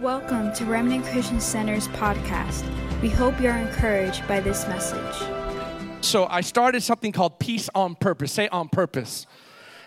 Welcome 0.00 0.52
to 0.52 0.64
Remnant 0.64 1.04
Christian 1.06 1.40
Center's 1.40 1.88
podcast. 1.88 2.62
We 3.02 3.08
hope 3.08 3.40
you're 3.40 3.56
encouraged 3.56 4.28
by 4.28 4.38
this 4.38 4.64
message. 4.68 5.28
So 6.02 6.26
I 6.26 6.40
started 6.40 6.84
something 6.84 7.10
called 7.10 7.40
Peace 7.40 7.68
on 7.74 7.96
Purpose. 7.96 8.30
Say 8.30 8.46
on 8.46 8.68
purpose. 8.68 9.26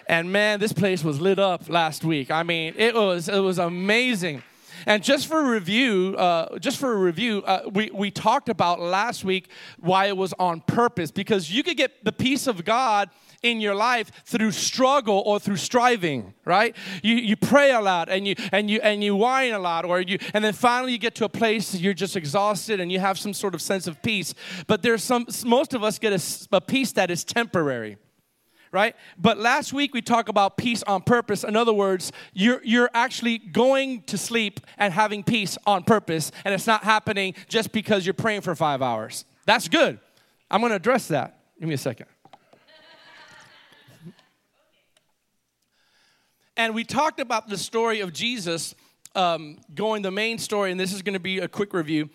And 0.07 0.29
man, 0.29 0.59
this 0.59 0.73
place 0.73 1.01
was 1.05 1.21
lit 1.21 1.39
up 1.39 1.69
last 1.69 2.03
week. 2.03 2.29
I 2.29 2.43
mean, 2.43 2.73
it 2.75 2.93
was 2.93 3.29
it 3.29 3.39
was 3.39 3.57
amazing. 3.57 4.43
And 4.85 5.01
just 5.01 5.27
for 5.27 5.49
review, 5.49 6.17
uh, 6.17 6.59
just 6.59 6.77
for 6.77 6.91
a 6.91 6.97
review, 6.97 7.41
uh, 7.43 7.61
we, 7.71 7.89
we 7.93 8.11
talked 8.11 8.49
about 8.49 8.81
last 8.81 9.23
week 9.23 9.47
why 9.79 10.07
it 10.07 10.17
was 10.17 10.33
on 10.37 10.59
purpose 10.59 11.11
because 11.11 11.49
you 11.49 11.63
could 11.63 11.77
get 11.77 12.03
the 12.03 12.11
peace 12.11 12.47
of 12.47 12.65
God 12.65 13.09
in 13.43 13.59
your 13.59 13.75
life 13.75 14.11
through 14.25 14.51
struggle 14.51 15.23
or 15.25 15.39
through 15.39 15.57
striving, 15.57 16.33
right? 16.45 16.75
You, 17.01 17.15
you 17.15 17.35
pray 17.35 17.71
a 17.71 17.81
lot 17.81 18.09
and 18.09 18.27
you 18.27 18.35
and 18.51 18.69
you 18.69 18.79
and 18.81 19.03
you 19.03 19.15
whine 19.15 19.53
a 19.53 19.59
lot, 19.59 19.85
or 19.85 20.01
you 20.01 20.17
and 20.33 20.43
then 20.43 20.53
finally 20.53 20.91
you 20.91 20.97
get 20.97 21.15
to 21.15 21.25
a 21.25 21.29
place 21.29 21.75
you're 21.75 21.93
just 21.93 22.15
exhausted 22.15 22.79
and 22.79 22.91
you 22.91 22.99
have 22.99 23.17
some 23.17 23.33
sort 23.33 23.55
of 23.55 23.61
sense 23.61 23.87
of 23.87 24.01
peace. 24.01 24.33
But 24.67 24.81
there's 24.81 25.03
some 25.03 25.25
most 25.45 25.73
of 25.73 25.83
us 25.83 25.99
get 25.99 26.13
a, 26.13 26.55
a 26.55 26.61
peace 26.61 26.91
that 26.93 27.09
is 27.11 27.23
temporary 27.23 27.97
right? 28.71 28.95
But 29.17 29.37
last 29.37 29.73
week 29.73 29.93
we 29.93 30.01
talked 30.01 30.29
about 30.29 30.55
peace 30.55 30.81
on 30.83 31.01
purpose. 31.01 31.43
In 31.43 31.55
other 31.55 31.73
words, 31.73 32.11
you're, 32.33 32.61
you're 32.63 32.89
actually 32.93 33.37
going 33.37 34.03
to 34.03 34.17
sleep 34.17 34.61
and 34.77 34.93
having 34.93 35.23
peace 35.23 35.57
on 35.67 35.83
purpose, 35.83 36.31
and 36.45 36.53
it's 36.53 36.67
not 36.67 36.83
happening 36.83 37.33
just 37.49 37.73
because 37.73 38.05
you're 38.05 38.13
praying 38.13 38.41
for 38.41 38.55
five 38.55 38.81
hours. 38.81 39.25
That's 39.45 39.67
good. 39.67 39.99
I'm 40.49 40.61
to 40.61 40.73
address 40.73 41.09
that. 41.09 41.37
Give 41.59 41.67
me 41.67 41.75
a 41.75 41.77
second. 41.77 42.07
And 46.61 46.75
we 46.75 46.83
talked 46.83 47.19
about 47.19 47.49
the 47.49 47.57
story 47.57 48.01
of 48.01 48.13
Jesus 48.13 48.75
um, 49.15 49.57
going 49.73 50.03
the 50.03 50.11
main 50.11 50.37
story, 50.37 50.69
and 50.69 50.79
this 50.79 50.93
is 50.93 51.01
going 51.01 51.15
to 51.15 51.19
be 51.19 51.39
a 51.39 51.47
quick 51.47 51.73
review. 51.73 52.07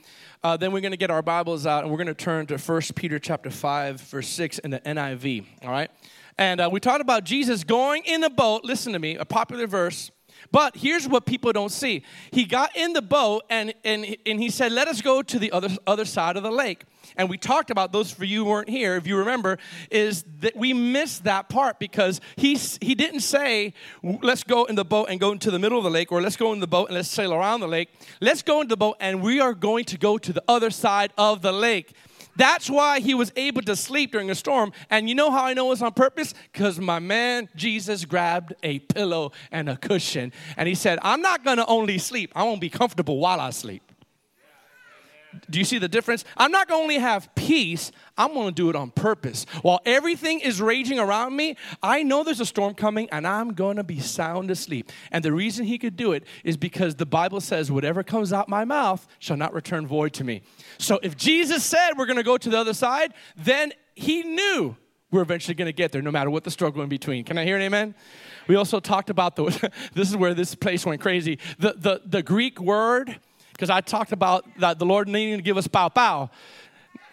Uh, 0.44 0.56
then 0.56 0.70
we're 0.70 0.80
going 0.80 0.92
to 0.92 0.96
get 0.96 1.10
our 1.10 1.20
Bibles 1.20 1.66
out, 1.66 1.82
and 1.82 1.90
we're 1.90 1.96
going 1.98 2.06
to 2.06 2.14
turn 2.14 2.46
to 2.46 2.56
1 2.56 2.80
Peter 2.94 3.18
chapter 3.18 3.50
5, 3.50 4.00
verse 4.02 4.28
6 4.28 4.60
in 4.60 4.70
the 4.70 4.78
NIV, 4.78 5.46
all 5.62 5.70
right? 5.72 5.90
And 6.38 6.60
uh, 6.60 6.68
we 6.70 6.78
talked 6.78 7.00
about 7.00 7.24
Jesus 7.24 7.64
going 7.64 8.04
in 8.04 8.22
a 8.22 8.30
boat. 8.30 8.62
Listen 8.62 8.92
to 8.92 9.00
me, 9.00 9.16
a 9.16 9.24
popular 9.24 9.66
verse. 9.66 10.12
But 10.50 10.76
here's 10.76 11.08
what 11.08 11.26
people 11.26 11.52
don't 11.52 11.72
see. 11.72 12.02
He 12.30 12.44
got 12.44 12.76
in 12.76 12.92
the 12.92 13.02
boat 13.02 13.44
and, 13.50 13.74
and, 13.84 14.16
and 14.26 14.40
he 14.40 14.50
said, 14.50 14.72
Let 14.72 14.88
us 14.88 15.02
go 15.02 15.22
to 15.22 15.38
the 15.38 15.52
other, 15.52 15.70
other 15.86 16.04
side 16.04 16.36
of 16.36 16.42
the 16.42 16.50
lake. 16.50 16.84
And 17.16 17.30
we 17.30 17.38
talked 17.38 17.70
about 17.70 17.92
those 17.92 18.10
for 18.10 18.24
you 18.24 18.44
weren't 18.44 18.68
here, 18.68 18.96
if 18.96 19.06
you 19.06 19.16
remember, 19.16 19.58
is 19.90 20.24
that 20.40 20.56
we 20.56 20.72
missed 20.72 21.24
that 21.24 21.48
part 21.48 21.78
because 21.78 22.20
he, 22.36 22.56
he 22.80 22.94
didn't 22.94 23.20
say, 23.20 23.72
Let's 24.02 24.42
go 24.42 24.64
in 24.64 24.74
the 24.74 24.84
boat 24.84 25.08
and 25.08 25.20
go 25.20 25.32
into 25.32 25.50
the 25.50 25.58
middle 25.58 25.78
of 25.78 25.84
the 25.84 25.90
lake, 25.90 26.12
or 26.12 26.20
let's 26.20 26.36
go 26.36 26.52
in 26.52 26.60
the 26.60 26.66
boat 26.66 26.88
and 26.88 26.96
let's 26.96 27.08
sail 27.08 27.32
around 27.32 27.60
the 27.60 27.68
lake. 27.68 27.88
Let's 28.20 28.42
go 28.42 28.60
into 28.60 28.70
the 28.70 28.76
boat 28.76 28.96
and 29.00 29.22
we 29.22 29.40
are 29.40 29.54
going 29.54 29.84
to 29.86 29.98
go 29.98 30.18
to 30.18 30.32
the 30.32 30.42
other 30.48 30.70
side 30.70 31.12
of 31.16 31.42
the 31.42 31.52
lake. 31.52 31.94
That's 32.36 32.68
why 32.68 33.00
he 33.00 33.14
was 33.14 33.32
able 33.36 33.62
to 33.62 33.76
sleep 33.76 34.12
during 34.12 34.30
a 34.30 34.34
storm. 34.34 34.72
And 34.90 35.08
you 35.08 35.14
know 35.14 35.30
how 35.30 35.44
I 35.44 35.54
know 35.54 35.72
it's 35.72 35.82
on 35.82 35.92
purpose? 35.92 36.34
Because 36.52 36.78
my 36.78 36.98
man 36.98 37.48
Jesus 37.56 38.04
grabbed 38.04 38.54
a 38.62 38.78
pillow 38.80 39.32
and 39.50 39.68
a 39.68 39.76
cushion 39.76 40.32
and 40.56 40.68
he 40.68 40.74
said, 40.74 40.98
I'm 41.02 41.22
not 41.22 41.44
going 41.44 41.56
to 41.58 41.66
only 41.66 41.98
sleep, 41.98 42.32
I 42.34 42.44
won't 42.44 42.60
be 42.60 42.70
comfortable 42.70 43.18
while 43.18 43.40
I 43.40 43.50
sleep. 43.50 43.92
Do 45.50 45.58
you 45.58 45.64
see 45.64 45.78
the 45.78 45.88
difference? 45.88 46.24
I'm 46.36 46.50
not 46.50 46.68
going 46.68 46.80
to 46.80 46.82
only 46.82 46.98
have 46.98 47.34
peace, 47.34 47.92
I'm 48.16 48.34
going 48.34 48.48
to 48.48 48.54
do 48.54 48.70
it 48.70 48.76
on 48.76 48.90
purpose. 48.90 49.46
While 49.62 49.80
everything 49.84 50.40
is 50.40 50.60
raging 50.60 50.98
around 50.98 51.34
me, 51.34 51.56
I 51.82 52.02
know 52.02 52.22
there's 52.22 52.40
a 52.40 52.46
storm 52.46 52.74
coming 52.74 53.08
and 53.10 53.26
I'm 53.26 53.54
going 53.54 53.76
to 53.76 53.84
be 53.84 54.00
sound 54.00 54.50
asleep. 54.50 54.92
And 55.10 55.24
the 55.24 55.32
reason 55.32 55.64
he 55.64 55.78
could 55.78 55.96
do 55.96 56.12
it 56.12 56.24
is 56.44 56.56
because 56.56 56.96
the 56.96 57.06
Bible 57.06 57.40
says, 57.40 57.70
whatever 57.70 58.02
comes 58.02 58.32
out 58.32 58.48
my 58.48 58.64
mouth 58.64 59.06
shall 59.18 59.36
not 59.36 59.52
return 59.52 59.86
void 59.86 60.12
to 60.14 60.24
me. 60.24 60.42
So 60.78 60.98
if 61.02 61.16
Jesus 61.16 61.64
said 61.64 61.92
we're 61.96 62.06
going 62.06 62.16
to 62.16 62.22
go 62.22 62.38
to 62.38 62.50
the 62.50 62.58
other 62.58 62.74
side, 62.74 63.14
then 63.36 63.72
he 63.94 64.22
knew 64.22 64.76
we're 65.10 65.22
eventually 65.22 65.54
going 65.54 65.66
to 65.66 65.72
get 65.72 65.92
there 65.92 66.02
no 66.02 66.10
matter 66.10 66.30
what 66.30 66.44
the 66.44 66.50
struggle 66.50 66.82
in 66.82 66.88
between. 66.88 67.24
Can 67.24 67.38
I 67.38 67.44
hear 67.44 67.56
an 67.56 67.62
amen? 67.62 67.94
We 68.48 68.56
also 68.56 68.80
talked 68.80 69.10
about 69.10 69.36
the, 69.36 69.70
this 69.94 70.10
is 70.10 70.16
where 70.16 70.34
this 70.34 70.54
place 70.54 70.84
went 70.84 71.00
crazy. 71.00 71.38
The, 71.58 71.74
the, 71.76 72.02
the 72.04 72.22
Greek 72.22 72.60
word 72.60 73.18
because 73.56 73.70
I 73.70 73.80
talked 73.80 74.12
about 74.12 74.44
that 74.58 74.78
the 74.78 74.86
Lord 74.86 75.08
needing 75.08 75.38
to 75.38 75.42
give 75.42 75.56
us 75.56 75.66
bow 75.66 75.88
bow. 75.88 76.30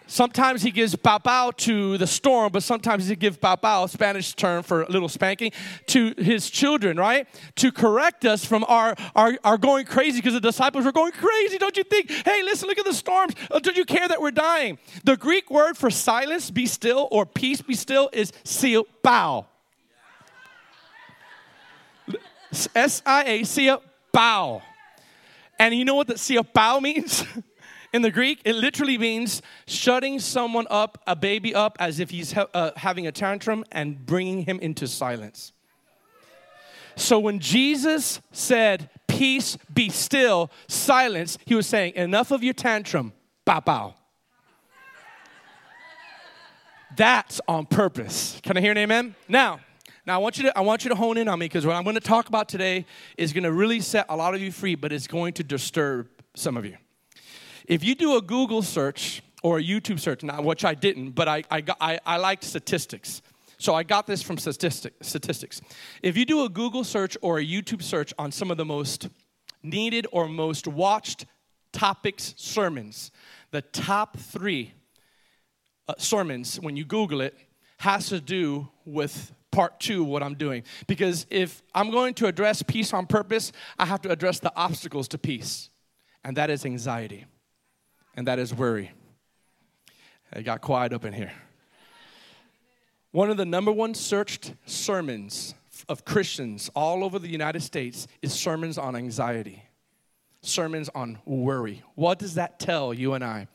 Sometimes 0.06 0.60
he 0.60 0.70
gives 0.70 0.94
bow 0.94 1.16
bow 1.16 1.50
to 1.52 1.96
the 1.96 2.06
storm, 2.06 2.52
but 2.52 2.62
sometimes 2.62 3.08
he 3.08 3.16
gives 3.16 3.38
bow 3.38 3.56
bow, 3.56 3.86
Spanish 3.86 4.34
term 4.34 4.62
for 4.62 4.82
a 4.82 4.90
little 4.90 5.08
spanking, 5.08 5.50
to 5.86 6.12
his 6.18 6.50
children, 6.50 6.98
right? 6.98 7.26
To 7.56 7.72
correct 7.72 8.26
us 8.26 8.44
from 8.44 8.66
our, 8.68 8.94
our, 9.16 9.38
our 9.44 9.56
going 9.56 9.86
crazy 9.86 10.18
because 10.18 10.34
the 10.34 10.40
disciples 10.40 10.84
were 10.84 10.92
going 10.92 11.12
crazy. 11.12 11.56
Don't 11.56 11.76
you 11.78 11.84
think? 11.84 12.10
Hey, 12.10 12.42
listen, 12.42 12.68
look 12.68 12.78
at 12.78 12.84
the 12.84 12.92
storms. 12.92 13.32
Uh, 13.50 13.58
don't 13.60 13.78
you 13.78 13.86
care 13.86 14.06
that 14.06 14.20
we're 14.20 14.30
dying? 14.30 14.78
The 15.04 15.16
Greek 15.16 15.50
word 15.50 15.78
for 15.78 15.88
silence, 15.88 16.50
be 16.50 16.66
still, 16.66 17.08
or 17.10 17.24
peace, 17.24 17.62
be 17.62 17.74
still, 17.74 18.10
is 18.12 18.30
seal 18.44 18.86
bow. 19.02 19.46
S 22.74 23.02
I 23.06 23.24
A, 23.24 23.44
see 23.44 23.68
a 23.68 23.80
bow. 24.12 24.60
And 25.58 25.74
you 25.74 25.84
know 25.84 25.94
what 25.94 26.06
the 26.06 26.14
siapao 26.14 26.80
means? 26.80 27.24
in 27.92 28.02
the 28.02 28.10
Greek, 28.10 28.40
it 28.44 28.56
literally 28.56 28.98
means 28.98 29.40
shutting 29.66 30.18
someone 30.18 30.66
up, 30.68 31.02
a 31.06 31.14
baby 31.14 31.54
up, 31.54 31.76
as 31.78 32.00
if 32.00 32.10
he's 32.10 32.32
ha- 32.32 32.48
uh, 32.52 32.72
having 32.76 33.06
a 33.06 33.12
tantrum 33.12 33.64
and 33.70 34.04
bringing 34.04 34.44
him 34.44 34.58
into 34.58 34.88
silence. 34.88 35.52
So 36.96 37.18
when 37.18 37.38
Jesus 37.38 38.20
said, 38.32 38.90
Peace, 39.06 39.56
be 39.72 39.90
still, 39.90 40.50
silence, 40.66 41.38
he 41.44 41.54
was 41.54 41.68
saying, 41.68 41.94
Enough 41.94 42.32
of 42.32 42.42
your 42.42 42.54
tantrum, 42.54 43.12
bow 43.44 43.60
bow. 43.60 43.94
That's 46.96 47.40
on 47.46 47.66
purpose. 47.66 48.40
Can 48.42 48.56
I 48.56 48.60
hear 48.60 48.72
an 48.72 48.78
amen? 48.78 49.14
Now, 49.28 49.60
now 50.06 50.16
I 50.16 50.18
want 50.18 50.36
you 50.36 50.44
to 50.44 50.58
I 50.58 50.60
want 50.60 50.84
you 50.84 50.90
to 50.90 50.94
hone 50.94 51.16
in 51.16 51.28
on 51.28 51.38
me 51.38 51.46
because 51.46 51.64
what 51.64 51.76
I'm 51.76 51.82
going 51.82 51.94
to 51.94 52.00
talk 52.00 52.28
about 52.28 52.48
today 52.48 52.84
is 53.16 53.32
going 53.32 53.44
to 53.44 53.52
really 53.52 53.80
set 53.80 54.06
a 54.08 54.16
lot 54.16 54.34
of 54.34 54.42
you 54.42 54.52
free, 54.52 54.74
but 54.74 54.92
it's 54.92 55.06
going 55.06 55.32
to 55.34 55.44
disturb 55.44 56.08
some 56.34 56.56
of 56.56 56.64
you. 56.66 56.76
If 57.66 57.82
you 57.82 57.94
do 57.94 58.16
a 58.16 58.20
Google 58.22 58.60
search 58.60 59.22
or 59.42 59.58
a 59.58 59.62
YouTube 59.62 59.98
search, 59.98 60.22
now 60.22 60.42
which 60.42 60.64
I 60.64 60.74
didn't, 60.74 61.12
but 61.12 61.28
I 61.28 61.44
I, 61.50 61.60
got, 61.62 61.78
I, 61.80 61.98
I 62.04 62.18
liked 62.18 62.44
statistics. 62.44 63.22
So 63.56 63.74
I 63.74 63.82
got 63.82 64.06
this 64.06 64.20
from 64.20 64.36
statistic, 64.36 64.92
statistics. 65.00 65.62
If 66.02 66.18
you 66.18 66.26
do 66.26 66.44
a 66.44 66.48
Google 66.48 66.84
search 66.84 67.16
or 67.22 67.38
a 67.38 67.44
YouTube 67.44 67.82
search 67.82 68.12
on 68.18 68.30
some 68.30 68.50
of 68.50 68.58
the 68.58 68.64
most 68.64 69.08
needed 69.62 70.06
or 70.12 70.28
most 70.28 70.66
watched 70.66 71.24
topics 71.72 72.34
sermons, 72.36 73.10
the 73.52 73.62
top 73.62 74.18
three 74.18 74.74
uh, 75.88 75.94
sermons 75.96 76.60
when 76.60 76.76
you 76.76 76.84
Google 76.84 77.22
it 77.22 77.38
has 77.78 78.08
to 78.08 78.20
do 78.20 78.68
with 78.84 79.32
part 79.54 79.78
two 79.78 80.02
what 80.02 80.22
I'm 80.22 80.34
doing. 80.34 80.64
Because 80.86 81.26
if 81.30 81.62
I'm 81.74 81.90
going 81.90 82.14
to 82.14 82.26
address 82.26 82.62
peace 82.62 82.92
on 82.92 83.06
purpose, 83.06 83.52
I 83.78 83.86
have 83.86 84.02
to 84.02 84.10
address 84.10 84.40
the 84.40 84.52
obstacles 84.56 85.06
to 85.08 85.18
peace, 85.18 85.70
and 86.24 86.36
that 86.36 86.50
is 86.50 86.66
anxiety, 86.66 87.24
and 88.16 88.26
that 88.26 88.38
is 88.38 88.52
worry. 88.52 88.90
It 90.34 90.42
got 90.42 90.60
quiet 90.60 90.92
up 90.92 91.04
in 91.04 91.12
here. 91.12 91.32
One 93.12 93.30
of 93.30 93.36
the 93.36 93.44
number 93.44 93.70
one 93.70 93.94
searched 93.94 94.54
sermons 94.66 95.54
of 95.88 96.04
Christians 96.04 96.68
all 96.74 97.04
over 97.04 97.20
the 97.20 97.28
United 97.28 97.62
States 97.62 98.08
is 98.22 98.32
sermons 98.32 98.76
on 98.76 98.96
anxiety, 98.96 99.62
sermons 100.42 100.90
on 100.96 101.18
worry. 101.24 101.84
What 101.94 102.18
does 102.18 102.34
that 102.34 102.58
tell 102.58 102.92
you 102.92 103.14
and 103.14 103.22
I? 103.22 103.46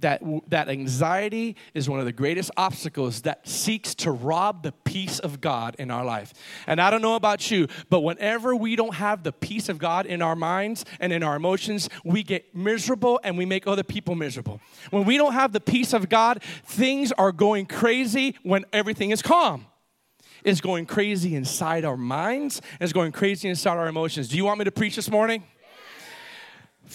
That, 0.00 0.22
that 0.48 0.68
anxiety 0.68 1.56
is 1.72 1.88
one 1.88 2.00
of 2.00 2.06
the 2.06 2.12
greatest 2.12 2.50
obstacles 2.56 3.22
that 3.22 3.46
seeks 3.48 3.94
to 3.96 4.10
rob 4.10 4.62
the 4.62 4.72
peace 4.72 5.18
of 5.18 5.40
God 5.40 5.76
in 5.78 5.90
our 5.90 6.04
life. 6.04 6.34
And 6.66 6.80
I 6.80 6.90
don't 6.90 7.02
know 7.02 7.14
about 7.14 7.50
you, 7.50 7.68
but 7.90 8.00
whenever 8.00 8.54
we 8.54 8.76
don't 8.76 8.94
have 8.94 9.22
the 9.22 9.32
peace 9.32 9.68
of 9.68 9.78
God 9.78 10.06
in 10.06 10.20
our 10.20 10.36
minds 10.36 10.84
and 11.00 11.12
in 11.12 11.22
our 11.22 11.36
emotions, 11.36 11.88
we 12.04 12.22
get 12.22 12.54
miserable 12.54 13.20
and 13.22 13.38
we 13.38 13.46
make 13.46 13.66
other 13.66 13.82
people 13.82 14.14
miserable. 14.14 14.60
When 14.90 15.04
we 15.04 15.16
don't 15.16 15.32
have 15.32 15.52
the 15.52 15.60
peace 15.60 15.92
of 15.92 16.08
God, 16.08 16.42
things 16.64 17.12
are 17.12 17.32
going 17.32 17.66
crazy 17.66 18.36
when 18.42 18.64
everything 18.72 19.10
is 19.10 19.22
calm. 19.22 19.66
It's 20.44 20.60
going 20.60 20.84
crazy 20.84 21.34
inside 21.34 21.86
our 21.86 21.96
minds, 21.96 22.60
it's 22.78 22.92
going 22.92 23.12
crazy 23.12 23.48
inside 23.48 23.78
our 23.78 23.88
emotions. 23.88 24.28
Do 24.28 24.36
you 24.36 24.44
want 24.44 24.58
me 24.58 24.66
to 24.66 24.72
preach 24.72 24.96
this 24.96 25.10
morning? 25.10 25.44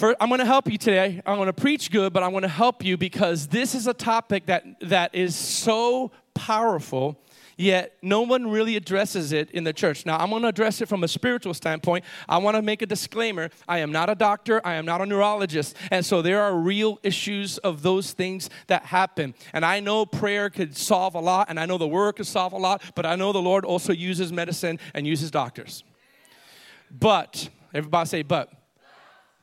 I'm 0.01 0.30
going 0.30 0.40
to 0.40 0.46
help 0.46 0.72
you 0.72 0.78
today. 0.78 1.22
I'm 1.25 1.36
going 1.36 1.48
to 1.48 1.54
preach 1.54 1.92
good, 1.92 2.13
but 2.13 2.24
I'm 2.24 2.31
going 2.31 2.44
to 2.44 2.48
help 2.48 2.84
you 2.84 2.96
because 2.96 3.48
this 3.48 3.75
is 3.75 3.86
a 3.86 3.94
topic 3.94 4.46
that, 4.46 4.63
that 4.81 5.13
is 5.13 5.36
so 5.36 6.12
powerful, 6.34 7.22
yet 7.57 7.98
no 8.01 8.22
one 8.22 8.50
really 8.50 8.78
addresses 8.78 9.34
it 9.34 9.51
in 9.51 9.66
the 9.66 9.74
church. 9.74 10.06
Now, 10.06 10.18
I'm 10.18 10.30
going 10.30 10.44
to 10.44 10.48
address 10.48 10.80
it 10.80 10.88
from 10.88 11.04
a 11.04 11.07
spiritual 11.10 11.54
standpoint. 11.54 12.06
I 12.30 12.38
want 12.38 12.56
to 12.56 12.62
make 12.62 12.81
a 12.81 12.86
disclaimer 12.86 13.50
I 13.68 13.80
am 13.80 13.92
not 13.92 14.10
a 14.10 14.16
doctor, 14.16 14.66
I 14.66 14.75
am 14.75 14.86
not 14.86 15.01
a 15.01 15.06
neurologist. 15.06 15.75
And 15.92 16.06
so 16.06 16.22
there 16.22 16.42
are 16.42 16.56
real 16.56 16.98
issues 17.04 17.57
of 17.57 17.81
those 17.81 18.13
things 18.13 18.50
that 18.68 18.86
happen. 18.86 19.34
And 19.52 19.66
I 19.66 19.81
know 19.81 20.06
prayer 20.06 20.50
could 20.50 20.78
solve 20.78 21.16
a 21.16 21.19
lot, 21.19 21.48
and 21.50 21.60
I 21.60 21.66
know 21.66 21.78
the 21.78 21.88
word 21.88 22.16
could 22.16 22.28
solve 22.28 22.54
a 22.54 22.57
lot, 22.57 22.81
but 22.95 23.06
I 23.06 23.16
know 23.16 23.34
the 23.34 23.42
Lord 23.42 23.66
also 23.66 23.92
uses 23.92 24.31
medicine 24.31 24.80
and 24.94 25.06
uses 25.06 25.30
doctors. 25.30 25.84
But, 26.90 27.50
everybody 27.74 28.07
say, 28.07 28.22
but 28.22 28.50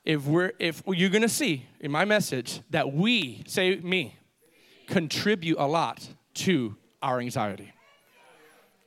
if 0.06 0.24
we're 0.24 0.52
if 0.58 0.82
you're 0.86 1.10
gonna 1.10 1.28
see 1.28 1.66
in 1.80 1.90
my 1.90 2.04
message 2.04 2.60
that 2.70 2.92
we 2.92 3.42
say 3.46 3.76
me 3.76 4.16
contribute 4.86 5.58
a 5.58 5.66
lot 5.66 6.08
to 6.32 6.76
our 7.02 7.18
anxiety. 7.20 7.72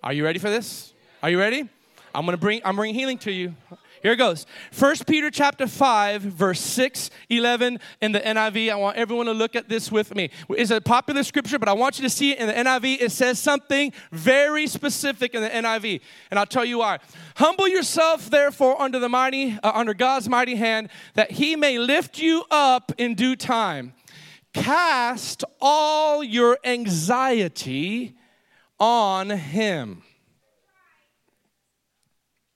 Are 0.02 0.14
you 0.14 0.24
ready 0.24 0.40
for 0.40 0.50
this? 0.50 0.94
Are 1.22 1.30
you 1.30 1.38
ready? 1.38 1.70
I'm 2.16 2.26
gonna 2.26 2.38
bring 2.38 2.62
I'm 2.64 2.78
bringing 2.78 2.96
healing 2.96 3.18
to 3.20 3.32
you. 3.32 3.54
Here 4.02 4.14
it 4.14 4.18
goes. 4.18 4.46
1 4.78 4.96
Peter 5.08 5.30
chapter 5.30 5.68
5, 5.68 6.22
verse 6.22 6.62
6, 6.62 7.10
11 7.30 7.80
in 8.02 8.12
the 8.14 8.20
NIV. 8.20 8.72
I 8.72 8.76
want 8.76 8.98
everyone 8.98 9.26
to 9.26 9.34
look 9.34 9.56
at 9.56 9.68
this 9.68 9.92
with 9.92 10.16
me. 10.16 10.30
It's 10.50 10.72
a 10.72 10.80
popular 10.80 11.24
scripture, 11.24 11.60
but 11.60 11.68
I 11.68 11.74
want 11.74 12.00
you 12.00 12.04
to 12.04 12.10
see 12.10 12.32
it 12.32 12.40
in 12.40 12.48
the 12.48 12.54
NIV. 12.54 13.02
It 13.02 13.12
says 13.12 13.40
something 13.40 13.92
very 14.12 14.68
specific 14.68 15.34
in 15.34 15.42
the 15.42 15.50
NIV, 15.50 16.02
and 16.32 16.40
I'll 16.40 16.46
tell 16.46 16.64
you 16.64 16.80
why. 16.80 17.00
Humble 17.36 17.68
yourself, 17.68 18.30
therefore, 18.30 18.82
under 18.82 19.00
the 19.00 19.10
mighty, 19.10 19.58
uh, 19.62 19.72
under 19.74 19.94
God's 19.94 20.30
mighty 20.30 20.56
hand, 20.56 20.90
that 21.16 21.32
He 21.32 21.56
may 21.56 21.78
lift 21.78 22.20
you 22.20 22.46
up 22.50 22.94
in 22.98 23.16
due 23.16 23.36
time. 23.36 23.94
Cast 24.54 25.44
all 25.60 26.24
your 26.24 26.58
anxiety 26.64 28.16
on 28.80 29.30
Him 29.30 30.04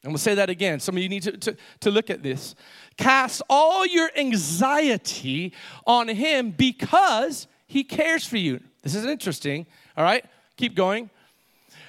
I'm 0.04 0.10
gonna 0.10 0.18
say 0.18 0.36
that 0.36 0.50
again. 0.50 0.80
Some 0.80 0.98
of 0.98 1.04
you 1.04 1.10
need 1.10 1.24
to, 1.24 1.32
to, 1.32 1.58
to 1.82 1.92
look 1.92 2.10
at 2.10 2.22
this. 2.22 2.56
Cast 2.98 3.42
all 3.50 3.86
your 3.86 4.10
anxiety 4.18 5.54
on 5.88 6.10
Him 6.10 6.52
because 6.52 7.48
He 7.68 7.84
cares 7.84 8.26
for 8.26 8.38
you. 8.38 8.60
This 8.82 8.96
is 8.96 9.06
interesting. 9.06 9.66
All 9.96 10.04
right, 10.04 10.26
keep 10.58 10.76
going. 10.76 11.10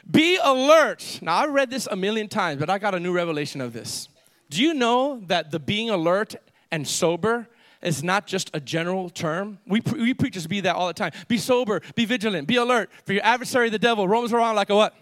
Be 0.09 0.39
alert. 0.43 1.19
Now, 1.23 1.37
I've 1.37 1.53
read 1.53 1.71
this 1.71 1.89
a 1.91 1.97
million 1.97 2.29
times, 2.29 2.61
but 2.61 2.71
I 2.71 2.79
got 2.79 2.95
a 2.95 3.01
new 3.01 3.13
revelation 3.13 3.61
of 3.61 3.73
this. 3.73 4.09
Do 4.51 4.63
you 4.63 4.75
know 4.75 5.23
that 5.27 5.51
the 5.51 5.59
being 5.59 5.91
alert 5.91 6.37
and 6.71 6.87
sober 6.87 7.49
is 7.85 8.03
not 8.03 8.27
just 8.27 8.51
a 8.55 8.61
general 8.61 9.11
term. 9.11 9.59
We, 9.67 9.81
we 9.81 10.15
preachers 10.15 10.47
be 10.47 10.61
that 10.63 10.75
all 10.75 10.87
the 10.87 10.95
time. 10.95 11.13
Be 11.29 11.39
sober, 11.39 11.83
be 11.95 12.05
vigilant, 12.05 12.49
be 12.49 12.57
alert. 12.57 12.91
For 13.05 13.13
your 13.13 13.25
adversary, 13.25 13.69
the 13.71 13.79
devil, 13.79 14.09
roams 14.09 14.33
around 14.33 14.57
like 14.57 14.71
a 14.71 14.77
what? 14.77 14.95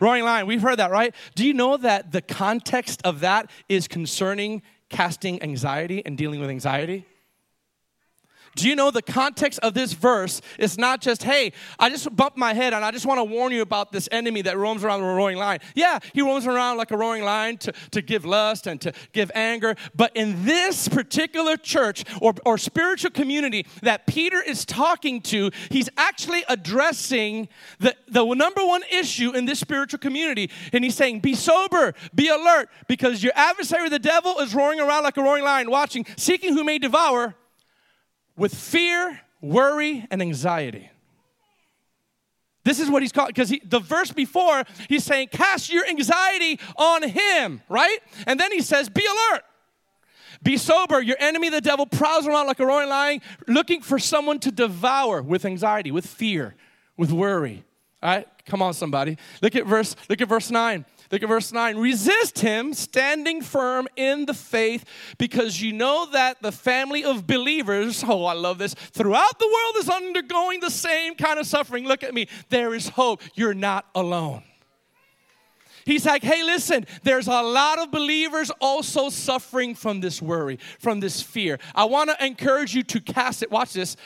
Roaring 0.00 0.24
lion. 0.24 0.46
We've 0.46 0.62
heard 0.62 0.78
that, 0.78 0.90
right? 0.90 1.14
Do 1.34 1.46
you 1.46 1.54
know 1.54 1.76
that 1.76 2.12
the 2.12 2.22
context 2.22 3.00
of 3.04 3.20
that 3.20 3.50
is 3.68 3.88
concerning 3.88 4.62
casting 4.88 5.42
anxiety 5.42 6.04
and 6.04 6.16
dealing 6.16 6.40
with 6.40 6.50
anxiety? 6.50 7.06
Do 8.58 8.68
you 8.68 8.74
know 8.74 8.90
the 8.90 9.02
context 9.02 9.60
of 9.60 9.72
this 9.74 9.92
verse 9.92 10.40
It's 10.58 10.76
not 10.76 11.00
just, 11.00 11.22
hey, 11.22 11.52
I 11.78 11.90
just 11.90 12.14
bumped 12.14 12.36
my 12.36 12.54
head 12.54 12.74
and 12.74 12.84
I 12.84 12.90
just 12.90 13.06
want 13.06 13.18
to 13.18 13.24
warn 13.24 13.52
you 13.52 13.62
about 13.62 13.92
this 13.92 14.08
enemy 14.10 14.42
that 14.42 14.58
roams 14.58 14.82
around 14.82 15.00
the 15.00 15.06
roaring 15.06 15.38
lion. 15.38 15.60
Yeah, 15.76 16.00
he 16.12 16.22
roams 16.22 16.44
around 16.44 16.76
like 16.76 16.90
a 16.90 16.96
roaring 16.96 17.22
lion 17.22 17.58
to, 17.58 17.72
to 17.92 18.02
give 18.02 18.24
lust 18.24 18.66
and 18.66 18.80
to 18.80 18.92
give 19.12 19.30
anger. 19.32 19.76
But 19.94 20.16
in 20.16 20.44
this 20.44 20.88
particular 20.88 21.56
church 21.56 22.02
or, 22.20 22.34
or 22.44 22.58
spiritual 22.58 23.12
community 23.12 23.64
that 23.82 24.08
Peter 24.08 24.42
is 24.42 24.64
talking 24.64 25.20
to, 25.22 25.52
he's 25.70 25.88
actually 25.96 26.42
addressing 26.48 27.48
the, 27.78 27.94
the 28.08 28.24
number 28.34 28.66
one 28.66 28.82
issue 28.90 29.36
in 29.36 29.44
this 29.44 29.60
spiritual 29.60 30.00
community. 30.00 30.50
And 30.72 30.82
he's 30.82 30.96
saying, 30.96 31.20
be 31.20 31.36
sober, 31.36 31.94
be 32.12 32.26
alert, 32.26 32.70
because 32.88 33.22
your 33.22 33.34
adversary, 33.36 33.88
the 33.88 34.00
devil, 34.00 34.40
is 34.40 34.52
roaring 34.52 34.80
around 34.80 35.04
like 35.04 35.16
a 35.16 35.22
roaring 35.22 35.44
lion, 35.44 35.70
watching, 35.70 36.06
seeking 36.16 36.54
who 36.54 36.64
may 36.64 36.80
devour 36.80 37.36
with 38.38 38.54
fear, 38.54 39.20
worry, 39.42 40.06
and 40.10 40.22
anxiety. 40.22 40.90
This 42.64 42.80
is 42.80 42.90
what 42.90 43.02
he's 43.02 43.12
called 43.12 43.28
because 43.28 43.48
he, 43.48 43.62
the 43.64 43.80
verse 43.80 44.12
before 44.12 44.62
he's 44.88 45.04
saying, 45.04 45.28
Cast 45.28 45.72
your 45.72 45.86
anxiety 45.86 46.60
on 46.76 47.02
him, 47.02 47.62
right? 47.68 47.98
And 48.26 48.38
then 48.38 48.52
he 48.52 48.60
says, 48.60 48.88
Be 48.88 49.04
alert. 49.04 49.42
Be 50.42 50.56
sober. 50.56 51.00
Your 51.00 51.16
enemy, 51.18 51.48
the 51.48 51.60
devil, 51.60 51.86
prowls 51.86 52.26
around 52.26 52.46
like 52.46 52.60
a 52.60 52.66
roaring 52.66 52.88
lion, 52.88 53.20
looking 53.46 53.80
for 53.80 53.98
someone 53.98 54.38
to 54.40 54.52
devour 54.52 55.22
with 55.22 55.44
anxiety, 55.44 55.90
with 55.90 56.06
fear, 56.06 56.54
with 56.96 57.10
worry. 57.10 57.64
All 58.02 58.10
right? 58.10 58.28
Come 58.46 58.62
on, 58.62 58.74
somebody. 58.74 59.18
Look 59.42 59.56
at 59.56 59.66
verse, 59.66 59.96
look 60.08 60.20
at 60.20 60.28
verse 60.28 60.50
9. 60.50 60.84
Look 61.10 61.22
at 61.22 61.28
verse 61.28 61.52
9. 61.52 61.78
Resist 61.78 62.40
him, 62.40 62.74
standing 62.74 63.40
firm 63.40 63.88
in 63.96 64.26
the 64.26 64.34
faith, 64.34 64.84
because 65.16 65.60
you 65.60 65.72
know 65.72 66.06
that 66.12 66.42
the 66.42 66.52
family 66.52 67.04
of 67.04 67.26
believers, 67.26 68.04
oh, 68.06 68.26
I 68.26 68.34
love 68.34 68.58
this, 68.58 68.74
throughout 68.74 69.38
the 69.38 69.46
world 69.46 69.76
is 69.78 69.88
undergoing 69.88 70.60
the 70.60 70.70
same 70.70 71.14
kind 71.14 71.38
of 71.38 71.46
suffering. 71.46 71.86
Look 71.86 72.02
at 72.02 72.12
me. 72.12 72.28
There 72.50 72.74
is 72.74 72.88
hope. 72.90 73.22
You're 73.34 73.54
not 73.54 73.86
alone. 73.94 74.42
He's 75.86 76.04
like, 76.04 76.22
hey, 76.22 76.42
listen, 76.42 76.86
there's 77.02 77.28
a 77.28 77.42
lot 77.42 77.78
of 77.78 77.90
believers 77.90 78.50
also 78.60 79.08
suffering 79.08 79.74
from 79.74 80.00
this 80.00 80.20
worry, 80.20 80.58
from 80.78 81.00
this 81.00 81.22
fear. 81.22 81.58
I 81.74 81.86
want 81.86 82.10
to 82.10 82.24
encourage 82.26 82.74
you 82.74 82.82
to 82.82 83.00
cast 83.00 83.42
it. 83.42 83.50
Watch 83.50 83.72
this. 83.72 83.96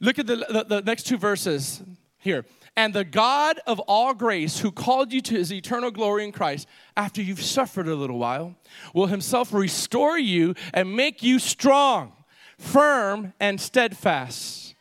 Look 0.00 0.18
at 0.18 0.26
the, 0.26 0.36
the, 0.36 0.64
the 0.64 0.82
next 0.82 1.04
two 1.04 1.16
verses 1.16 1.80
here. 2.18 2.44
And 2.78 2.94
the 2.94 3.02
God 3.02 3.58
of 3.66 3.80
all 3.80 4.14
grace, 4.14 4.60
who 4.60 4.70
called 4.70 5.12
you 5.12 5.20
to 5.22 5.34
his 5.34 5.52
eternal 5.52 5.90
glory 5.90 6.22
in 6.22 6.30
Christ, 6.30 6.68
after 6.96 7.20
you've 7.20 7.42
suffered 7.42 7.88
a 7.88 7.96
little 7.96 8.18
while, 8.18 8.54
will 8.94 9.08
himself 9.08 9.52
restore 9.52 10.16
you 10.16 10.54
and 10.72 10.94
make 10.94 11.20
you 11.20 11.40
strong, 11.40 12.12
firm, 12.56 13.32
and 13.40 13.60
steadfast. 13.60 14.76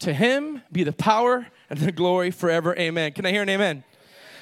To 0.00 0.12
him 0.12 0.60
be 0.70 0.84
the 0.84 0.92
power 0.92 1.46
and 1.70 1.78
the 1.78 1.92
glory 1.92 2.30
forever. 2.30 2.76
Amen. 2.76 3.12
Can 3.12 3.24
I 3.24 3.32
hear 3.32 3.40
an 3.40 3.48
amen? 3.48 3.84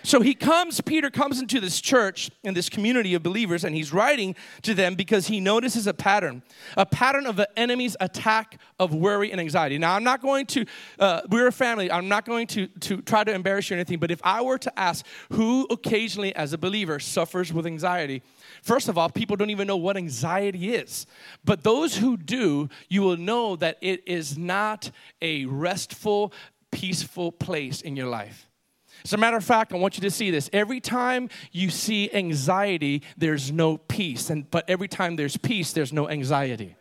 So 0.07 0.21
he 0.21 0.35
comes, 0.35 0.81
Peter 0.81 1.11
comes 1.11 1.41
into 1.41 1.59
this 1.59 1.81
church 1.81 2.31
and 2.45 2.57
this 2.57 2.69
community 2.69 3.15
of 3.15 3.25
believers, 3.25 3.65
and 3.65 3.75
he's 3.75 3.93
writing 3.93 4.37
to 4.63 4.73
them 4.73 4.95
because 4.95 5.27
he 5.27 5.41
notices 5.41 5.89
a 5.89 5.93
pattern, 5.93 6.45
a 6.77 6.87
pattern 6.87 7.27
of 7.27 7.35
the 7.35 7.49
enemy's 7.59 7.97
attack 7.99 8.61
of 8.79 8.95
worry 8.95 9.33
and 9.33 9.41
anxiety. 9.41 9.79
Now, 9.79 9.97
I'm 9.97 10.05
not 10.05 10.23
going 10.23 10.47
to, 10.47 10.65
uh, 11.01 11.23
we're 11.29 11.49
a 11.49 11.53
family, 11.53 11.91
I'm 11.91 12.07
not 12.07 12.25
going 12.25 12.47
to, 12.47 12.69
to 12.69 13.03
try 13.03 13.25
to 13.25 13.33
embarrass 13.33 13.69
you 13.69 13.75
or 13.75 13.79
anything, 13.79 13.99
but 13.99 14.13
if 14.13 14.21
I 14.23 14.43
were 14.43 14.59
to 14.59 14.79
ask 14.79 15.05
who 15.33 15.67
occasionally, 15.71 16.33
as 16.37 16.53
a 16.53 16.59
believer, 16.59 17.01
suffers 17.01 17.53
with 17.53 17.67
anxiety, 17.67 18.23
First 18.63 18.89
of 18.89 18.97
all, 18.97 19.09
people 19.09 19.37
don't 19.37 19.51
even 19.51 19.67
know 19.67 19.77
what 19.77 19.97
anxiety 19.97 20.75
is. 20.75 21.07
But 21.45 21.65
those 21.65 21.97
who 21.97 22.17
do, 22.17 22.69
you 22.89 23.03
will 23.03 23.17
know 23.17 23.57
that 23.57 23.79
it 23.81 24.03
is 24.07 24.39
not 24.39 24.91
a 25.21 25.47
restful, 25.47 26.33
peaceful 26.71 27.33
place 27.33 27.81
in 27.81 27.97
your 27.97 28.09
life. 28.09 28.46
As 29.07 29.13
a 29.13 29.19
matter 29.19 29.37
of 29.37 29.45
fact, 29.45 29.73
I 29.73 29.77
want 29.77 29.97
you 29.97 30.01
to 30.01 30.11
see 30.11 30.33
this. 30.33 30.51
Every 30.53 30.81
time 30.81 31.29
you 31.53 31.71
see 31.71 32.13
anxiety, 32.13 33.05
there's 33.17 33.53
no 33.53 33.77
peace. 33.77 34.31
And 34.31 34.51
but 34.51 34.69
every 34.69 34.89
time 34.89 35.15
there's 35.15 35.37
peace, 35.37 35.73
there's 35.73 35.93
no 35.93 36.09
anxiety. 36.09 36.75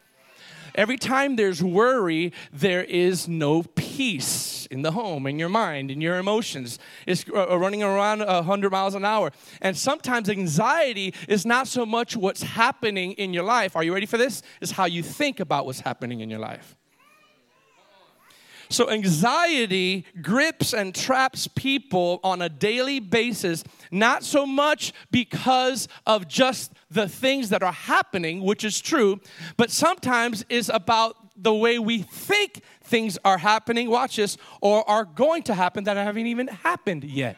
Every 0.73 0.97
time 0.97 1.35
there's 1.35 1.61
worry, 1.61 2.33
there 2.51 2.83
is 2.83 3.27
no 3.27 3.61
peace 3.61 4.65
in 4.71 4.81
the 4.81 4.93
home, 4.93 5.27
in 5.27 5.37
your 5.37 5.49
mind, 5.49 5.91
in 5.91 6.01
your 6.01 6.17
emotions. 6.17 6.79
It's 7.05 7.25
uh, 7.31 7.45
uh 7.51 7.59
running 7.59 7.83
around 7.83 8.21
100 8.21 8.71
miles 8.71 8.95
an 8.95 9.05
hour. 9.05 9.31
And 9.61 9.77
sometimes 9.77 10.27
anxiety 10.27 11.13
is 11.29 11.45
not 11.45 11.67
so 11.67 11.85
much 11.85 12.17
what's 12.17 12.41
happening 12.41 13.11
in 13.11 13.35
your 13.35 13.43
life. 13.43 13.75
Are 13.75 13.83
you 13.83 13.93
ready 13.93 14.07
for 14.07 14.17
this? 14.17 14.41
It's 14.61 14.71
how 14.71 14.85
you 14.85 15.03
think 15.03 15.39
about 15.39 15.67
what's 15.67 15.81
happening 15.81 16.21
in 16.21 16.31
your 16.31 16.39
life. 16.39 16.75
So, 18.69 18.89
anxiety 18.89 20.05
grips 20.21 20.73
and 20.73 20.93
traps 20.93 21.47
people 21.47 22.19
on 22.23 22.41
a 22.41 22.49
daily 22.49 22.99
basis, 22.99 23.63
not 23.91 24.23
so 24.23 24.45
much 24.45 24.93
because 25.11 25.87
of 26.05 26.27
just 26.27 26.73
the 26.89 27.07
things 27.07 27.49
that 27.49 27.63
are 27.63 27.71
happening, 27.71 28.41
which 28.41 28.63
is 28.63 28.81
true, 28.81 29.19
but 29.57 29.71
sometimes 29.71 30.45
is 30.49 30.69
about 30.73 31.15
the 31.35 31.53
way 31.53 31.79
we 31.79 31.99
think 31.99 32.61
things 32.83 33.17
are 33.25 33.37
happening, 33.37 33.89
watch 33.89 34.15
this, 34.15 34.37
or 34.61 34.87
are 34.89 35.05
going 35.05 35.43
to 35.43 35.53
happen 35.53 35.83
that 35.83 35.97
haven't 35.97 36.27
even 36.27 36.47
happened 36.47 37.03
yet. 37.03 37.37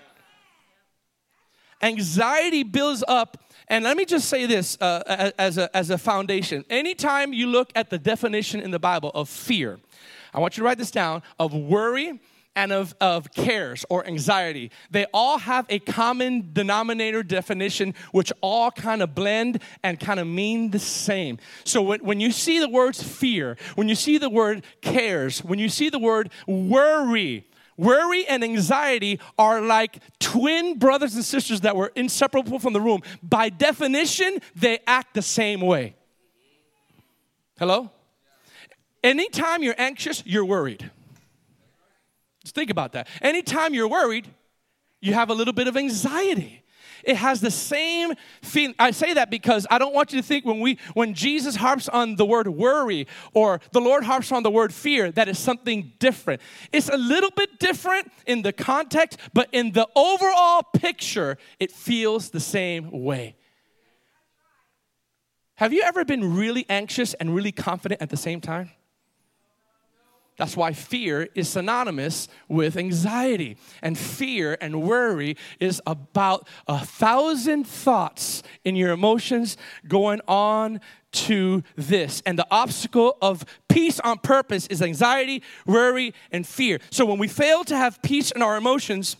Anxiety 1.81 2.63
builds 2.63 3.03
up 3.07 3.37
and 3.69 3.83
let 3.83 3.97
me 3.97 4.05
just 4.05 4.29
say 4.29 4.45
this 4.45 4.77
uh, 4.79 5.31
as, 5.37 5.57
a, 5.57 5.75
as 5.75 5.89
a 5.89 5.97
foundation. 5.97 6.63
Anytime 6.69 7.33
you 7.33 7.47
look 7.47 7.69
at 7.75 7.89
the 7.89 7.97
definition 7.97 8.61
in 8.61 8.71
the 8.71 8.79
Bible 8.79 9.11
of 9.13 9.27
fear, 9.27 9.79
I 10.37 10.39
want 10.39 10.55
you 10.55 10.61
to 10.61 10.65
write 10.65 10.77
this 10.77 10.91
down 10.91 11.23
of 11.39 11.51
worry 11.55 12.19
and 12.55 12.71
of, 12.71 12.93
of 13.01 13.33
cares 13.33 13.83
or 13.89 14.05
anxiety. 14.05 14.69
They 14.91 15.07
all 15.11 15.39
have 15.39 15.65
a 15.67 15.79
common 15.79 16.51
denominator 16.53 17.23
definition, 17.23 17.95
which 18.11 18.31
all 18.41 18.69
kind 18.69 19.01
of 19.01 19.15
blend 19.15 19.63
and 19.81 19.99
kind 19.99 20.19
of 20.19 20.27
mean 20.27 20.69
the 20.69 20.77
same. 20.77 21.39
So 21.63 21.81
when, 21.81 22.01
when 22.01 22.19
you 22.19 22.31
see 22.31 22.59
the 22.59 22.69
words 22.69 23.01
fear, 23.01 23.57
when 23.73 23.89
you 23.89 23.95
see 23.95 24.19
the 24.19 24.29
word 24.29 24.63
cares, 24.81 25.43
when 25.43 25.57
you 25.57 25.69
see 25.69 25.89
the 25.89 25.97
word 25.97 26.29
worry, 26.45 27.47
Worry 27.79 28.25
and 28.25 28.43
anxiety 28.43 29.19
are 29.37 29.61
like 29.61 29.99
twin 30.19 30.79
brothers 30.79 31.13
and 31.13 31.23
sisters 31.23 31.61
that 31.61 31.75
were 31.75 31.91
inseparable 31.95 32.57
from 32.57 32.73
the 32.73 32.81
room. 32.81 33.01
By 33.21 33.49
definition, 33.49 34.39
they 34.55 34.79
act 34.87 35.13
the 35.13 35.21
same 35.21 35.61
way. 35.61 35.95
Hello? 37.59 37.91
Anytime 39.03 39.63
you're 39.63 39.75
anxious, 39.77 40.23
you're 40.25 40.45
worried. 40.45 40.89
Just 42.43 42.55
think 42.55 42.69
about 42.69 42.93
that. 42.93 43.07
Anytime 43.21 43.73
you're 43.73 43.87
worried, 43.87 44.27
you 45.01 45.13
have 45.13 45.29
a 45.29 45.33
little 45.33 45.53
bit 45.53 45.67
of 45.67 45.77
anxiety. 45.77 46.63
it 47.07 47.15
has 47.15 47.41
the 47.41 47.49
same 47.49 48.13
feeling. 48.41 48.75
I 48.77 48.91
say 48.91 49.13
that 49.13 49.29
because 49.31 49.65
I 49.71 49.79
don't 49.79 49.93
want 49.93 50.11
you 50.13 50.21
to 50.21 50.27
think 50.27 50.45
when 50.45 50.59
we 50.59 50.77
when 50.93 51.13
Jesus 51.13 51.55
harps 51.55 51.87
on 51.87 52.15
the 52.15 52.25
word 52.25 52.47
worry 52.47 53.07
or 53.33 53.61
the 53.71 53.79
Lord 53.81 54.03
harps 54.03 54.31
on 54.31 54.43
the 54.43 54.51
word 54.51 54.73
fear 54.73 55.11
that 55.13 55.27
is 55.27 55.39
something 55.39 55.93
different. 55.99 56.41
It's 56.71 56.89
a 56.89 56.97
little 56.97 57.31
bit 57.31 57.59
different 57.59 58.11
in 58.25 58.41
the 58.41 58.53
context, 58.53 59.19
but 59.33 59.47
in 59.51 59.71
the 59.71 59.87
overall 59.95 60.63
picture, 60.63 61.37
it 61.59 61.71
feels 61.71 62.29
the 62.29 62.39
same 62.39 62.91
way. 62.91 63.35
Have 65.55 65.73
you 65.73 65.81
ever 65.81 66.05
been 66.05 66.35
really 66.35 66.65
anxious 66.69 67.13
and 67.15 67.33
really 67.33 67.51
confident 67.51 68.01
at 68.01 68.09
the 68.09 68.17
same 68.17 68.41
time? 68.41 68.71
That's 70.37 70.55
why 70.55 70.73
fear 70.73 71.27
is 71.33 71.49
synonymous 71.49 72.27
with 72.47 72.77
anxiety. 72.77 73.57
And 73.81 73.97
fear 73.97 74.57
and 74.61 74.83
worry 74.83 75.35
is 75.59 75.81
about 75.87 76.47
a 76.67 76.85
thousand 76.85 77.65
thoughts 77.65 78.43
in 78.63 78.75
your 78.75 78.91
emotions 78.91 79.57
going 79.87 80.21
on 80.27 80.79
to 81.11 81.63
this. 81.75 82.21
And 82.25 82.37
the 82.37 82.47
obstacle 82.51 83.17
of 83.19 83.45
peace 83.67 83.99
on 83.99 84.19
purpose 84.19 84.67
is 84.67 84.83
anxiety, 84.83 85.41
worry, 85.65 86.13
and 86.31 86.45
fear. 86.47 86.79
So 86.91 87.05
when 87.05 87.17
we 87.17 87.27
fail 87.27 87.63
to 87.65 87.75
have 87.75 88.01
peace 88.03 88.29
in 88.29 88.43
our 88.43 88.57
emotions, 88.57 89.17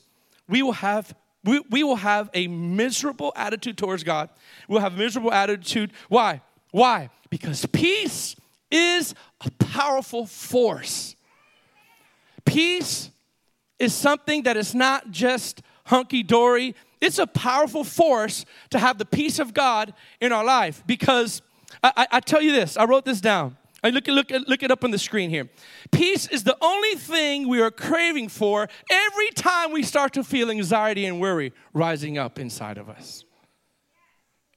we 0.48 0.62
will 0.62 0.74
have 0.74 1.14
we, 1.44 1.62
we 1.70 1.82
will 1.84 1.96
have 1.96 2.30
a 2.34 2.48
miserable 2.48 3.32
attitude 3.36 3.78
towards 3.78 4.04
God. 4.04 4.30
We'll 4.68 4.82
have 4.82 4.96
a 4.96 4.98
miserable 4.98 5.32
attitude. 5.32 5.94
Why? 6.10 6.42
Why? 6.72 7.10
Because 7.30 7.66
peace 7.68 8.36
is 8.72 9.14
a 9.46 9.52
powerful 9.52 10.26
force. 10.26 11.16
Peace 12.46 13.12
is 13.80 13.94
something 13.94 14.44
that 14.44 14.58
is 14.58 14.74
not 14.74 15.12
just 15.12 15.62
hunky 15.86 16.24
dory, 16.24 16.76
it's 17.00 17.20
a 17.20 17.28
powerful 17.28 17.84
force 17.84 18.46
to 18.72 18.80
have 18.80 18.98
the 18.98 19.06
peace 19.06 19.40
of 19.40 19.54
God 19.54 19.94
in 20.20 20.32
our 20.32 20.44
life. 20.44 20.84
Because 20.86 21.42
I, 21.84 21.92
I, 21.96 22.08
I 22.14 22.20
tell 22.20 22.42
you 22.42 22.52
this, 22.52 22.78
I 22.78 22.86
wrote 22.86 23.06
this 23.06 23.22
down. 23.22 23.58
I 23.84 23.92
look, 23.92 24.08
look, 24.08 24.32
look 24.32 24.64
it 24.64 24.72
up 24.72 24.84
on 24.84 24.92
the 24.92 24.98
screen 24.98 25.30
here. 25.30 25.50
Peace 25.92 26.28
is 26.28 26.44
the 26.44 26.58
only 26.62 26.96
thing 26.96 27.48
we 27.48 27.62
are 27.62 27.70
craving 27.70 28.28
for 28.28 28.68
every 28.90 29.30
time 29.30 29.72
we 29.72 29.84
start 29.84 30.14
to 30.14 30.24
feel 30.24 30.50
anxiety 30.50 31.06
and 31.06 31.22
worry 31.22 31.54
rising 31.74 32.18
up 32.18 32.40
inside 32.40 32.80
of 32.80 32.90
us. 32.90 33.24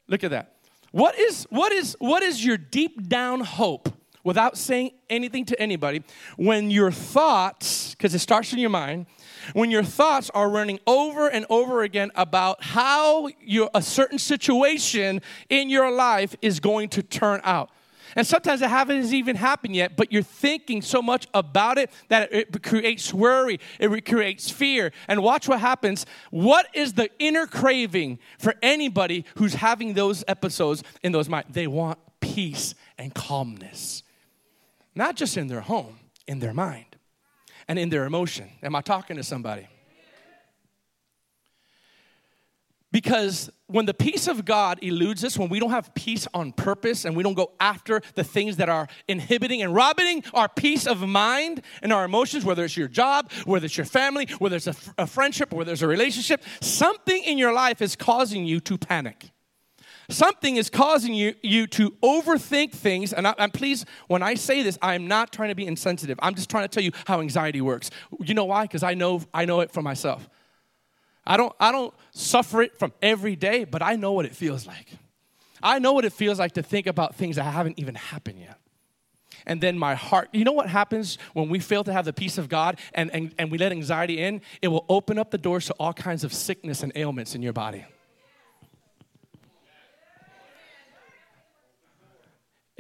Look 0.08 0.24
at 0.24 0.30
that. 0.30 0.56
What 0.90 1.18
is, 1.18 1.46
what 1.50 1.70
is, 1.70 1.96
what 2.00 2.22
is 2.22 2.44
your 2.44 2.56
deep 2.56 3.08
down 3.08 3.40
hope 3.40 3.90
without 4.24 4.56
saying 4.56 4.90
anything 5.08 5.44
to 5.46 5.60
anybody 5.60 6.02
when 6.36 6.70
your 6.70 6.90
thoughts, 6.90 7.94
because 7.94 8.14
it 8.14 8.18
starts 8.18 8.52
in 8.52 8.58
your 8.58 8.70
mind, 8.70 9.06
when 9.52 9.70
your 9.70 9.82
thoughts 9.82 10.30
are 10.30 10.50
running 10.50 10.78
over 10.86 11.28
and 11.28 11.46
over 11.50 11.82
again 11.82 12.10
about 12.14 12.62
how 12.62 13.28
your, 13.40 13.70
a 13.74 13.82
certain 13.82 14.18
situation 14.18 15.20
in 15.48 15.70
your 15.70 15.90
life 15.90 16.36
is 16.42 16.60
going 16.60 16.88
to 16.90 17.02
turn 17.02 17.40
out. 17.44 17.70
And 18.16 18.26
sometimes 18.26 18.60
it 18.62 18.68
hasn't 18.68 19.12
even 19.12 19.36
happened 19.36 19.76
yet, 19.76 19.96
but 19.96 20.12
you're 20.12 20.22
thinking 20.22 20.82
so 20.82 21.00
much 21.00 21.28
about 21.32 21.78
it 21.78 21.90
that 22.08 22.32
it 22.32 22.62
creates 22.62 23.14
worry, 23.14 23.60
it 23.78 24.04
creates 24.04 24.50
fear. 24.50 24.92
And 25.08 25.22
watch 25.22 25.48
what 25.48 25.60
happens. 25.60 26.06
What 26.30 26.66
is 26.74 26.94
the 26.94 27.08
inner 27.18 27.46
craving 27.46 28.18
for 28.38 28.54
anybody 28.62 29.24
who's 29.36 29.54
having 29.54 29.94
those 29.94 30.24
episodes 30.26 30.82
in 31.02 31.12
those 31.12 31.28
minds? 31.28 31.48
They 31.52 31.66
want 31.66 31.98
peace 32.20 32.74
and 32.98 33.14
calmness, 33.14 34.02
not 35.00 35.16
just 35.16 35.38
in 35.38 35.46
their 35.46 35.62
home, 35.62 35.98
in 36.26 36.40
their 36.40 36.52
mind 36.52 36.84
and 37.66 37.78
in 37.78 37.88
their 37.88 38.04
emotion. 38.04 38.50
Am 38.62 38.76
I 38.76 38.82
talking 38.82 39.16
to 39.16 39.22
somebody? 39.22 39.66
Because 42.92 43.48
when 43.66 43.86
the 43.86 43.94
peace 43.94 44.28
of 44.28 44.44
God 44.44 44.78
eludes 44.82 45.24
us, 45.24 45.38
when 45.38 45.48
we 45.48 45.58
don't 45.58 45.70
have 45.70 45.94
peace 45.94 46.28
on 46.34 46.52
purpose 46.52 47.06
and 47.06 47.16
we 47.16 47.22
don't 47.22 47.32
go 47.32 47.52
after 47.58 48.02
the 48.14 48.24
things 48.24 48.58
that 48.58 48.68
are 48.68 48.88
inhibiting 49.08 49.62
and 49.62 49.74
robbing 49.74 50.22
our 50.34 50.50
peace 50.50 50.86
of 50.86 51.00
mind 51.00 51.62
and 51.80 51.94
our 51.94 52.04
emotions, 52.04 52.44
whether 52.44 52.62
it's 52.62 52.76
your 52.76 52.88
job, 52.88 53.32
whether 53.46 53.64
it's 53.64 53.78
your 53.78 53.86
family, 53.86 54.26
whether 54.38 54.56
it's 54.56 54.66
a, 54.66 54.74
a 54.98 55.06
friendship, 55.06 55.50
whether 55.50 55.72
it's 55.72 55.80
a 55.80 55.88
relationship, 55.88 56.42
something 56.60 57.22
in 57.22 57.38
your 57.38 57.54
life 57.54 57.80
is 57.80 57.96
causing 57.96 58.44
you 58.44 58.60
to 58.60 58.76
panic. 58.76 59.30
Something 60.10 60.56
is 60.56 60.68
causing 60.68 61.14
you, 61.14 61.34
you 61.42 61.66
to 61.68 61.90
overthink 62.02 62.72
things. 62.72 63.12
And, 63.12 63.26
I, 63.26 63.34
and 63.38 63.52
please, 63.52 63.86
when 64.08 64.22
I 64.22 64.34
say 64.34 64.62
this, 64.62 64.76
I'm 64.82 65.06
not 65.06 65.32
trying 65.32 65.50
to 65.50 65.54
be 65.54 65.66
insensitive. 65.66 66.18
I'm 66.20 66.34
just 66.34 66.50
trying 66.50 66.64
to 66.64 66.68
tell 66.68 66.82
you 66.82 66.90
how 67.06 67.20
anxiety 67.20 67.60
works. 67.60 67.90
You 68.18 68.34
know 68.34 68.44
why? 68.44 68.64
Because 68.64 68.82
I 68.82 68.94
know, 68.94 69.22
I 69.32 69.44
know 69.44 69.60
it 69.60 69.70
for 69.70 69.82
myself. 69.82 70.28
I 71.24 71.36
don't, 71.36 71.54
I 71.60 71.70
don't 71.70 71.94
suffer 72.10 72.60
it 72.62 72.76
from 72.78 72.92
every 73.00 73.36
day, 73.36 73.64
but 73.64 73.82
I 73.82 73.96
know 73.96 74.12
what 74.12 74.26
it 74.26 74.34
feels 74.34 74.66
like. 74.66 74.88
I 75.62 75.78
know 75.78 75.92
what 75.92 76.04
it 76.04 76.12
feels 76.12 76.38
like 76.38 76.52
to 76.52 76.62
think 76.62 76.86
about 76.86 77.14
things 77.14 77.36
that 77.36 77.44
haven't 77.44 77.78
even 77.78 77.94
happened 77.94 78.40
yet. 78.40 78.58
And 79.46 79.60
then 79.60 79.78
my 79.78 79.94
heart, 79.94 80.28
you 80.32 80.44
know 80.44 80.52
what 80.52 80.68
happens 80.68 81.18
when 81.34 81.48
we 81.48 81.60
fail 81.60 81.84
to 81.84 81.92
have 81.92 82.04
the 82.04 82.12
peace 82.12 82.36
of 82.36 82.48
God 82.48 82.78
and, 82.94 83.10
and, 83.14 83.34
and 83.38 83.50
we 83.50 83.58
let 83.58 83.72
anxiety 83.72 84.18
in? 84.18 84.42
It 84.60 84.68
will 84.68 84.84
open 84.88 85.18
up 85.18 85.30
the 85.30 85.38
doors 85.38 85.66
to 85.66 85.74
all 85.74 85.92
kinds 85.92 86.24
of 86.24 86.32
sickness 86.32 86.82
and 86.82 86.92
ailments 86.96 87.34
in 87.34 87.42
your 87.42 87.52
body. 87.52 87.86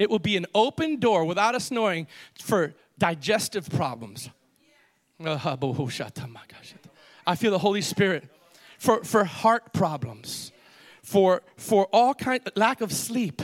It 0.00 0.08
will 0.08 0.18
be 0.18 0.38
an 0.38 0.46
open 0.54 0.98
door 0.98 1.26
without 1.26 1.54
us 1.54 1.70
knowing 1.70 2.06
for 2.40 2.72
digestive 2.98 3.68
problems. 3.68 4.30
Ah, 5.22 5.58
I 7.26 7.34
feel 7.34 7.50
the 7.50 7.58
Holy 7.58 7.82
Spirit 7.82 8.24
for, 8.78 9.04
for 9.04 9.24
heart 9.24 9.74
problems, 9.74 10.52
for, 11.02 11.42
for 11.58 11.86
all 11.92 12.14
kind 12.14 12.40
lack 12.56 12.80
of 12.80 12.94
sleep. 12.94 13.42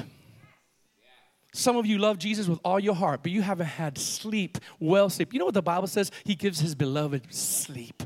Some 1.52 1.76
of 1.76 1.84
you 1.84 1.98
love 1.98 2.16
Jesus 2.16 2.48
with 2.48 2.58
all 2.64 2.80
your 2.80 2.94
heart, 2.94 3.22
but 3.22 3.32
you 3.32 3.42
haven't 3.42 3.66
had 3.66 3.98
sleep, 3.98 4.56
well 4.80 5.10
sleep. 5.10 5.34
You 5.34 5.38
know 5.38 5.44
what 5.44 5.52
the 5.52 5.60
Bible 5.60 5.88
says? 5.88 6.10
He 6.24 6.34
gives 6.34 6.60
his 6.60 6.74
beloved 6.74 7.34
sleep. 7.34 8.02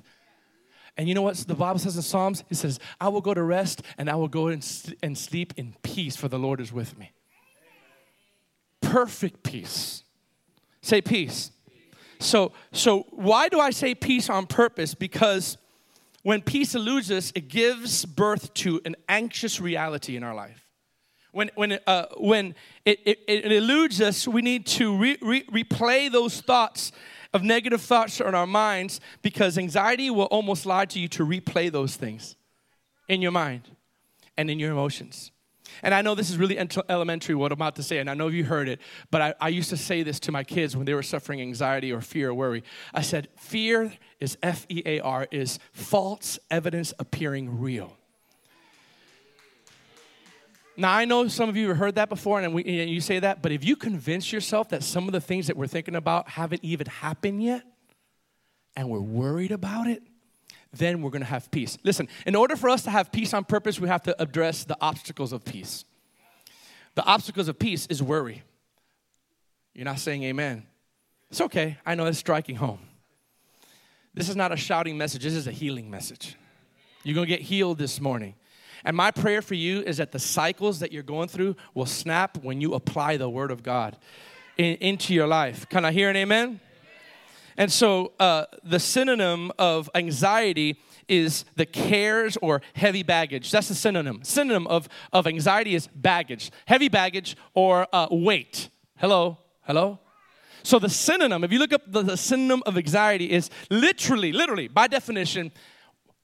And 0.97 1.09
you 1.09 1.14
know 1.14 1.23
what 1.23 1.37
the 1.37 1.54
Bible 1.54 1.78
says 1.78 1.95
in 1.95 2.02
Psalms? 2.02 2.42
It 2.50 2.57
says, 2.57 2.80
I 3.00 3.11
will 3.11 3.21
go 3.21 3.33
to 3.33 3.45
rest 3.45 3.83
and 3.97 4.11
I 4.11 4.16
will 4.16 4.26
go 4.26 4.49
and 4.49 4.64
sleep 4.64 5.54
in 5.57 5.76
peace, 5.85 6.16
for 6.16 6.26
the 6.26 6.38
Lord 6.38 6.61
is 6.61 6.73
with 6.73 6.99
me. 6.99 7.12
Perfect 8.80 9.42
peace. 9.42 10.04
Say 10.82 11.00
peace. 11.00 11.50
So, 12.18 12.52
so 12.72 13.06
why 13.10 13.49
do 13.49 13.60
I 13.60 13.70
say 13.70 13.94
peace 13.94 14.28
on 14.28 14.46
purpose? 14.46 14.94
Because 14.94 15.56
when 16.22 16.42
peace 16.42 16.75
eludes 16.75 17.10
us, 17.10 17.32
it 17.34 17.49
gives 17.49 18.04
birth 18.04 18.52
to 18.54 18.80
an 18.84 18.94
anxious 19.08 19.60
reality 19.60 20.16
in 20.16 20.22
our 20.22 20.34
life. 20.34 20.66
When, 21.32 21.50
when, 21.54 21.78
uh, 21.87 22.06
when 22.16 22.54
it, 22.84 23.00
it, 23.06 23.20
it, 23.28 23.52
eludes 23.52 24.00
us, 24.00 24.26
we 24.26 24.42
need 24.42 24.66
to 24.66 24.96
re, 24.96 25.16
re, 25.22 25.44
replay 25.44 26.10
those 26.10 26.40
thoughts 26.40 26.92
of 27.32 27.42
negative 27.42 27.80
thoughts 27.80 28.20
in 28.20 28.34
our 28.34 28.46
minds 28.46 29.00
because 29.22 29.56
anxiety 29.56 30.10
will 30.10 30.25
almost 30.25 30.66
lie 30.66 30.87
to 30.87 30.99
you 30.99 31.06
to 31.08 31.25
replay 31.25 31.70
those 31.70 31.94
things 31.94 32.34
in 33.08 33.22
your 33.22 33.30
mind 33.30 33.62
and 34.37 34.50
in 34.50 34.58
your 34.58 34.72
emotions. 34.72 35.30
And 35.82 35.94
I 35.94 36.02
know 36.02 36.14
this 36.14 36.30
is 36.30 36.36
really 36.38 36.58
elementary 36.88 37.34
what 37.34 37.52
I'm 37.52 37.58
about 37.58 37.76
to 37.76 37.82
say, 37.82 37.98
and 37.98 38.10
I 38.10 38.14
know 38.14 38.28
you 38.28 38.44
heard 38.44 38.68
it, 38.68 38.80
but 39.10 39.22
I, 39.22 39.34
I, 39.40 39.48
used 39.48 39.70
to 39.70 39.76
say 39.76 40.02
this 40.02 40.20
to 40.20 40.32
my 40.32 40.44
kids 40.44 40.76
when 40.76 40.86
they 40.86 40.94
were 40.94 41.02
suffering 41.02 41.40
anxiety 41.40 41.92
or 41.92 42.00
fear 42.00 42.30
or 42.30 42.34
worry. 42.34 42.62
I 42.94 43.02
said, 43.02 43.28
Fear 43.36 43.92
is 44.18 44.36
F 44.42 44.66
E 44.68 44.82
A 44.86 45.00
R, 45.00 45.26
is 45.30 45.58
false 45.72 46.38
evidence 46.50 46.92
appearing 46.98 47.60
real. 47.60 47.96
Now, 50.76 50.94
I 50.94 51.04
know 51.04 51.28
some 51.28 51.48
of 51.48 51.56
you 51.56 51.68
have 51.68 51.76
heard 51.76 51.96
that 51.96 52.08
before 52.08 52.40
and, 52.40 52.54
we, 52.54 52.64
and 52.64 52.90
you 52.90 53.00
say 53.02 53.18
that, 53.18 53.42
but 53.42 53.52
if 53.52 53.64
you 53.64 53.76
convince 53.76 54.32
yourself 54.32 54.70
that 54.70 54.82
some 54.82 55.06
of 55.06 55.12
the 55.12 55.20
things 55.20 55.48
that 55.48 55.56
we're 55.56 55.66
thinking 55.66 55.94
about 55.94 56.28
haven't 56.28 56.64
even 56.64 56.86
happened 56.86 57.42
yet, 57.42 57.64
and 58.76 58.88
we're 58.88 59.00
worried 59.00 59.52
about 59.52 59.88
it, 59.88 60.02
then 60.72 61.02
we're 61.02 61.10
going 61.10 61.22
to 61.22 61.26
have 61.26 61.50
peace. 61.50 61.76
Listen, 61.82 62.08
in 62.26 62.34
order 62.34 62.56
for 62.56 62.68
us 62.68 62.82
to 62.82 62.90
have 62.90 63.10
peace 63.10 63.34
on 63.34 63.44
purpose, 63.44 63.80
we 63.80 63.88
have 63.88 64.02
to 64.04 64.22
address 64.22 64.64
the 64.64 64.76
obstacles 64.80 65.32
of 65.32 65.44
peace. 65.44 65.84
The 66.94 67.04
obstacles 67.04 67.48
of 67.48 67.58
peace 67.58 67.86
is 67.86 68.02
worry. 68.02 68.42
You're 69.74 69.84
not 69.84 69.98
saying 69.98 70.22
amen. 70.24 70.66
It's 71.30 71.40
okay. 71.40 71.78
I 71.86 71.94
know 71.94 72.06
it's 72.06 72.18
striking 72.18 72.56
home. 72.56 72.80
This 74.14 74.28
is 74.28 74.36
not 74.36 74.52
a 74.52 74.56
shouting 74.56 74.98
message, 74.98 75.22
this 75.22 75.34
is 75.34 75.46
a 75.46 75.52
healing 75.52 75.90
message. 75.90 76.36
You're 77.04 77.14
going 77.14 77.26
to 77.26 77.34
get 77.34 77.42
healed 77.42 77.78
this 77.78 78.00
morning. 78.00 78.34
And 78.84 78.96
my 78.96 79.10
prayer 79.10 79.42
for 79.42 79.54
you 79.54 79.82
is 79.82 79.98
that 79.98 80.12
the 80.12 80.18
cycles 80.18 80.80
that 80.80 80.92
you're 80.92 81.02
going 81.02 81.28
through 81.28 81.56
will 81.74 81.86
snap 81.86 82.38
when 82.38 82.60
you 82.60 82.74
apply 82.74 83.16
the 83.16 83.28
Word 83.28 83.50
of 83.50 83.62
God 83.62 83.96
in, 84.56 84.76
into 84.76 85.14
your 85.14 85.26
life. 85.26 85.68
Can 85.68 85.84
I 85.84 85.92
hear 85.92 86.10
an 86.10 86.16
amen? 86.16 86.60
And 87.60 87.70
so 87.70 88.14
uh, 88.18 88.46
the 88.64 88.80
synonym 88.80 89.52
of 89.58 89.90
anxiety 89.94 90.80
is 91.10 91.44
the 91.56 91.66
cares 91.66 92.38
or 92.40 92.62
heavy 92.72 93.02
baggage. 93.02 93.50
That's 93.50 93.68
the 93.68 93.74
synonym. 93.74 94.20
Synonym 94.24 94.66
of, 94.66 94.88
of 95.12 95.26
anxiety 95.26 95.74
is 95.74 95.86
baggage, 95.94 96.50
heavy 96.64 96.88
baggage 96.88 97.36
or 97.52 97.86
uh, 97.92 98.06
weight. 98.10 98.70
Hello? 98.96 99.36
Hello? 99.60 99.98
So 100.62 100.78
the 100.78 100.88
synonym, 100.88 101.44
if 101.44 101.52
you 101.52 101.58
look 101.58 101.74
up 101.74 101.82
the, 101.86 102.00
the 102.00 102.16
synonym 102.16 102.62
of 102.64 102.78
anxiety, 102.78 103.30
is 103.30 103.50
literally, 103.68 104.32
literally, 104.32 104.66
by 104.66 104.86
definition, 104.86 105.52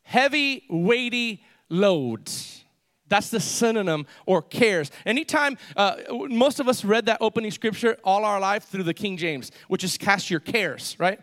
heavy, 0.05 0.65
weighty 0.71 1.45
loads. 1.69 2.65
That's 3.09 3.29
the 3.29 3.41
synonym 3.41 4.07
or 4.25 4.41
cares. 4.41 4.91
Anytime, 5.05 5.59
uh, 5.77 5.97
most 6.11 6.61
of 6.61 6.69
us 6.69 6.83
read 6.83 7.07
that 7.07 7.19
opening 7.21 7.51
scripture 7.51 7.99
all 8.03 8.25
our 8.25 8.41
life 8.41 8.65
through 8.65 8.85
the 8.85 8.95
King 8.95 9.19
James, 9.19 9.53
which 9.69 9.85
is 9.85 9.99
cast 9.99 10.31
your 10.31 10.41
cares, 10.41 10.97
right? 10.99 11.21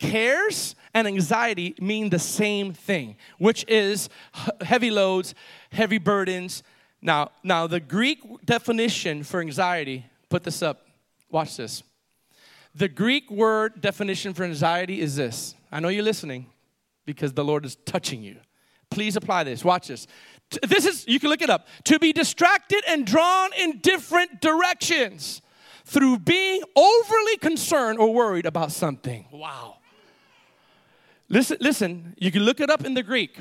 Cares 0.00 0.74
and 0.94 1.06
anxiety 1.06 1.74
mean 1.78 2.10
the 2.10 2.18
same 2.18 2.72
thing, 2.72 3.16
which 3.38 3.64
is 3.68 4.08
heavy 4.62 4.90
loads, 4.90 5.34
heavy 5.70 5.98
burdens. 5.98 6.62
Now, 7.02 7.30
now 7.44 7.66
the 7.66 7.80
Greek 7.80 8.18
definition 8.44 9.22
for 9.22 9.40
anxiety, 9.40 10.06
put 10.28 10.42
this 10.42 10.62
up. 10.62 10.86
Watch 11.30 11.58
this. 11.58 11.82
The 12.74 12.88
Greek 12.88 13.30
word 13.30 13.80
definition 13.80 14.32
for 14.32 14.44
anxiety 14.44 15.00
is 15.00 15.16
this. 15.16 15.54
I 15.70 15.80
know 15.80 15.88
you're 15.88 16.02
listening 16.02 16.46
because 17.04 17.34
the 17.34 17.44
Lord 17.44 17.64
is 17.66 17.76
touching 17.84 18.22
you. 18.22 18.36
Please 18.90 19.16
apply 19.16 19.44
this. 19.44 19.64
Watch 19.64 19.88
this. 19.88 20.06
This 20.66 20.86
is, 20.86 21.06
you 21.06 21.20
can 21.20 21.28
look 21.28 21.42
it 21.42 21.50
up. 21.50 21.68
To 21.84 21.98
be 21.98 22.12
distracted 22.12 22.82
and 22.88 23.06
drawn 23.06 23.50
in 23.58 23.78
different 23.78 24.40
directions 24.40 25.42
through 25.84 26.20
being 26.20 26.62
overly 26.74 27.36
concerned 27.36 27.98
or 27.98 28.12
worried 28.14 28.46
about 28.46 28.72
something. 28.72 29.26
Wow. 29.30 29.76
Listen, 31.32 31.58
listen, 31.60 32.14
you 32.18 32.32
can 32.32 32.42
look 32.42 32.60
it 32.60 32.70
up 32.70 32.84
in 32.84 32.94
the 32.94 33.04
Greek. 33.04 33.38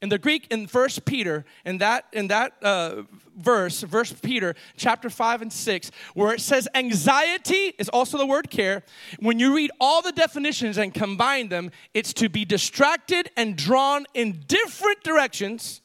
In 0.00 0.08
the 0.08 0.18
Greek, 0.18 0.46
in 0.50 0.66
First 0.66 1.04
Peter, 1.04 1.44
in 1.64 1.78
that 1.78 2.06
in 2.12 2.28
that 2.28 2.52
uh, 2.62 3.02
verse, 3.36 3.82
First 3.82 4.22
Peter, 4.22 4.54
chapter 4.76 5.08
five 5.08 5.42
and 5.42 5.52
six, 5.52 5.90
where 6.14 6.34
it 6.34 6.40
says 6.40 6.68
anxiety 6.74 7.74
is 7.78 7.88
also 7.90 8.18
the 8.18 8.26
word 8.26 8.50
care. 8.50 8.82
When 9.20 9.38
you 9.38 9.54
read 9.54 9.70
all 9.80 10.02
the 10.02 10.12
definitions 10.12 10.76
and 10.78 10.92
combine 10.92 11.48
them, 11.48 11.70
it's 11.94 12.12
to 12.14 12.28
be 12.28 12.44
distracted 12.44 13.30
and 13.36 13.56
drawn 13.56 14.06
in 14.12 14.44
different 14.46 15.02
directions 15.02 15.80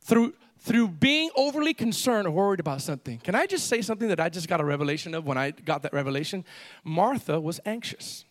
through 0.00 0.34
through 0.58 0.88
being 0.88 1.30
overly 1.36 1.74
concerned 1.74 2.26
or 2.26 2.30
worried 2.30 2.60
about 2.60 2.80
something. 2.82 3.18
Can 3.18 3.34
I 3.34 3.46
just 3.46 3.68
say 3.68 3.80
something 3.82 4.08
that 4.08 4.18
I 4.18 4.28
just 4.28 4.48
got 4.48 4.60
a 4.60 4.64
revelation 4.64 5.14
of 5.14 5.26
when 5.26 5.38
I 5.38 5.50
got 5.50 5.82
that 5.82 5.92
revelation? 5.92 6.44
Martha 6.84 7.40
was 7.40 7.60
anxious 7.64 8.24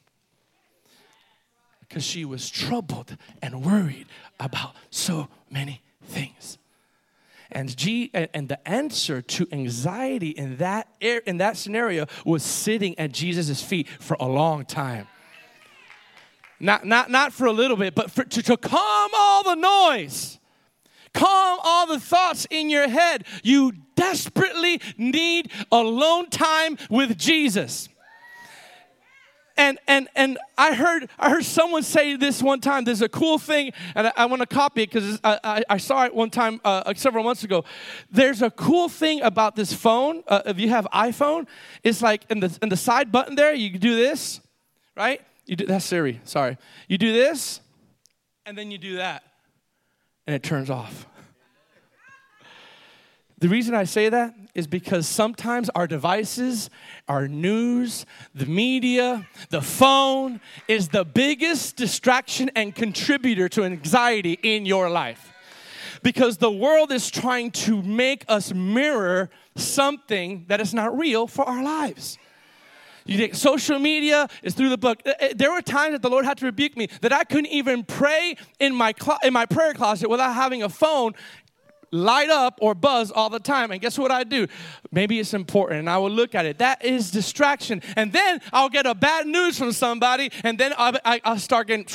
because 1.94 2.04
she 2.04 2.26
was 2.26 2.50
troubled 2.50 3.16
and 3.40 3.64
worried 3.64 4.08
about 4.40 4.76
so 4.90 5.28
many 5.52 5.84
things. 6.04 6.58
And, 7.52 7.78
G, 7.78 8.10
and 8.16 8.50
the 8.50 8.68
answer 8.68 9.22
to 9.22 9.48
anxiety 9.52 10.30
in 10.30 10.58
that, 10.58 10.88
in 11.00 11.38
that 11.38 11.56
scenario 11.56 12.08
was 12.26 12.42
sitting 12.42 12.98
at 12.98 13.12
Jesus' 13.12 13.62
feet 13.62 13.88
for 13.88 14.18
a 14.20 14.26
long 14.26 14.66
time. 14.66 15.08
Not, 16.60 16.84
not, 16.84 17.12
not 17.12 17.32
for 17.32 17.46
a 17.46 17.52
little 17.52 17.78
bit, 17.78 17.94
but 17.94 18.10
for, 18.10 18.24
to, 18.24 18.42
to 18.42 18.58
calm 18.58 19.12
all 19.14 19.44
the 19.44 19.56
noise 19.56 20.40
calm 21.14 21.60
all 21.64 21.86
the 21.86 22.00
thoughts 22.00 22.48
in 22.50 22.72
your 22.72 22.90
head. 22.90 23.24
You 23.44 23.74
desperately 23.94 24.82
need 24.98 25.52
alone 25.72 26.32
time 26.32 26.76
with 26.90 27.20
Jesus. 27.20 27.88
And 29.56 29.78
and 29.88 30.08
and 30.16 30.40
I 30.58 30.74
heard 30.74 31.10
I 31.20 31.30
heard 31.30 31.46
someone 31.46 31.84
say 31.84 32.16
this 32.16 32.42
one 32.42 32.60
time. 32.60 32.86
There's 32.86 33.04
a 33.04 33.10
cool 33.10 33.38
thing, 33.38 33.72
and 33.94 34.08
I, 34.08 34.14
I 34.18 34.26
want 34.26 34.40
to 34.42 34.48
copy 34.48 34.84
it 34.84 34.92
because 34.92 35.20
I, 35.24 35.40
I, 35.44 35.64
I, 35.70 35.78
saw 35.78 36.06
it 36.06 36.16
one 36.16 36.32
time 36.32 36.60
uh, 36.66 36.92
several 36.96 37.24
months 37.24 37.44
ago. 37.44 37.64
There's 38.10 38.42
a 38.42 38.50
cool 38.50 38.90
thing 38.90 39.22
about 39.22 39.56
this 39.56 39.72
phone. 39.72 40.24
Uh, 40.28 40.42
if 40.48 40.60
you 40.60 40.70
have 40.70 40.88
iPhone, 40.92 41.46
it's 41.84 42.02
like 42.02 42.24
in 42.32 42.40
the 42.40 42.58
in 42.64 42.70
the 42.70 42.78
side 42.78 43.12
button 43.12 43.36
there. 43.36 43.54
You 43.54 43.78
do 43.78 43.96
this, 43.96 44.42
right? 44.98 45.22
You 45.46 45.56
do 45.56 45.68
that's 45.68 45.86
Siri. 45.86 46.20
Sorry. 46.24 46.58
You 46.88 46.98
do 46.98 47.14
this, 47.14 47.60
and 48.48 48.58
then 48.58 48.72
you 48.72 48.80
do 48.80 48.96
that, 48.96 49.22
and 50.26 50.36
it 50.36 50.42
turns 50.42 50.72
off. 50.72 51.06
The 53.44 53.50
reason 53.50 53.76
I 53.76 53.84
say 53.84 54.08
that 54.08 54.34
is 54.56 54.68
because 54.68 55.06
sometimes 55.06 55.70
our 55.76 55.86
devices, 55.86 56.70
our 57.10 57.28
news, 57.28 58.06
the 58.34 58.46
media, 58.46 59.28
the 59.50 59.62
phone 59.62 60.39
is 60.70 60.88
the 60.88 61.04
biggest 61.04 61.76
distraction 61.76 62.50
and 62.56 62.74
contributor 62.74 63.50
to 63.50 63.65
anxiety 63.65 64.39
in 64.44 64.65
your 64.65 64.89
life. 64.89 65.34
Because 66.04 66.38
the 66.38 66.50
world 66.50 66.94
is 66.94 67.12
trying 67.12 67.52
to 67.67 67.82
make 67.82 68.24
us 68.30 68.54
mirror 68.54 69.30
something 69.58 70.46
that 70.48 70.62
is 70.62 70.74
not 70.74 70.98
real 70.98 71.28
for 71.28 71.44
our 71.44 71.62
lives. 71.62 72.17
You 73.06 73.17
think 73.17 73.36
social 73.36 73.80
media 73.80 74.30
is 74.44 74.54
through 74.54 74.70
the 74.70 74.78
book. 74.78 75.02
Eh, 75.06 75.13
eh, 75.20 75.34
there 75.36 75.52
were 75.52 75.62
times 75.62 75.91
that 75.91 76.02
the 76.02 76.10
Lord 76.10 76.24
had 76.24 76.38
to 76.38 76.46
rebuke 76.46 76.78
me 76.78 76.88
that 77.02 77.12
I 77.12 77.26
couldn't 77.26 77.48
even 77.48 77.84
pray 77.84 78.38
in 78.60 78.74
my 78.74 78.94
clo- 78.94 79.17
in 79.24 79.34
my 79.34 79.46
prayer 79.46 79.74
closet 79.74 80.10
without 80.10 80.34
having 80.34 80.63
a 80.63 80.70
phone 80.70 81.13
light 81.93 82.29
up 82.29 82.58
or 82.62 82.73
buzz 82.75 83.12
all 83.12 83.29
the 83.29 83.39
time. 83.39 83.71
And 83.71 83.79
guess 83.79 83.97
what 83.97 84.12
I 84.12 84.23
do? 84.23 84.47
Maybe 84.91 85.19
it's 85.19 85.34
important 85.34 85.79
and 85.79 85.89
I 85.89 85.97
will 85.97 86.12
look 86.12 86.36
at 86.36 86.45
it. 86.45 86.58
That 86.58 86.84
is 86.84 87.12
distraction. 87.12 87.82
And 87.95 88.12
then 88.12 88.41
I'll 88.51 88.69
get 88.69 88.86
a 88.86 88.95
bad 88.95 89.27
news 89.27 89.58
from 89.58 89.71
somebody 89.71 90.32
and 90.43 90.58
then 90.58 90.73
I'll, 90.77 90.97
I'll 91.06 91.39
start 91.39 91.67
getting. 91.67 91.86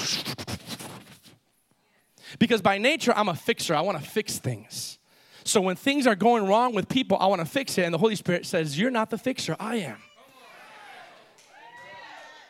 Because 2.38 2.62
by 2.62 2.78
nature, 2.78 3.12
I'm 3.14 3.28
a 3.28 3.34
fixer. 3.34 3.74
I 3.74 3.80
want 3.80 3.98
to 3.98 4.08
fix 4.08 4.38
things. 4.38 4.98
So 5.44 5.60
when 5.60 5.76
things 5.76 6.06
are 6.06 6.14
going 6.14 6.46
wrong 6.46 6.74
with 6.74 6.88
people, 6.88 7.16
I 7.18 7.26
want 7.26 7.40
to 7.40 7.46
fix 7.46 7.78
it. 7.78 7.82
And 7.82 7.92
the 7.92 7.98
Holy 7.98 8.16
Spirit 8.16 8.46
says, 8.46 8.78
You're 8.78 8.90
not 8.90 9.10
the 9.10 9.18
fixer, 9.18 9.56
I 9.58 9.76
am. 9.76 9.96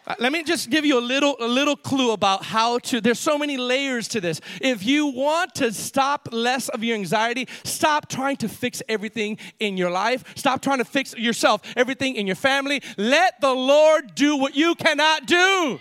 Uh, 0.08 0.14
let 0.20 0.32
me 0.32 0.42
just 0.42 0.70
give 0.70 0.86
you 0.86 0.98
a 0.98 1.04
little 1.04 1.36
a 1.38 1.46
little 1.46 1.76
clue 1.76 2.12
about 2.12 2.42
how 2.42 2.78
to 2.78 2.98
there's 2.98 3.18
so 3.20 3.36
many 3.36 3.58
layers 3.58 4.08
to 4.08 4.22
this. 4.22 4.40
If 4.62 4.82
you 4.82 5.08
want 5.08 5.54
to 5.56 5.70
stop 5.70 6.30
less 6.32 6.70
of 6.70 6.82
your 6.82 6.96
anxiety, 6.96 7.46
stop 7.62 8.08
trying 8.08 8.38
to 8.38 8.48
fix 8.48 8.82
everything 8.88 9.36
in 9.60 9.76
your 9.76 9.90
life. 9.90 10.24
Stop 10.34 10.62
trying 10.62 10.78
to 10.78 10.86
fix 10.86 11.14
yourself, 11.14 11.60
everything 11.76 12.16
in 12.16 12.26
your 12.26 12.36
family. 12.36 12.82
Let 12.96 13.38
the 13.42 13.52
Lord 13.52 14.14
do 14.14 14.38
what 14.38 14.56
you 14.56 14.74
cannot 14.76 15.26
do. 15.26 15.78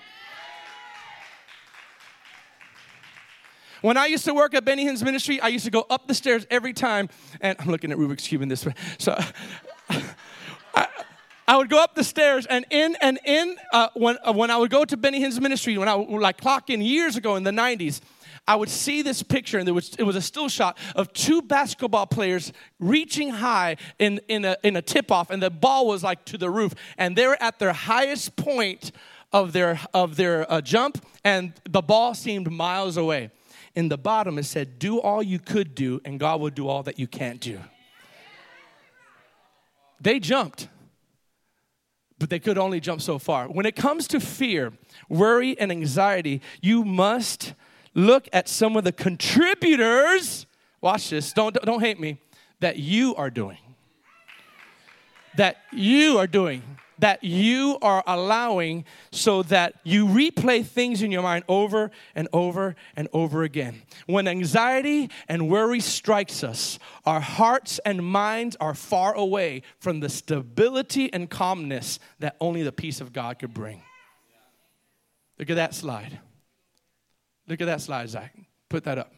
When 3.82 3.96
I 3.96 4.08
used 4.08 4.26
to 4.26 4.34
work 4.34 4.54
at 4.54 4.66
Benny 4.66 4.84
Hinn's 4.84 5.04
ministry, 5.04 5.40
I 5.40 5.48
used 5.48 5.64
to 5.64 5.72
go 5.72 5.86
up 5.90 6.08
the 6.08 6.14
stairs 6.14 6.46
every 6.50 6.74
time, 6.74 7.08
and 7.40 7.56
I'm 7.60 7.70
looking 7.70 7.94
at 7.94 7.98
Rubik's 7.98 8.28
Cube 8.28 8.42
in 8.42 8.50
this 8.50 8.66
way. 8.66 8.74
So 8.98 9.18
I, 10.76 10.88
I 11.48 11.56
would 11.56 11.70
go 11.70 11.82
up 11.82 11.96
the 11.96 12.04
stairs 12.04 12.46
and 12.46 12.66
in 12.70 12.98
and 13.02 13.20
in 13.24 13.56
uh, 13.72 13.88
when, 13.94 14.18
uh, 14.24 14.34
when 14.34 14.52
I 14.52 14.58
would 14.58 14.70
go 14.70 14.84
to 14.84 14.98
Benny 14.98 15.22
Hinn's 15.22 15.40
ministry, 15.40 15.78
when 15.78 15.88
I 15.88 15.94
like 15.94 16.42
clock 16.42 16.70
in 16.70 16.82
years 16.82 17.16
ago 17.16 17.38
in 17.38 17.44
the 17.44 17.52
90s, 17.52 18.02
I 18.48 18.56
would 18.56 18.70
see 18.70 19.02
this 19.02 19.24
picture, 19.24 19.58
and 19.58 19.68
there 19.68 19.74
was, 19.74 19.94
it 20.00 20.04
was 20.04 20.16
a 20.16 20.22
still 20.22 20.48
shot 20.48 20.78
of 20.96 21.12
two 21.12 21.42
basketball 21.42 22.08
players 22.08 22.54
reaching 22.80 23.30
high 23.30 23.76
in, 24.00 24.22
in 24.30 24.46
a, 24.46 24.56
in 24.64 24.78
a 24.78 24.82
tip 24.82 25.12
off, 25.12 25.30
and 25.30 25.44
the 25.44 25.50
ball 25.50 25.88
was 25.88 26.02
like 26.02 26.24
to 26.26 26.38
the 26.38 26.50
roof. 26.50 26.74
And 26.98 27.16
they 27.16 27.28
were 27.28 27.38
at 27.42 27.60
their 27.60 27.74
highest 27.74 28.38
point 28.38 28.94
of 29.34 29.52
their, 29.52 29.80
of 29.94 30.16
their 30.16 30.50
uh, 30.52 30.62
jump, 30.62 31.06
and 31.26 31.54
the 31.70 31.82
ball 31.82 32.14
seemed 32.14 32.50
miles 32.50 32.96
away. 32.96 33.32
In 33.76 33.90
the 33.90 33.98
bottom, 33.98 34.38
it 34.38 34.46
said, 34.46 34.80
Do 34.80 35.00
all 35.02 35.22
you 35.22 35.40
could 35.40 35.76
do, 35.76 36.00
and 36.06 36.18
God 36.18 36.40
will 36.40 36.50
do 36.50 36.70
all 36.70 36.84
that 36.84 36.98
you 36.98 37.08
can't 37.08 37.42
do. 37.42 37.60
They 40.00 40.20
jumped 40.20 40.70
but 42.20 42.30
they 42.30 42.40
could 42.40 42.58
only 42.58 42.80
jump 42.80 43.02
so 43.02 43.20
far. 43.20 43.48
When 43.48 43.66
it 43.66 43.76
comes 43.76 44.08
to 44.10 44.20
fear, 44.20 44.74
worry, 45.10 45.58
and 45.60 45.72
anxiety, 45.72 46.42
you 46.62 46.84
must 46.84 47.54
look 47.94 48.28
at 48.34 48.48
some 48.48 48.76
of 48.76 48.84
the 48.84 48.92
contributors. 48.92 50.46
Watch 50.82 51.10
this, 51.10 51.34
don't, 51.34 51.54
don't 51.64 51.82
hate 51.82 52.00
me, 52.00 52.20
that 52.60 52.78
you 52.78 53.16
are 53.16 53.30
doing. 53.30 53.58
That 55.36 55.58
you 55.72 56.18
are 56.18 56.28
doing 56.28 56.64
that 57.00 57.24
you 57.24 57.78
are 57.82 58.04
allowing 58.08 58.86
so 59.12 59.44
that 59.44 59.76
you 59.84 60.06
replay 60.06 60.66
things 60.66 61.02
in 61.02 61.12
your 61.12 61.22
mind 61.22 61.44
over 61.48 61.92
and 62.16 62.28
over 62.34 62.76
and 62.96 63.08
over 63.14 63.44
again. 63.44 63.82
When 64.06 64.28
anxiety 64.28 65.10
and 65.28 65.50
worry 65.50 65.80
strikes 65.80 66.44
us, 66.44 66.80
our 67.06 67.20
hearts 67.20 67.80
and 67.86 68.04
minds 68.04 68.56
are 68.60 68.74
far 68.74 69.14
away 69.14 69.64
from 69.80 70.00
the 70.00 70.10
stability 70.10 71.12
and 71.14 71.30
calmness 71.30 72.00
that 72.20 72.36
only 72.40 72.64
the 72.64 72.72
peace 72.72 73.02
of 73.02 73.14
God 73.14 73.40
could 73.40 73.54
bring. 73.54 73.82
Look 75.40 75.50
at 75.50 75.56
that 75.56 75.76
slide. 75.76 76.20
Look 77.48 77.62
at 77.62 77.66
that 77.66 77.82
slide, 77.82 78.10
Zach. 78.10 78.36
Put 78.70 78.84
that 78.86 78.98
up. 78.98 79.14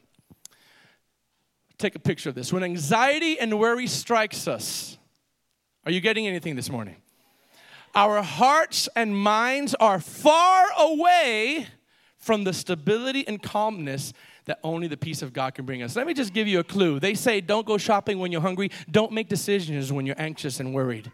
Take 1.77 1.95
a 1.95 1.99
picture 1.99 2.29
of 2.29 2.35
this. 2.35 2.51
When 2.51 2.63
anxiety 2.63 3.39
and 3.39 3.57
worry 3.57 3.87
strikes 3.87 4.47
us, 4.47 4.97
are 5.85 5.91
you 5.91 6.01
getting 6.01 6.27
anything 6.27 6.55
this 6.55 6.69
morning? 6.69 6.97
Our 7.95 8.21
hearts 8.21 8.89
and 8.95 9.15
minds 9.15 9.75
are 9.75 9.99
far 9.99 10.67
away 10.77 11.67
from 12.17 12.43
the 12.43 12.53
stability 12.53 13.27
and 13.27 13.41
calmness 13.41 14.13
that 14.45 14.59
only 14.63 14.87
the 14.87 14.97
peace 14.97 15.21
of 15.21 15.31
God 15.31 15.53
can 15.55 15.65
bring 15.65 15.83
us. 15.83 15.95
Let 15.95 16.07
me 16.07 16.13
just 16.13 16.33
give 16.33 16.47
you 16.47 16.59
a 16.59 16.63
clue. 16.63 16.99
They 16.99 17.13
say 17.13 17.39
don't 17.41 17.65
go 17.65 17.77
shopping 17.77 18.19
when 18.19 18.31
you're 18.31 18.41
hungry, 18.41 18.71
don't 18.89 19.11
make 19.11 19.29
decisions 19.29 19.91
when 19.91 20.05
you're 20.05 20.19
anxious 20.19 20.59
and 20.59 20.73
worried. 20.73 21.11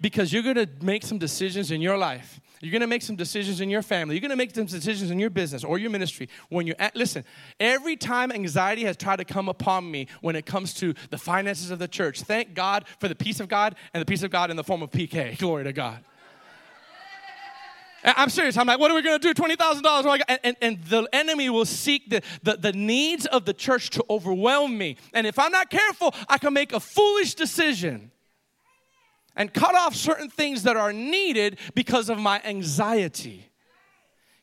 Because 0.00 0.32
you're 0.32 0.42
going 0.42 0.56
to 0.56 0.68
make 0.80 1.04
some 1.04 1.18
decisions 1.18 1.70
in 1.70 1.80
your 1.80 1.96
life. 1.96 2.40
You're 2.62 2.70
going 2.70 2.82
to 2.82 2.86
make 2.86 3.02
some 3.02 3.16
decisions 3.16 3.60
in 3.60 3.70
your 3.70 3.82
family. 3.82 4.14
You're 4.14 4.20
going 4.20 4.30
to 4.30 4.36
make 4.36 4.54
some 4.54 4.66
decisions 4.66 5.10
in 5.10 5.18
your 5.18 5.30
business 5.30 5.64
or 5.64 5.78
your 5.78 5.90
ministry. 5.90 6.28
When 6.48 6.72
at, 6.78 6.94
listen, 6.94 7.24
every 7.58 7.96
time 7.96 8.30
anxiety 8.30 8.84
has 8.84 8.96
tried 8.96 9.16
to 9.16 9.24
come 9.24 9.48
upon 9.48 9.90
me 9.90 10.06
when 10.20 10.36
it 10.36 10.46
comes 10.46 10.72
to 10.74 10.94
the 11.10 11.18
finances 11.18 11.72
of 11.72 11.80
the 11.80 11.88
church, 11.88 12.22
thank 12.22 12.54
God 12.54 12.84
for 13.00 13.08
the 13.08 13.16
peace 13.16 13.40
of 13.40 13.48
God 13.48 13.74
and 13.92 14.00
the 14.00 14.04
peace 14.06 14.22
of 14.22 14.30
God 14.30 14.50
in 14.52 14.56
the 14.56 14.62
form 14.62 14.80
of 14.80 14.92
PK. 14.92 15.36
Glory 15.38 15.64
to 15.64 15.72
God. 15.72 16.04
I'm 18.04 18.30
serious. 18.30 18.56
I'm 18.56 18.66
like, 18.68 18.78
what 18.78 18.92
are 18.92 18.94
we 18.94 19.02
going 19.02 19.18
to 19.20 19.34
do? 19.34 19.42
$20,000. 19.42 20.20
And, 20.28 20.40
and, 20.44 20.56
and 20.62 20.84
the 20.84 21.08
enemy 21.12 21.50
will 21.50 21.64
seek 21.64 22.10
the, 22.10 22.22
the, 22.44 22.56
the 22.56 22.72
needs 22.72 23.26
of 23.26 23.44
the 23.44 23.54
church 23.54 23.90
to 23.90 24.04
overwhelm 24.08 24.78
me. 24.78 24.98
And 25.14 25.26
if 25.26 25.36
I'm 25.36 25.50
not 25.52 25.68
careful, 25.68 26.14
I 26.28 26.38
can 26.38 26.52
make 26.52 26.72
a 26.72 26.80
foolish 26.80 27.34
decision 27.34 28.11
and 29.36 29.52
cut 29.52 29.74
off 29.74 29.94
certain 29.94 30.28
things 30.28 30.64
that 30.64 30.76
are 30.76 30.92
needed 30.92 31.58
because 31.74 32.08
of 32.08 32.18
my 32.18 32.40
anxiety. 32.44 33.50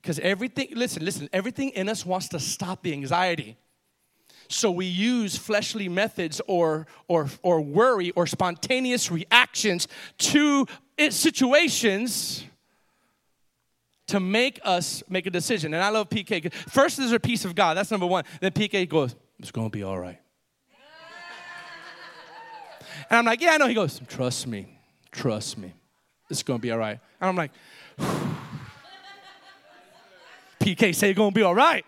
Because 0.02 0.20
everything, 0.20 0.70
listen, 0.74 1.04
listen, 1.04 1.30
everything 1.34 1.70
in 1.70 1.90
us 1.90 2.06
wants 2.06 2.30
to 2.30 2.40
stop 2.40 2.84
the 2.84 2.94
anxiety. 2.94 3.58
So 4.48 4.72
we 4.72 4.88
use 4.88 5.38
fleshly 5.38 5.88
methods 5.88 6.42
or, 6.48 6.88
or, 7.08 7.30
or 7.44 7.62
worry 7.62 8.12
or 8.12 8.26
spontaneous 8.26 9.12
reactions 9.12 9.88
to 10.18 10.66
situations 11.10 12.46
to 14.08 14.20
make 14.20 14.60
us 14.64 15.04
make 15.08 15.28
a 15.28 15.30
decision. 15.30 15.76
And 15.76 15.84
I 15.84 15.90
love 15.90 16.10
PK. 16.10 16.52
First 16.52 16.98
there's 16.98 17.12
a 17.12 17.20
peace 17.20 17.46
of 17.46 17.54
God. 17.54 17.78
That's 17.78 17.92
number 17.92 18.08
one. 18.08 18.24
Then 18.42 18.52
PK 18.52 18.90
goes, 18.90 19.16
it's 19.38 19.52
going 19.52 19.70
to 19.70 19.72
be 19.72 19.84
all 19.84 20.00
right. 20.00 20.20
and 23.10 23.20
I'm 23.20 23.26
like, 23.26 23.40
yeah, 23.40 23.52
I 23.52 23.58
know. 23.58 23.68
He 23.68 23.76
goes, 23.76 24.02
trust 24.08 24.48
me. 24.48 24.79
Trust 25.12 25.58
me. 25.58 25.74
It's 26.30 26.44
to 26.60 26.62
be 26.62 26.72
all 26.72 26.78
right. 26.78 27.00
And 27.20 27.30
I'm 27.30 27.36
like, 27.36 27.52
PK 30.60 30.94
say 30.94 31.14
it's 31.14 31.18
to 31.18 31.32
be 31.32 31.42
all 31.42 31.56
right. 31.56 31.86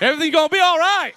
Everything's 0.00 0.32
to 0.48 0.54
be 0.54 0.60
all 0.60 0.78
right. 0.78 1.12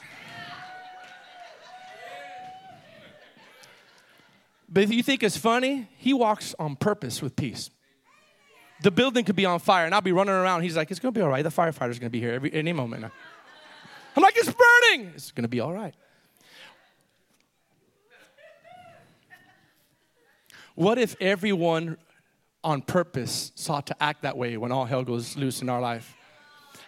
But 4.68 4.84
if 4.84 4.92
you 4.92 5.04
think 5.04 5.22
it's 5.22 5.38
funny, 5.38 5.88
he 5.98 6.14
walks 6.14 6.56
on 6.58 6.76
purpose 6.76 7.22
with 7.22 7.36
peace. 7.36 7.70
The 8.82 8.90
building 8.90 9.24
could 9.24 9.36
be 9.36 9.46
on 9.46 9.60
fire, 9.60 9.86
and 9.86 9.94
I'll 9.94 10.02
be 10.02 10.12
running 10.12 10.34
around. 10.34 10.64
He's 10.64 10.76
like, 10.76 10.90
it's 10.90 11.00
to 11.14 11.18
be 11.18 11.24
all 11.24 11.30
right. 11.30 11.44
The 11.44 11.50
firefighter's 11.50 12.00
to 12.08 12.10
be 12.10 12.20
here 12.20 12.34
every, 12.34 12.52
any 12.52 12.74
moment 12.74 13.04
now. 13.04 13.12
I'm 14.16 14.24
like, 14.24 14.36
it's 14.36 14.52
burning. 14.52 15.12
It's 15.16 15.32
to 15.44 15.48
be 15.48 15.60
all 15.60 15.72
right. 15.72 15.94
What 20.76 20.98
if 20.98 21.16
everyone 21.22 21.98
on 22.64 22.82
purpose 22.82 23.52
sought 23.56 23.88
to 23.88 24.04
act 24.04 24.24
that 24.24 24.38
way 24.38 24.58
when 24.58 24.72
all 24.72 24.86
hell 24.86 25.04
goes 25.04 25.38
loose 25.38 25.62
in 25.62 25.70
our 25.70 25.82
life? 25.82 26.16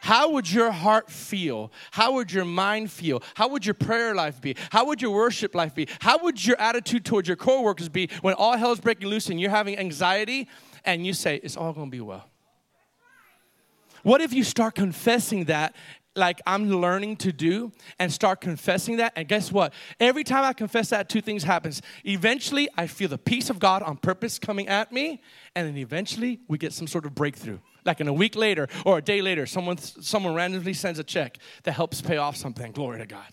How 0.02 0.32
would 0.32 0.52
your 0.52 0.72
heart 0.72 1.10
feel? 1.10 1.72
How 1.92 2.14
would 2.14 2.32
your 2.32 2.46
mind 2.46 2.92
feel? 2.92 3.24
How 3.34 3.48
would 3.48 3.66
your 3.66 3.74
prayer 3.74 4.14
life 4.14 4.40
be? 4.40 4.56
How 4.70 4.86
would 4.86 5.02
your 5.02 5.12
worship 5.12 5.56
life 5.56 5.74
be? 5.74 5.88
How 6.00 6.24
would 6.24 6.46
your 6.46 6.60
attitude 6.60 7.06
towards 7.06 7.28
your 7.28 7.38
coworkers 7.38 7.90
be 7.90 8.10
when 8.22 8.36
all 8.36 8.56
hell 8.56 8.72
is 8.72 8.80
breaking 8.80 9.08
loose 9.08 9.30
and 9.30 9.40
you're 9.40 9.50
having 9.50 9.78
anxiety 9.80 10.48
and 10.84 11.06
you 11.06 11.14
say, 11.14 11.38
It's 11.38 11.58
all 11.58 11.74
gonna 11.74 11.90
be 11.90 12.02
well? 12.02 12.30
What 14.04 14.22
if 14.22 14.32
you 14.32 14.44
start 14.44 14.76
confessing 14.76 15.46
that 15.46 15.76
like 16.16 16.42
I'm 16.46 16.70
learning 16.70 17.18
to 17.18 17.32
do 17.32 17.72
and 18.00 18.12
start 18.12 18.42
confessing 18.42 18.98
that. 18.98 19.14
And 19.16 19.28
guess 19.28 19.52
what? 19.52 19.74
Every 20.00 20.24
time 20.24 20.44
I 20.44 20.54
confess 20.54 20.90
that, 20.90 21.10
two 21.10 21.22
things 21.22 21.44
happens. 21.44 21.82
Eventually, 22.04 22.70
I 22.78 22.88
feel 22.88 23.10
the 23.10 23.18
peace 23.18 23.50
of 23.50 23.60
God 23.60 23.84
on 23.84 23.98
purpose 23.98 24.40
coming 24.40 24.68
at 24.68 24.92
me, 24.92 25.22
and 25.56 25.68
then 25.68 25.78
eventually 25.78 26.40
we 26.48 26.58
get 26.58 26.74
some 26.74 26.88
sort 26.88 27.06
of 27.06 27.14
breakthrough. 27.16 27.60
Like 27.86 28.02
in 28.02 28.08
a 28.08 28.14
week 28.14 28.36
later 28.36 28.68
or 28.86 28.98
a 28.98 29.02
day 29.02 29.22
later, 29.22 29.46
someone 29.46 29.78
someone 29.78 30.34
randomly 30.34 30.74
sends 30.74 30.98
a 30.98 31.04
check 31.04 31.38
that 31.64 31.74
helps 31.74 32.02
pay 32.02 32.18
off 32.18 32.36
something. 32.36 32.72
Glory 32.72 33.00
to 33.00 33.06
God. 33.06 33.28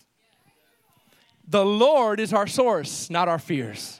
The 1.47 1.65
Lord 1.65 2.19
is 2.19 2.33
our 2.33 2.47
source, 2.47 3.09
not 3.09 3.27
our 3.27 3.39
fears. 3.39 3.99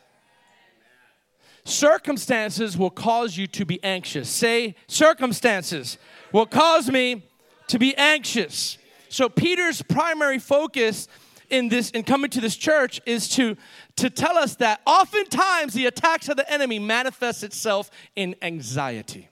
Circumstances 1.65 2.77
will 2.77 2.89
cause 2.89 3.37
you 3.37 3.47
to 3.47 3.65
be 3.65 3.81
anxious. 3.83 4.29
Say, 4.29 4.75
circumstances 4.87 5.97
will 6.31 6.45
cause 6.45 6.89
me 6.89 7.23
to 7.67 7.79
be 7.79 7.95
anxious. 7.95 8.77
So 9.09 9.29
Peter's 9.29 9.81
primary 9.81 10.39
focus 10.39 11.07
in 11.49 11.69
this 11.69 11.91
in 11.91 12.03
coming 12.03 12.31
to 12.31 12.41
this 12.41 12.55
church 12.55 12.99
is 13.05 13.29
to 13.29 13.55
to 13.97 14.09
tell 14.09 14.37
us 14.37 14.55
that 14.55 14.81
oftentimes 14.85 15.73
the 15.73 15.85
attacks 15.85 16.29
of 16.29 16.37
the 16.37 16.51
enemy 16.51 16.79
manifests 16.79 17.43
itself 17.43 17.91
in 18.15 18.35
anxiety. 18.41 19.29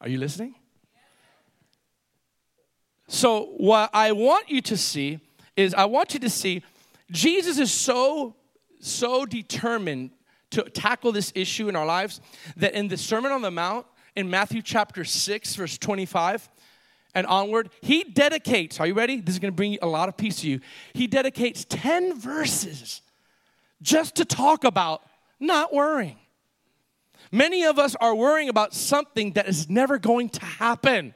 Are 0.00 0.08
you 0.08 0.18
listening? 0.18 0.54
So 3.08 3.46
what 3.58 3.90
I 3.92 4.12
want 4.12 4.48
you 4.48 4.60
to 4.62 4.76
see 4.76 5.20
is 5.56 5.74
I 5.74 5.84
want 5.84 6.14
you 6.14 6.20
to 6.20 6.30
see 6.30 6.62
Jesus 7.10 7.58
is 7.58 7.72
so 7.72 8.36
so 8.80 9.26
determined 9.26 10.10
to 10.50 10.62
tackle 10.62 11.12
this 11.12 11.32
issue 11.34 11.68
in 11.68 11.76
our 11.76 11.86
lives 11.86 12.20
that 12.56 12.74
in 12.74 12.88
the 12.88 12.96
Sermon 12.96 13.32
on 13.32 13.42
the 13.42 13.50
Mount 13.50 13.86
in 14.14 14.30
Matthew 14.30 14.62
chapter 14.62 15.04
6, 15.04 15.54
verse 15.54 15.78
25 15.78 16.48
and 17.14 17.26
onward, 17.26 17.70
he 17.80 18.04
dedicates, 18.04 18.80
are 18.80 18.86
you 18.86 18.94
ready? 18.94 19.20
This 19.20 19.34
is 19.34 19.38
going 19.38 19.52
to 19.52 19.56
bring 19.56 19.78
a 19.82 19.86
lot 19.86 20.08
of 20.08 20.16
peace 20.16 20.40
to 20.40 20.48
you. 20.48 20.60
He 20.94 21.06
dedicates 21.06 21.66
10 21.68 22.18
verses 22.18 23.02
just 23.82 24.16
to 24.16 24.24
talk 24.24 24.64
about 24.64 25.02
not 25.38 25.72
worrying. 25.72 26.16
Many 27.30 27.64
of 27.64 27.78
us 27.78 27.96
are 28.00 28.14
worrying 28.14 28.48
about 28.48 28.74
something 28.74 29.32
that 29.32 29.48
is 29.48 29.68
never 29.68 29.98
going 29.98 30.28
to 30.30 30.44
happen. 30.44 31.14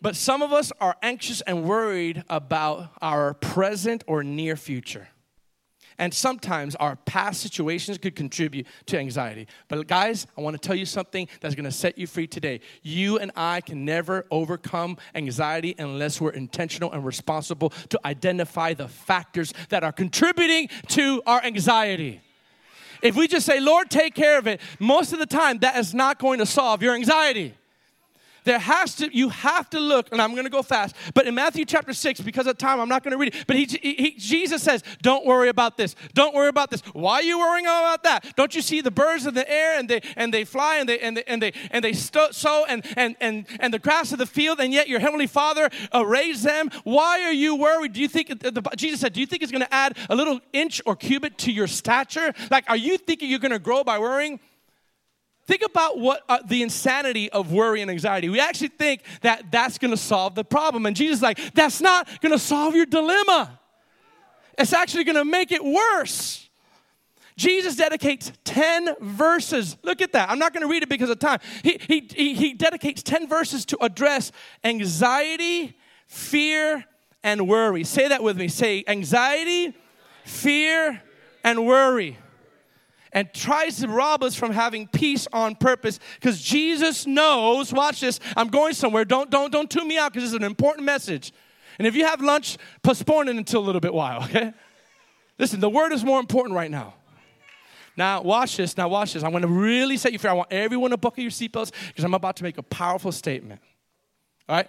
But 0.00 0.16
some 0.16 0.42
of 0.42 0.52
us 0.52 0.72
are 0.80 0.96
anxious 1.02 1.40
and 1.42 1.64
worried 1.64 2.22
about 2.28 2.90
our 3.00 3.34
present 3.34 4.04
or 4.06 4.22
near 4.22 4.56
future. 4.56 5.08
And 5.98 6.12
sometimes 6.12 6.74
our 6.76 6.96
past 6.96 7.40
situations 7.40 7.98
could 7.98 8.14
contribute 8.14 8.66
to 8.86 8.98
anxiety. 8.98 9.46
But 9.68 9.86
guys, 9.86 10.26
I 10.36 10.40
want 10.40 10.60
to 10.60 10.66
tell 10.66 10.76
you 10.76 10.86
something 10.86 11.28
that's 11.40 11.54
going 11.54 11.64
to 11.64 11.70
set 11.70 11.96
you 11.96 12.06
free 12.06 12.26
today. 12.26 12.60
You 12.82 13.18
and 13.18 13.32
I 13.34 13.60
can 13.62 13.84
never 13.84 14.26
overcome 14.30 14.98
anxiety 15.14 15.74
unless 15.78 16.20
we're 16.20 16.30
intentional 16.30 16.92
and 16.92 17.04
responsible 17.04 17.70
to 17.88 18.00
identify 18.04 18.74
the 18.74 18.88
factors 18.88 19.54
that 19.70 19.84
are 19.84 19.92
contributing 19.92 20.68
to 20.88 21.22
our 21.26 21.42
anxiety. 21.42 22.20
If 23.02 23.16
we 23.16 23.28
just 23.28 23.46
say, 23.46 23.60
Lord, 23.60 23.90
take 23.90 24.14
care 24.14 24.38
of 24.38 24.46
it, 24.46 24.60
most 24.78 25.12
of 25.12 25.18
the 25.18 25.26
time 25.26 25.58
that 25.58 25.76
is 25.76 25.94
not 25.94 26.18
going 26.18 26.38
to 26.38 26.46
solve 26.46 26.82
your 26.82 26.94
anxiety. 26.94 27.54
There 28.46 28.60
has 28.60 28.94
to, 28.96 29.14
you 29.14 29.28
have 29.28 29.68
to 29.70 29.80
look, 29.80 30.10
and 30.12 30.22
I'm 30.22 30.30
going 30.30 30.44
to 30.44 30.50
go 30.50 30.62
fast, 30.62 30.94
but 31.14 31.26
in 31.26 31.34
Matthew 31.34 31.64
chapter 31.64 31.92
6, 31.92 32.20
because 32.20 32.46
of 32.46 32.56
time, 32.56 32.80
I'm 32.80 32.88
not 32.88 33.02
going 33.02 33.10
to 33.10 33.18
read 33.18 33.34
it, 33.34 33.44
but 33.46 33.56
he, 33.56 33.64
he, 33.64 34.14
Jesus 34.16 34.62
says, 34.62 34.84
don't 35.02 35.26
worry 35.26 35.48
about 35.48 35.76
this. 35.76 35.96
Don't 36.14 36.32
worry 36.32 36.48
about 36.48 36.70
this. 36.70 36.80
Why 36.92 37.16
are 37.16 37.22
you 37.22 37.40
worrying 37.40 37.66
about 37.66 38.04
that? 38.04 38.36
Don't 38.36 38.54
you 38.54 38.62
see 38.62 38.80
the 38.80 38.92
birds 38.92 39.26
of 39.26 39.34
the 39.34 39.50
air 39.50 39.76
and 39.76 39.88
they, 39.88 40.00
and 40.14 40.32
they 40.32 40.44
fly 40.44 40.76
and 40.76 40.88
they, 40.88 41.00
and 41.00 41.16
they, 41.16 41.24
and 41.24 41.42
they, 41.42 41.52
and 41.72 41.84
they 41.84 41.92
sow 41.92 42.64
and, 42.68 42.86
and, 42.96 43.16
and, 43.20 43.46
and 43.58 43.74
the 43.74 43.80
grass 43.80 44.12
of 44.12 44.18
the 44.18 44.26
field, 44.26 44.60
and 44.60 44.72
yet 44.72 44.88
your 44.88 45.00
heavenly 45.00 45.26
Father 45.26 45.68
uh, 45.92 46.06
raised 46.06 46.44
them? 46.44 46.70
Why 46.84 47.22
are 47.22 47.32
you 47.32 47.56
worried? 47.56 47.94
Do 47.94 48.00
you 48.00 48.08
think, 48.08 48.30
uh, 48.30 48.50
the, 48.50 48.62
Jesus 48.76 49.00
said, 49.00 49.12
do 49.12 49.18
you 49.18 49.26
think 49.26 49.42
it's 49.42 49.50
going 49.50 49.64
to 49.64 49.74
add 49.74 49.98
a 50.08 50.14
little 50.14 50.40
inch 50.52 50.80
or 50.86 50.94
cubit 50.94 51.36
to 51.38 51.52
your 51.52 51.66
stature? 51.66 52.32
Like, 52.48 52.70
are 52.70 52.76
you 52.76 52.96
thinking 52.96 53.28
you're 53.28 53.40
going 53.40 53.50
to 53.50 53.58
grow 53.58 53.82
by 53.82 53.98
worrying? 53.98 54.38
Think 55.46 55.62
about 55.62 55.98
what 55.98 56.22
uh, 56.28 56.38
the 56.44 56.62
insanity 56.62 57.30
of 57.30 57.52
worry 57.52 57.80
and 57.80 57.90
anxiety. 57.90 58.28
We 58.28 58.40
actually 58.40 58.68
think 58.68 59.02
that 59.20 59.52
that's 59.52 59.78
going 59.78 59.92
to 59.92 59.96
solve 59.96 60.34
the 60.34 60.44
problem. 60.44 60.86
And 60.86 60.96
Jesus 60.96 61.18
is 61.18 61.22
like, 61.22 61.54
that's 61.54 61.80
not 61.80 62.08
going 62.20 62.32
to 62.32 62.38
solve 62.38 62.74
your 62.74 62.86
dilemma. 62.86 63.58
It's 64.58 64.72
actually 64.72 65.04
going 65.04 65.16
to 65.16 65.24
make 65.24 65.52
it 65.52 65.62
worse. 65.64 66.48
Jesus 67.36 67.76
dedicates 67.76 68.32
10 68.44 68.96
verses. 69.00 69.76
Look 69.82 70.00
at 70.00 70.12
that. 70.12 70.30
I'm 70.30 70.38
not 70.38 70.52
going 70.52 70.62
to 70.62 70.68
read 70.68 70.82
it 70.82 70.88
because 70.88 71.10
of 71.10 71.18
time. 71.18 71.38
He, 71.62 71.78
he, 71.86 72.08
he, 72.12 72.34
he 72.34 72.54
dedicates 72.54 73.02
10 73.02 73.28
verses 73.28 73.64
to 73.66 73.78
address 73.84 74.32
anxiety, 74.64 75.76
fear, 76.08 76.84
and 77.22 77.46
worry. 77.46 77.84
Say 77.84 78.08
that 78.08 78.22
with 78.22 78.38
me. 78.38 78.48
Say 78.48 78.82
anxiety, 78.88 79.76
fear, 80.24 81.02
and 81.44 81.66
worry 81.66 82.16
and 83.16 83.32
tries 83.32 83.78
to 83.80 83.88
rob 83.88 84.22
us 84.22 84.34
from 84.34 84.52
having 84.52 84.86
peace 84.86 85.26
on 85.32 85.54
purpose 85.56 85.98
because 86.20 86.38
Jesus 86.42 87.06
knows, 87.06 87.72
watch 87.72 88.00
this, 88.00 88.20
I'm 88.36 88.48
going 88.48 88.74
somewhere. 88.74 89.06
Don't, 89.06 89.30
don't, 89.30 89.50
don't 89.50 89.70
tune 89.70 89.88
me 89.88 89.96
out 89.96 90.12
because 90.12 90.34
it's 90.34 90.38
an 90.38 90.46
important 90.46 90.84
message. 90.84 91.32
And 91.78 91.88
if 91.88 91.96
you 91.96 92.04
have 92.04 92.20
lunch, 92.20 92.58
postpone 92.82 93.28
it 93.28 93.36
until 93.36 93.62
a 93.62 93.64
little 93.64 93.80
bit 93.80 93.94
while, 93.94 94.22
okay? 94.24 94.52
Listen, 95.38 95.60
the 95.60 95.70
word 95.70 95.92
is 95.92 96.04
more 96.04 96.20
important 96.20 96.54
right 96.54 96.70
now. 96.70 96.92
Now, 97.96 98.20
watch 98.20 98.58
this. 98.58 98.76
Now, 98.76 98.88
watch 98.88 99.14
this. 99.14 99.22
I'm 99.22 99.30
going 99.30 99.40
to 99.40 99.48
really 99.48 99.96
set 99.96 100.12
you 100.12 100.18
free. 100.18 100.28
I 100.28 100.34
want 100.34 100.52
everyone 100.52 100.90
to 100.90 100.98
buckle 100.98 101.22
your 101.22 101.30
seatbelts 101.30 101.72
because 101.88 102.04
I'm 102.04 102.12
about 102.12 102.36
to 102.36 102.42
make 102.42 102.58
a 102.58 102.62
powerful 102.62 103.12
statement. 103.12 103.62
All 104.46 104.56
right? 104.56 104.68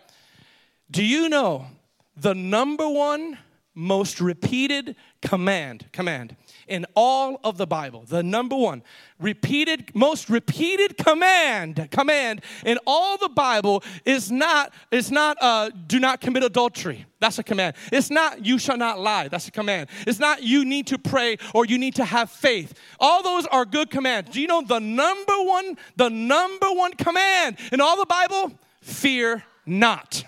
Do 0.89 1.03
you 1.03 1.27
know 1.27 1.67
the 2.15 2.33
number 2.33 2.87
one 2.87 3.37
most 3.77 4.19
repeated 4.19 4.95
command, 5.21 5.85
command 5.91 6.35
in 6.67 6.85
all 6.95 7.39
of 7.43 7.57
the 7.57 7.67
Bible. 7.67 8.03
The 8.07 8.23
number 8.23 8.55
one 8.55 8.81
repeated, 9.19 9.95
most 9.95 10.31
repeated 10.31 10.97
command, 10.97 11.87
command 11.91 12.41
in 12.65 12.79
all 12.87 13.17
the 13.17 13.29
Bible 13.29 13.83
is 14.03 14.31
not, 14.31 14.73
is 14.89 15.11
not 15.11 15.37
uh, 15.41 15.69
do 15.85 15.99
not 15.99 16.21
commit 16.21 16.43
adultery. 16.43 17.05
That's 17.19 17.37
a 17.37 17.43
command. 17.43 17.75
It's 17.91 18.09
not 18.09 18.43
you 18.43 18.57
shall 18.57 18.77
not 18.77 18.99
lie. 18.99 19.27
That's 19.27 19.47
a 19.47 19.51
command. 19.51 19.89
It's 20.07 20.19
not 20.19 20.41
you 20.41 20.65
need 20.65 20.87
to 20.87 20.97
pray 20.97 21.37
or 21.53 21.65
you 21.65 21.77
need 21.77 21.95
to 21.95 22.05
have 22.05 22.31
faith. 22.31 22.73
All 22.99 23.21
those 23.21 23.45
are 23.45 23.63
good 23.63 23.91
commands. 23.91 24.31
Do 24.31 24.41
you 24.41 24.47
know 24.47 24.63
the 24.63 24.79
number 24.79 25.35
one, 25.43 25.77
the 25.95 26.09
number 26.09 26.71
one 26.71 26.93
command 26.93 27.57
in 27.71 27.79
all 27.79 27.95
the 27.95 28.07
Bible? 28.07 28.53
Fear 28.81 29.43
not. 29.67 30.23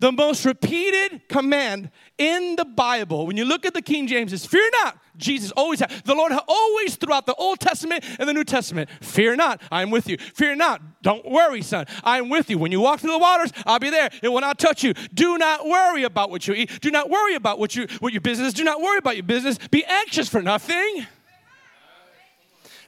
The 0.00 0.12
most 0.12 0.44
repeated 0.44 1.28
command 1.28 1.90
in 2.18 2.54
the 2.54 2.64
Bible, 2.64 3.26
when 3.26 3.36
you 3.36 3.44
look 3.44 3.66
at 3.66 3.74
the 3.74 3.82
King 3.82 4.06
James, 4.06 4.32
is 4.32 4.46
fear 4.46 4.68
not. 4.82 4.96
Jesus 5.16 5.50
always 5.52 5.80
had. 5.80 5.90
The 6.04 6.14
Lord 6.14 6.32
always 6.46 6.94
throughout 6.94 7.26
the 7.26 7.34
Old 7.34 7.58
Testament 7.58 8.04
and 8.20 8.28
the 8.28 8.32
New 8.32 8.44
Testament, 8.44 8.88
fear 9.00 9.34
not, 9.34 9.60
I'm 9.72 9.90
with 9.90 10.08
you. 10.08 10.16
Fear 10.16 10.54
not, 10.54 10.80
don't 11.02 11.28
worry, 11.28 11.62
son, 11.62 11.86
I'm 12.04 12.28
with 12.28 12.48
you. 12.48 12.58
When 12.58 12.70
you 12.70 12.80
walk 12.80 13.00
through 13.00 13.10
the 13.10 13.18
waters, 13.18 13.52
I'll 13.66 13.80
be 13.80 13.90
there. 13.90 14.08
It 14.22 14.28
will 14.28 14.40
not 14.40 14.60
touch 14.60 14.84
you. 14.84 14.94
Do 15.14 15.36
not 15.36 15.66
worry 15.66 16.04
about 16.04 16.30
what 16.30 16.46
you 16.46 16.54
eat. 16.54 16.80
Do 16.80 16.92
not 16.92 17.10
worry 17.10 17.34
about 17.34 17.58
what 17.58 17.74
you 17.74 17.88
what 17.98 18.12
your 18.12 18.20
business. 18.20 18.52
Do 18.52 18.62
not 18.62 18.80
worry 18.80 18.98
about 18.98 19.16
your 19.16 19.24
business. 19.24 19.58
Be 19.58 19.84
anxious 19.84 20.28
for 20.28 20.42
nothing. 20.42 21.06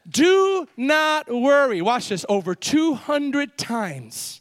Do 0.09 0.69
not 0.77 1.29
worry. 1.29 1.83
Watch 1.83 2.09
this 2.09 2.25
over 2.29 2.55
200 2.55 3.59
times 3.59 4.40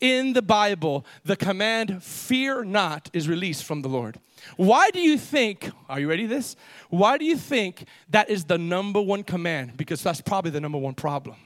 in 0.00 0.32
the 0.32 0.42
Bible, 0.42 1.04
the 1.24 1.36
command, 1.36 2.02
fear 2.02 2.64
not, 2.64 3.10
is 3.12 3.28
released 3.28 3.64
from 3.64 3.82
the 3.82 3.88
Lord. 3.88 4.18
Why 4.56 4.90
do 4.90 5.00
you 5.00 5.18
think, 5.18 5.70
are 5.88 6.00
you 6.00 6.08
ready 6.08 6.26
this? 6.26 6.56
Why 6.88 7.18
do 7.18 7.24
you 7.24 7.36
think 7.36 7.84
that 8.08 8.30
is 8.30 8.44
the 8.44 8.58
number 8.58 9.00
one 9.00 9.22
command? 9.22 9.76
Because 9.76 10.02
that's 10.02 10.20
probably 10.20 10.50
the 10.50 10.60
number 10.60 10.78
one 10.78 10.94
problem 10.94 11.36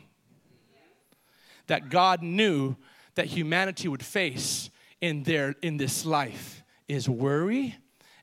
that 1.67 1.89
God 1.89 2.23
knew 2.23 2.77
that 3.15 3.27
humanity 3.27 3.89
would 3.89 4.05
face 4.05 4.71
in 5.01 5.23
their 5.23 5.55
in 5.63 5.77
this 5.77 6.05
life 6.05 6.63
is 6.89 7.09
worry, 7.09 7.77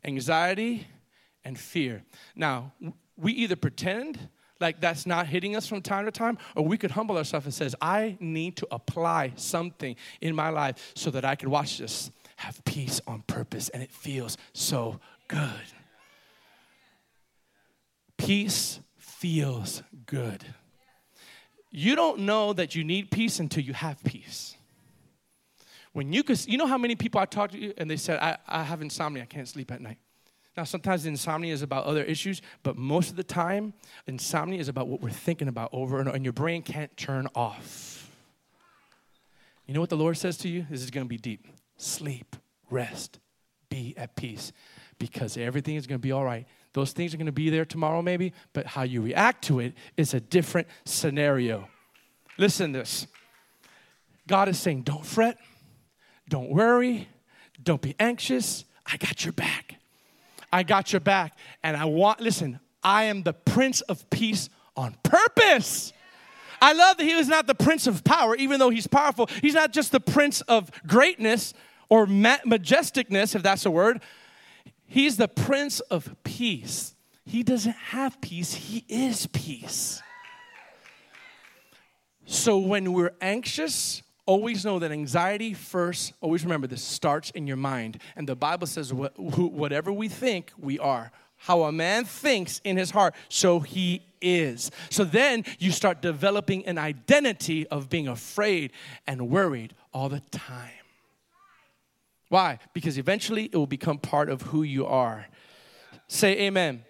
anxiety, 0.03 0.87
and 1.43 1.57
fear. 1.57 2.03
Now, 2.35 2.73
we 3.17 3.33
either 3.33 3.55
pretend 3.55 4.29
like 4.61 4.79
that's 4.79 5.05
not 5.05 5.27
hitting 5.27 5.55
us 5.55 5.67
from 5.67 5.81
time 5.81 6.05
to 6.05 6.11
time, 6.11 6.37
or 6.55 6.63
we 6.63 6.77
could 6.77 6.91
humble 6.91 7.17
ourselves 7.17 7.45
and 7.45 7.53
says, 7.53 7.75
I 7.81 8.17
need 8.19 8.55
to 8.57 8.67
apply 8.71 9.33
something 9.35 9.95
in 10.21 10.35
my 10.35 10.49
life 10.49 10.91
so 10.95 11.09
that 11.11 11.25
I 11.25 11.35
can 11.35 11.49
watch 11.49 11.79
this, 11.79 12.11
have 12.37 12.63
peace 12.63 13.01
on 13.07 13.23
purpose, 13.23 13.69
and 13.69 13.83
it 13.83 13.91
feels 13.91 14.37
so 14.53 14.99
good. 15.27 15.49
Peace 18.17 18.79
feels 18.97 19.83
good. 20.05 20.45
You 21.71 21.95
don't 21.95 22.19
know 22.19 22.53
that 22.53 22.75
you 22.75 22.83
need 22.83 23.11
peace 23.11 23.39
until 23.39 23.63
you 23.63 23.73
have 23.73 24.03
peace. 24.03 24.55
When 25.93 26.13
you 26.13 26.23
could, 26.23 26.45
you 26.47 26.57
know 26.57 26.67
how 26.67 26.77
many 26.77 26.95
people 26.95 27.19
I 27.19 27.25
talked 27.25 27.53
to 27.53 27.73
and 27.77 27.89
they 27.89 27.97
said, 27.97 28.19
I, 28.19 28.37
I 28.47 28.63
have 28.63 28.81
insomnia, 28.81 29.23
I 29.23 29.25
can't 29.25 29.47
sleep 29.47 29.71
at 29.71 29.81
night. 29.81 29.97
Now, 30.57 30.65
sometimes 30.65 31.05
insomnia 31.05 31.53
is 31.53 31.61
about 31.61 31.85
other 31.85 32.03
issues, 32.03 32.41
but 32.61 32.75
most 32.77 33.09
of 33.09 33.15
the 33.15 33.23
time, 33.23 33.73
insomnia 34.05 34.59
is 34.59 34.67
about 34.67 34.87
what 34.87 35.01
we're 35.01 35.09
thinking 35.09 35.47
about 35.47 35.69
over 35.71 35.99
and 35.99 36.09
over, 36.09 36.15
and 36.15 36.25
your 36.25 36.33
brain 36.33 36.61
can't 36.61 36.95
turn 36.97 37.27
off. 37.35 38.11
You 39.65 39.73
know 39.73 39.79
what 39.79 39.89
the 39.89 39.97
Lord 39.97 40.17
says 40.17 40.37
to 40.39 40.49
you? 40.49 40.65
This 40.69 40.81
is 40.81 40.91
going 40.91 41.05
to 41.05 41.09
be 41.09 41.17
deep. 41.17 41.47
Sleep, 41.77 42.35
rest, 42.69 43.19
be 43.69 43.93
at 43.95 44.17
peace, 44.17 44.51
because 44.99 45.37
everything 45.37 45.77
is 45.77 45.87
going 45.87 45.99
to 45.99 46.03
be 46.03 46.11
all 46.11 46.25
right. 46.25 46.45
Those 46.73 46.91
things 46.91 47.13
are 47.13 47.17
going 47.17 47.27
to 47.27 47.31
be 47.31 47.49
there 47.49 47.65
tomorrow, 47.65 48.01
maybe, 48.01 48.33
but 48.51 48.65
how 48.65 48.83
you 48.83 49.01
react 49.01 49.45
to 49.45 49.61
it 49.61 49.73
is 49.95 50.13
a 50.13 50.19
different 50.19 50.67
scenario. 50.85 51.69
Listen 52.37 52.71
this 52.73 53.07
God 54.27 54.49
is 54.49 54.59
saying, 54.59 54.83
don't 54.83 55.05
fret, 55.05 55.37
don't 56.29 56.49
worry, 56.49 57.07
don't 57.61 57.81
be 57.81 57.95
anxious. 57.99 58.65
I 58.85 58.97
got 58.97 59.23
your 59.23 59.33
back. 59.33 59.75
I 60.51 60.63
got 60.63 60.91
your 60.93 60.99
back. 60.99 61.37
And 61.63 61.77
I 61.77 61.85
want, 61.85 62.19
listen, 62.19 62.59
I 62.83 63.05
am 63.05 63.23
the 63.23 63.33
Prince 63.33 63.81
of 63.81 64.09
Peace 64.09 64.49
on 64.75 64.95
purpose. 65.03 65.93
I 66.61 66.73
love 66.73 66.97
that 66.97 67.03
he 67.03 67.15
was 67.15 67.27
not 67.27 67.47
the 67.47 67.55
Prince 67.55 67.87
of 67.87 68.03
Power, 68.03 68.35
even 68.35 68.59
though 68.59 68.69
he's 68.69 68.87
powerful. 68.87 69.27
He's 69.41 69.55
not 69.55 69.73
just 69.73 69.91
the 69.91 69.99
Prince 69.99 70.41
of 70.41 70.69
Greatness 70.85 71.53
or 71.89 72.05
majesticness, 72.05 73.35
if 73.35 73.43
that's 73.43 73.65
a 73.65 73.71
word. 73.71 74.01
He's 74.85 75.17
the 75.17 75.27
Prince 75.27 75.79
of 75.79 76.15
Peace. 76.23 76.95
He 77.25 77.43
doesn't 77.43 77.75
have 77.75 78.19
peace, 78.19 78.53
he 78.53 78.83
is 78.89 79.27
peace. 79.27 80.01
So 82.25 82.57
when 82.57 82.93
we're 82.93 83.13
anxious 83.21 84.03
always 84.31 84.63
know 84.63 84.79
that 84.79 84.93
anxiety 84.93 85.53
first, 85.53 86.13
always 86.21 86.45
remember 86.45 86.65
this, 86.65 86.81
starts 86.81 87.31
in 87.31 87.47
your 87.47 87.57
mind. 87.57 87.99
And 88.15 88.25
the 88.29 88.35
Bible 88.35 88.65
says, 88.65 88.93
whatever 88.93 89.91
we 89.91 90.07
think, 90.07 90.53
we 90.57 90.79
are. 90.79 91.11
How 91.35 91.63
a 91.63 91.71
man 91.71 92.05
thinks 92.05 92.61
in 92.63 92.77
his 92.77 92.91
heart, 92.91 93.13
so 93.27 93.59
he 93.59 94.05
is. 94.21 94.71
So 94.89 95.03
then 95.03 95.43
you 95.59 95.71
start 95.71 96.01
developing 96.01 96.65
an 96.65 96.77
identity 96.77 97.67
of 97.67 97.89
being 97.89 98.07
afraid 98.07 98.71
and 99.05 99.29
worried 99.29 99.73
all 99.93 100.07
the 100.07 100.21
time. 100.31 100.69
Why? 102.29 102.59
Because 102.73 102.97
eventually 102.97 103.49
it 103.51 103.55
will 103.55 103.67
become 103.67 103.97
part 103.97 104.29
of 104.29 104.43
who 104.43 104.63
you 104.63 104.85
are. 104.85 105.27
Say 106.07 106.39
amen. 106.41 106.85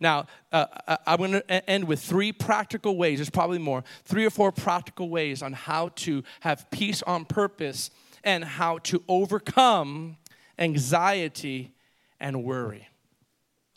Now, 0.00 0.26
uh, 0.52 0.66
uh 0.86 0.96
I'm 1.06 1.18
going 1.18 1.32
to 1.32 1.70
end 1.70 1.84
with 1.84 2.00
three 2.00 2.32
practical 2.32 2.96
ways, 2.96 3.18
there's 3.18 3.30
probably 3.30 3.58
more, 3.58 3.84
three 4.04 4.24
or 4.24 4.30
four 4.30 4.52
practical 4.52 5.08
ways 5.08 5.42
on 5.42 5.52
how 5.52 5.90
to 5.96 6.22
have 6.40 6.70
peace 6.70 7.02
on 7.02 7.24
purpose 7.24 7.90
and 8.24 8.44
how 8.44 8.78
to 8.78 9.02
overcome 9.08 10.16
anxiety 10.58 11.72
and 12.20 12.44
worry. 12.44 12.88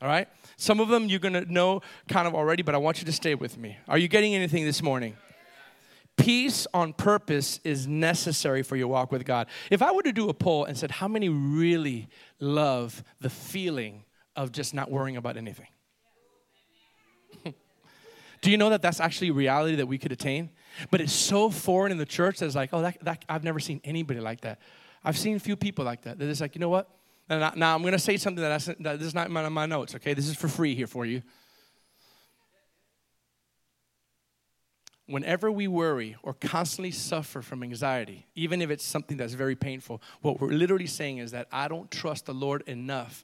All 0.01 0.07
right? 0.07 0.27
Some 0.57 0.79
of 0.79 0.89
them 0.89 1.07
you're 1.07 1.19
going 1.19 1.33
to 1.33 1.51
know 1.51 1.81
kind 2.07 2.27
of 2.27 2.33
already, 2.33 2.63
but 2.63 2.73
I 2.73 2.79
want 2.79 2.99
you 2.99 3.05
to 3.05 3.11
stay 3.11 3.35
with 3.35 3.57
me. 3.57 3.77
Are 3.87 3.97
you 3.97 4.07
getting 4.07 4.33
anything 4.33 4.65
this 4.65 4.81
morning? 4.81 5.15
Peace 6.17 6.67
on 6.73 6.93
purpose 6.93 7.59
is 7.63 7.87
necessary 7.87 8.63
for 8.63 8.75
your 8.75 8.87
walk 8.87 9.11
with 9.11 9.25
God. 9.25 9.47
If 9.69 9.81
I 9.81 9.91
were 9.91 10.03
to 10.03 10.11
do 10.11 10.29
a 10.29 10.33
poll 10.33 10.65
and 10.65 10.77
said, 10.77 10.91
How 10.91 11.07
many 11.07 11.29
really 11.29 12.09
love 12.39 13.03
the 13.21 13.29
feeling 13.29 14.03
of 14.35 14.51
just 14.51 14.73
not 14.73 14.91
worrying 14.91 15.17
about 15.17 15.37
anything? 15.37 15.67
Do 18.41 18.49
you 18.49 18.57
know 18.57 18.69
that 18.69 18.81
that's 18.81 18.99
actually 18.99 19.29
a 19.29 19.33
reality 19.33 19.75
that 19.75 19.87
we 19.87 19.97
could 19.97 20.11
attain? 20.11 20.49
But 20.89 20.99
it's 20.99 21.13
so 21.13 21.49
foreign 21.49 21.91
in 21.91 21.97
the 21.97 22.05
church 22.05 22.39
that 22.39 22.47
it's 22.47 22.55
like, 22.55 22.71
oh, 22.73 22.81
that, 22.81 22.97
that, 23.03 23.25
I've 23.29 23.43
never 23.43 23.59
seen 23.59 23.81
anybody 23.83 24.19
like 24.19 24.41
that. 24.41 24.59
I've 25.03 25.17
seen 25.17 25.35
a 25.35 25.39
few 25.39 25.55
people 25.55 25.85
like 25.85 26.03
that. 26.03 26.17
That 26.17 26.27
is 26.27 26.41
like, 26.41 26.55
you 26.55 26.61
know 26.61 26.69
what? 26.69 26.89
Now, 27.29 27.53
now 27.55 27.75
I'm 27.75 27.81
going 27.81 27.93
to 27.93 27.99
say 27.99 28.17
something 28.17 28.41
that, 28.41 28.51
I, 28.51 28.73
that 28.81 28.99
this 28.99 29.07
is 29.07 29.15
not 29.15 29.27
in 29.27 29.33
my, 29.33 29.47
my 29.49 29.65
notes, 29.65 29.95
okay? 29.95 30.13
This 30.13 30.27
is 30.27 30.35
for 30.35 30.47
free 30.47 30.75
here 30.75 30.87
for 30.87 31.05
you. 31.05 31.21
Whenever 35.05 35.51
we 35.51 35.67
worry 35.67 36.15
or 36.23 36.33
constantly 36.33 36.91
suffer 36.91 37.41
from 37.41 37.63
anxiety, 37.63 38.27
even 38.33 38.61
if 38.61 38.69
it's 38.69 38.85
something 38.85 39.17
that's 39.17 39.33
very 39.33 39.55
painful, 39.55 40.01
what 40.21 40.39
we're 40.39 40.51
literally 40.51 40.87
saying 40.87 41.17
is 41.17 41.31
that 41.31 41.47
I 41.51 41.67
don't 41.67 41.91
trust 41.91 42.25
the 42.25 42.33
Lord 42.33 42.63
enough 42.65 43.23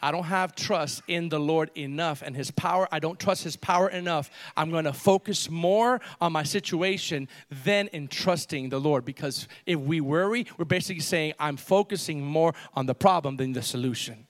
I 0.00 0.12
don't 0.12 0.24
have 0.24 0.54
trust 0.54 1.02
in 1.08 1.28
the 1.28 1.40
Lord 1.40 1.70
enough 1.76 2.22
and 2.22 2.36
His 2.36 2.50
power. 2.52 2.86
I 2.92 3.00
don't 3.00 3.18
trust 3.18 3.42
His 3.42 3.56
power 3.56 3.88
enough. 3.88 4.30
I'm 4.56 4.70
going 4.70 4.84
to 4.84 4.92
focus 4.92 5.50
more 5.50 6.00
on 6.20 6.32
my 6.32 6.44
situation 6.44 7.28
than 7.64 7.88
in 7.88 8.06
trusting 8.06 8.68
the 8.68 8.78
Lord. 8.78 9.04
Because 9.04 9.48
if 9.66 9.80
we 9.80 10.00
worry, 10.00 10.46
we're 10.56 10.64
basically 10.64 11.00
saying, 11.00 11.34
I'm 11.38 11.56
focusing 11.56 12.24
more 12.24 12.54
on 12.74 12.86
the 12.86 12.94
problem 12.94 13.36
than 13.36 13.52
the 13.52 13.62
solution. 13.62 14.26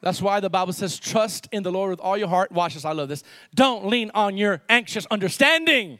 That's 0.00 0.20
why 0.20 0.40
the 0.40 0.50
Bible 0.50 0.72
says, 0.72 0.98
trust 0.98 1.48
in 1.52 1.62
the 1.62 1.72
Lord 1.72 1.90
with 1.90 2.00
all 2.00 2.16
your 2.16 2.28
heart. 2.28 2.52
Watch 2.52 2.74
this, 2.74 2.84
I 2.84 2.92
love 2.92 3.08
this. 3.08 3.24
Don't 3.54 3.86
lean 3.86 4.10
on 4.14 4.36
your 4.36 4.62
anxious 4.68 5.06
understanding 5.06 5.98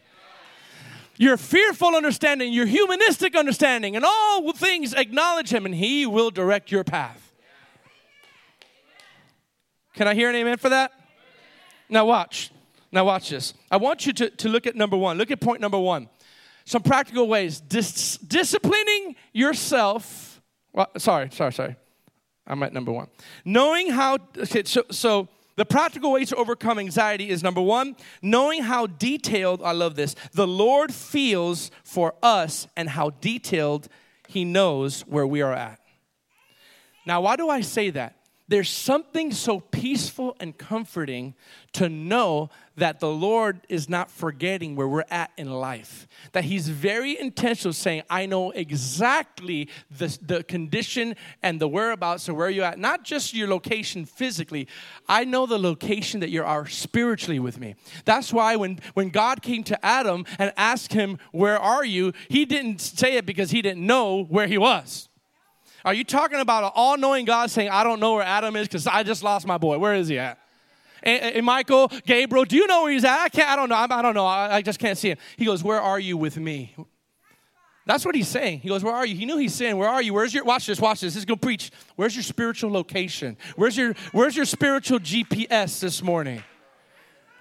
your 1.18 1.36
fearful 1.36 1.94
understanding, 1.94 2.52
your 2.52 2.66
humanistic 2.66 3.34
understanding, 3.36 3.96
and 3.96 4.04
all 4.04 4.52
things 4.52 4.94
acknowledge 4.94 5.50
Him, 5.50 5.66
and 5.66 5.74
He 5.74 6.06
will 6.06 6.30
direct 6.30 6.70
your 6.70 6.84
path. 6.84 7.34
Can 9.94 10.06
I 10.06 10.14
hear 10.14 10.28
an 10.28 10.36
amen 10.36 10.58
for 10.58 10.68
that? 10.68 10.92
Now, 11.88 12.04
watch. 12.04 12.50
Now, 12.92 13.04
watch 13.04 13.30
this. 13.30 13.54
I 13.70 13.76
want 13.78 14.06
you 14.06 14.12
to, 14.14 14.30
to 14.30 14.48
look 14.48 14.66
at 14.66 14.76
number 14.76 14.96
one. 14.96 15.18
Look 15.18 15.30
at 15.30 15.40
point 15.40 15.60
number 15.60 15.78
one. 15.78 16.08
Some 16.64 16.82
practical 16.82 17.28
ways. 17.28 17.60
Dis- 17.60 18.18
disciplining 18.18 19.16
yourself. 19.32 20.40
Well, 20.72 20.90
sorry, 20.98 21.30
sorry, 21.32 21.52
sorry. 21.52 21.76
I'm 22.46 22.62
at 22.62 22.72
number 22.72 22.92
one. 22.92 23.08
Knowing 23.44 23.90
how, 23.90 24.18
okay, 24.36 24.62
so, 24.64 24.84
so 24.90 25.28
the 25.56 25.64
practical 25.64 26.12
way 26.12 26.24
to 26.26 26.36
overcome 26.36 26.78
anxiety 26.78 27.30
is 27.30 27.42
number 27.42 27.62
one, 27.62 27.96
knowing 28.22 28.62
how 28.62 28.86
detailed, 28.86 29.62
I 29.62 29.72
love 29.72 29.96
this, 29.96 30.14
the 30.32 30.46
Lord 30.46 30.92
feels 30.92 31.70
for 31.82 32.14
us 32.22 32.66
and 32.76 32.90
how 32.90 33.10
detailed 33.20 33.88
He 34.28 34.44
knows 34.44 35.02
where 35.02 35.26
we 35.26 35.42
are 35.42 35.52
at. 35.52 35.80
Now, 37.06 37.22
why 37.22 37.36
do 37.36 37.48
I 37.48 37.60
say 37.60 37.90
that? 37.90 38.15
There's 38.48 38.70
something 38.70 39.32
so 39.32 39.58
peaceful 39.58 40.36
and 40.38 40.56
comforting 40.56 41.34
to 41.72 41.88
know 41.88 42.50
that 42.76 43.00
the 43.00 43.08
Lord 43.08 43.60
is 43.68 43.88
not 43.88 44.08
forgetting 44.08 44.76
where 44.76 44.86
we're 44.86 45.04
at 45.10 45.32
in 45.36 45.50
life. 45.50 46.06
That 46.30 46.44
He's 46.44 46.68
very 46.68 47.18
intentional 47.18 47.72
saying, 47.72 48.02
I 48.08 48.26
know 48.26 48.52
exactly 48.52 49.68
the, 49.90 50.16
the 50.22 50.44
condition 50.44 51.16
and 51.42 51.60
the 51.60 51.66
whereabouts 51.66 52.28
of 52.28 52.36
where 52.36 52.48
you're 52.48 52.64
at. 52.64 52.78
Not 52.78 53.02
just 53.02 53.34
your 53.34 53.48
location 53.48 54.04
physically, 54.04 54.68
I 55.08 55.24
know 55.24 55.46
the 55.46 55.58
location 55.58 56.20
that 56.20 56.30
you 56.30 56.44
are 56.44 56.66
spiritually 56.66 57.40
with 57.40 57.58
me. 57.58 57.74
That's 58.04 58.32
why 58.32 58.54
when, 58.54 58.78
when 58.94 59.08
God 59.08 59.42
came 59.42 59.64
to 59.64 59.84
Adam 59.84 60.24
and 60.38 60.52
asked 60.56 60.92
him, 60.92 61.18
Where 61.32 61.58
are 61.58 61.84
you? 61.84 62.12
He 62.28 62.44
didn't 62.44 62.80
say 62.80 63.16
it 63.16 63.26
because 63.26 63.50
he 63.50 63.60
didn't 63.60 63.84
know 63.84 64.22
where 64.22 64.46
he 64.46 64.58
was. 64.58 65.08
Are 65.86 65.94
you 65.94 66.02
talking 66.02 66.40
about 66.40 66.64
an 66.64 66.70
all 66.74 66.98
knowing 66.98 67.24
God 67.24 67.48
saying, 67.48 67.68
I 67.68 67.84
don't 67.84 68.00
know 68.00 68.14
where 68.14 68.24
Adam 68.24 68.56
is 68.56 68.66
because 68.66 68.88
I 68.88 69.04
just 69.04 69.22
lost 69.22 69.46
my 69.46 69.56
boy? 69.56 69.78
Where 69.78 69.94
is 69.94 70.08
he 70.08 70.18
at? 70.18 70.36
And, 71.00 71.36
and, 71.36 71.46
Michael, 71.46 71.86
Gabriel, 72.04 72.44
do 72.44 72.56
you 72.56 72.66
know 72.66 72.82
where 72.82 72.92
he's 72.92 73.04
at? 73.04 73.16
I 73.20 73.28
can't, 73.28 73.48
I 73.48 73.54
don't 73.54 73.68
know. 73.68 73.76
I, 73.76 73.86
I 73.88 74.02
don't 74.02 74.14
know. 74.14 74.26
I, 74.26 74.56
I 74.56 74.62
just 74.62 74.80
can't 74.80 74.98
see 74.98 75.10
him. 75.10 75.18
He 75.36 75.44
goes, 75.44 75.62
Where 75.62 75.80
are 75.80 76.00
you 76.00 76.16
with 76.16 76.38
me? 76.38 76.74
That's 77.86 78.04
what 78.04 78.16
he's 78.16 78.26
saying. 78.26 78.60
He 78.60 78.68
goes, 78.68 78.82
Where 78.82 78.94
are 78.94 79.06
you? 79.06 79.14
He 79.14 79.26
knew 79.26 79.38
he's 79.38 79.54
saying, 79.54 79.76
Where 79.76 79.88
are 79.88 80.02
you? 80.02 80.12
Where's 80.12 80.34
your 80.34 80.42
watch 80.42 80.66
this, 80.66 80.80
watch 80.80 81.02
this. 81.02 81.14
This 81.14 81.20
is 81.20 81.24
gonna 81.24 81.36
preach. 81.36 81.70
Where's 81.94 82.16
your 82.16 82.24
spiritual 82.24 82.72
location? 82.72 83.36
Where's 83.54 83.76
your 83.76 83.94
where's 84.10 84.34
your 84.34 84.46
spiritual 84.46 84.98
GPS 84.98 85.78
this 85.78 86.02
morning? 86.02 86.42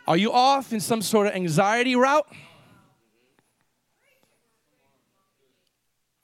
Are 0.07 0.17
you 0.17 0.31
off 0.31 0.71
in 0.71 0.79
some 0.79 1.01
sort 1.01 1.25
of 1.25 1.33
anxiety 1.33 1.95
route? 1.95 2.27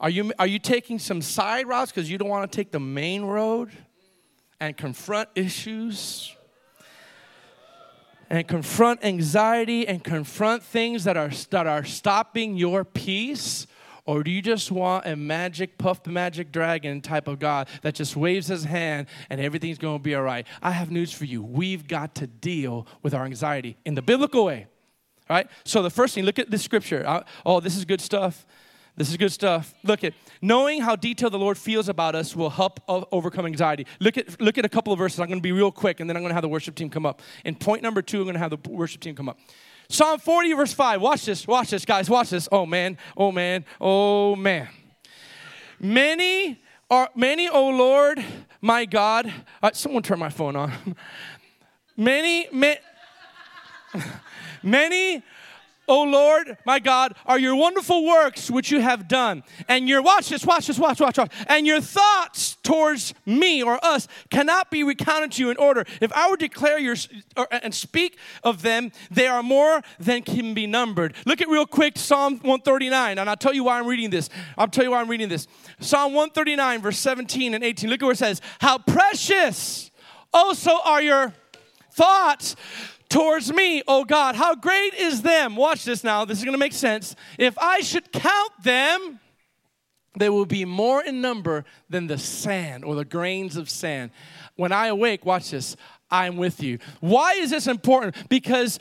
Are 0.01 0.09
you, 0.09 0.33
are 0.39 0.47
you 0.47 0.57
taking 0.57 0.97
some 0.97 1.21
side 1.21 1.67
routes 1.67 1.91
because 1.91 2.09
you 2.09 2.17
don't 2.17 2.27
want 2.27 2.51
to 2.51 2.55
take 2.55 2.71
the 2.71 2.79
main 2.79 3.21
road 3.21 3.69
and 4.59 4.75
confront 4.75 5.29
issues 5.35 6.35
and 8.27 8.47
confront 8.47 9.05
anxiety 9.05 9.87
and 9.87 10.03
confront 10.03 10.63
things 10.63 11.03
that 11.03 11.17
are, 11.17 11.29
that 11.51 11.67
are 11.67 11.83
stopping 11.83 12.57
your 12.57 12.83
peace? 12.83 13.67
Or 14.05 14.23
do 14.23 14.31
you 14.31 14.41
just 14.41 14.71
want 14.71 15.05
a 15.05 15.15
magic, 15.15 15.77
puff 15.77 16.07
magic 16.07 16.51
dragon 16.51 17.01
type 17.01 17.27
of 17.27 17.37
God 17.37 17.67
that 17.83 17.93
just 17.93 18.15
waves 18.15 18.47
his 18.47 18.63
hand 18.63 19.05
and 19.29 19.39
everything's 19.39 19.77
going 19.77 19.99
to 19.99 20.03
be 20.03 20.15
all 20.15 20.23
right? 20.23 20.47
I 20.63 20.71
have 20.71 20.89
news 20.89 21.11
for 21.11 21.25
you. 21.25 21.43
We've 21.43 21.87
got 21.87 22.15
to 22.15 22.25
deal 22.25 22.87
with 23.03 23.13
our 23.13 23.25
anxiety 23.25 23.77
in 23.85 23.93
the 23.93 24.01
biblical 24.01 24.45
way. 24.45 24.65
All 25.29 25.35
right? 25.35 25.47
So 25.63 25.83
the 25.83 25.91
first 25.91 26.15
thing, 26.15 26.23
look 26.23 26.39
at 26.39 26.49
this 26.49 26.63
scripture. 26.63 27.03
Uh, 27.05 27.21
oh, 27.45 27.59
this 27.59 27.77
is 27.77 27.85
good 27.85 28.01
stuff. 28.01 28.47
This 28.97 29.09
is 29.09 29.17
good 29.17 29.31
stuff. 29.31 29.73
Look 29.83 30.03
at 30.03 30.13
knowing 30.41 30.81
how 30.81 30.95
detailed 30.95 31.33
the 31.33 31.39
Lord 31.39 31.57
feels 31.57 31.87
about 31.87 32.13
us 32.13 32.35
will 32.35 32.49
help 32.49 32.81
overcome 32.87 33.45
anxiety. 33.45 33.87
Look 33.99 34.17
at 34.17 34.39
look 34.41 34.57
at 34.57 34.65
a 34.65 34.69
couple 34.69 34.91
of 34.91 34.99
verses. 34.99 35.19
I'm 35.19 35.27
going 35.27 35.39
to 35.39 35.43
be 35.43 35.51
real 35.51 35.71
quick, 35.71 35.99
and 35.99 36.09
then 36.09 36.17
I'm 36.17 36.23
going 36.23 36.31
to 36.31 36.35
have 36.35 36.41
the 36.41 36.49
worship 36.49 36.75
team 36.75 36.89
come 36.89 37.05
up. 37.05 37.21
In 37.45 37.55
point 37.55 37.83
number 37.83 38.01
two, 38.01 38.19
I'm 38.19 38.23
going 38.25 38.33
to 38.33 38.39
have 38.39 38.51
the 38.51 38.69
worship 38.69 39.01
team 39.01 39.15
come 39.15 39.29
up. 39.29 39.39
Psalm 39.89 40.19
40, 40.19 40.53
verse 40.53 40.73
5. 40.73 41.01
Watch 41.01 41.25
this, 41.25 41.45
watch 41.45 41.69
this, 41.69 41.83
guys, 41.83 42.09
watch 42.09 42.29
this. 42.29 42.47
Oh 42.51 42.65
man, 42.65 42.97
oh 43.17 43.31
man, 43.31 43.65
oh 43.79 44.35
man. 44.35 44.69
Many 45.79 46.61
are 46.89 47.09
many, 47.15 47.49
oh 47.49 47.69
Lord, 47.69 48.23
my 48.61 48.85
God. 48.85 49.33
Uh, 49.63 49.71
someone 49.73 50.03
turn 50.03 50.19
my 50.19 50.29
phone 50.29 50.55
on. 50.55 50.71
many, 51.97 52.47
many, 52.53 52.79
many 54.61 55.23
O 55.87 56.03
Lord, 56.03 56.57
my 56.65 56.79
God, 56.79 57.15
are 57.25 57.39
your 57.39 57.55
wonderful 57.55 58.05
works 58.05 58.51
which 58.51 58.71
you 58.71 58.79
have 58.81 59.07
done. 59.07 59.43
And 59.67 59.89
your, 59.89 60.01
watch 60.01 60.29
this, 60.29 60.45
watch 60.45 60.67
this, 60.67 60.77
watch, 60.77 60.99
watch, 60.99 61.17
watch. 61.17 61.31
And 61.47 61.65
your 61.65 61.81
thoughts 61.81 62.55
towards 62.63 63.13
me 63.25 63.63
or 63.63 63.83
us 63.83 64.07
cannot 64.29 64.69
be 64.69 64.83
recounted 64.83 65.31
to 65.33 65.43
you 65.43 65.49
in 65.49 65.57
order. 65.57 65.85
If 65.99 66.13
I 66.13 66.29
were 66.29 66.37
to 66.37 66.47
declare 66.47 66.77
your, 66.77 66.95
or, 67.35 67.47
and 67.51 67.73
speak 67.73 68.17
of 68.43 68.61
them, 68.61 68.91
they 69.09 69.27
are 69.27 69.41
more 69.43 69.81
than 69.99 70.21
can 70.21 70.53
be 70.53 70.67
numbered. 70.67 71.15
Look 71.25 71.41
at 71.41 71.49
real 71.49 71.65
quick 71.65 71.97
Psalm 71.97 72.33
139, 72.35 73.17
and 73.17 73.29
I'll 73.29 73.35
tell 73.35 73.53
you 73.53 73.63
why 73.63 73.79
I'm 73.79 73.87
reading 73.87 74.11
this. 74.11 74.29
I'll 74.57 74.67
tell 74.67 74.83
you 74.83 74.91
why 74.91 75.01
I'm 75.01 75.09
reading 75.09 75.29
this. 75.29 75.47
Psalm 75.79 76.13
139, 76.13 76.81
verse 76.81 76.99
17 76.99 77.53
and 77.53 77.63
18. 77.63 77.89
Look 77.89 78.01
at 78.01 78.05
where 78.05 78.13
it 78.13 78.17
says, 78.17 78.39
How 78.59 78.77
precious 78.77 79.91
also 80.31 80.71
are 80.85 81.01
your 81.01 81.33
thoughts 81.91 82.55
towards 83.11 83.53
me, 83.53 83.83
O 83.87 84.05
God. 84.05 84.35
How 84.35 84.55
great 84.55 84.93
is 84.95 85.21
them? 85.21 85.55
Watch 85.55 85.83
this 85.83 86.03
now. 86.03 86.25
This 86.25 86.39
is 86.39 86.45
going 86.45 86.53
to 86.53 86.59
make 86.59 86.73
sense. 86.73 87.15
If 87.37 87.57
I 87.59 87.81
should 87.81 88.11
count 88.11 88.51
them, 88.63 89.19
they 90.17 90.29
will 90.29 90.45
be 90.45 90.65
more 90.65 91.03
in 91.03 91.21
number 91.21 91.65
than 91.89 92.07
the 92.07 92.17
sand 92.17 92.83
or 92.83 92.95
the 92.95 93.05
grains 93.05 93.57
of 93.57 93.69
sand. 93.69 94.11
When 94.55 94.71
I 94.71 94.87
awake, 94.87 95.25
watch 95.25 95.51
this. 95.51 95.75
I'm 96.09 96.37
with 96.37 96.61
you. 96.61 96.79
Why 96.99 97.33
is 97.33 97.51
this 97.51 97.67
important? 97.67 98.27
Because 98.27 98.79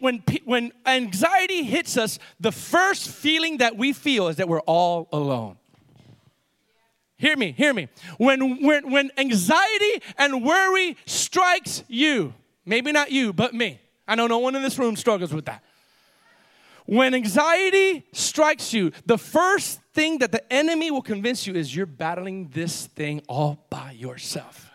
when, 0.00 0.22
when 0.44 0.72
anxiety 0.86 1.64
hits 1.64 1.96
us, 1.96 2.18
the 2.38 2.52
first 2.52 3.08
feeling 3.08 3.58
that 3.58 3.76
we 3.76 3.92
feel 3.92 4.28
is 4.28 4.36
that 4.36 4.48
we're 4.48 4.60
all 4.60 5.08
alone. 5.12 5.56
Hear 7.16 7.36
me, 7.36 7.52
hear 7.52 7.74
me. 7.74 7.88
When, 8.16 8.64
when, 8.64 8.90
when 8.90 9.10
anxiety 9.18 10.02
and 10.16 10.42
worry 10.42 10.96
strikes 11.04 11.84
you, 11.86 12.32
Maybe 12.64 12.92
not 12.92 13.10
you, 13.10 13.32
but 13.32 13.54
me. 13.54 13.80
I 14.06 14.14
know 14.14 14.26
no 14.26 14.38
one 14.38 14.56
in 14.56 14.62
this 14.62 14.78
room 14.78 14.96
struggles 14.96 15.32
with 15.32 15.46
that. 15.46 15.62
When 16.86 17.14
anxiety 17.14 18.04
strikes 18.12 18.72
you, 18.72 18.90
the 19.06 19.18
first 19.18 19.80
thing 19.92 20.18
that 20.18 20.32
the 20.32 20.52
enemy 20.52 20.90
will 20.90 21.02
convince 21.02 21.46
you 21.46 21.54
is 21.54 21.74
you're 21.74 21.86
battling 21.86 22.48
this 22.48 22.86
thing 22.86 23.22
all 23.28 23.64
by 23.70 23.92
yourself. 23.92 24.70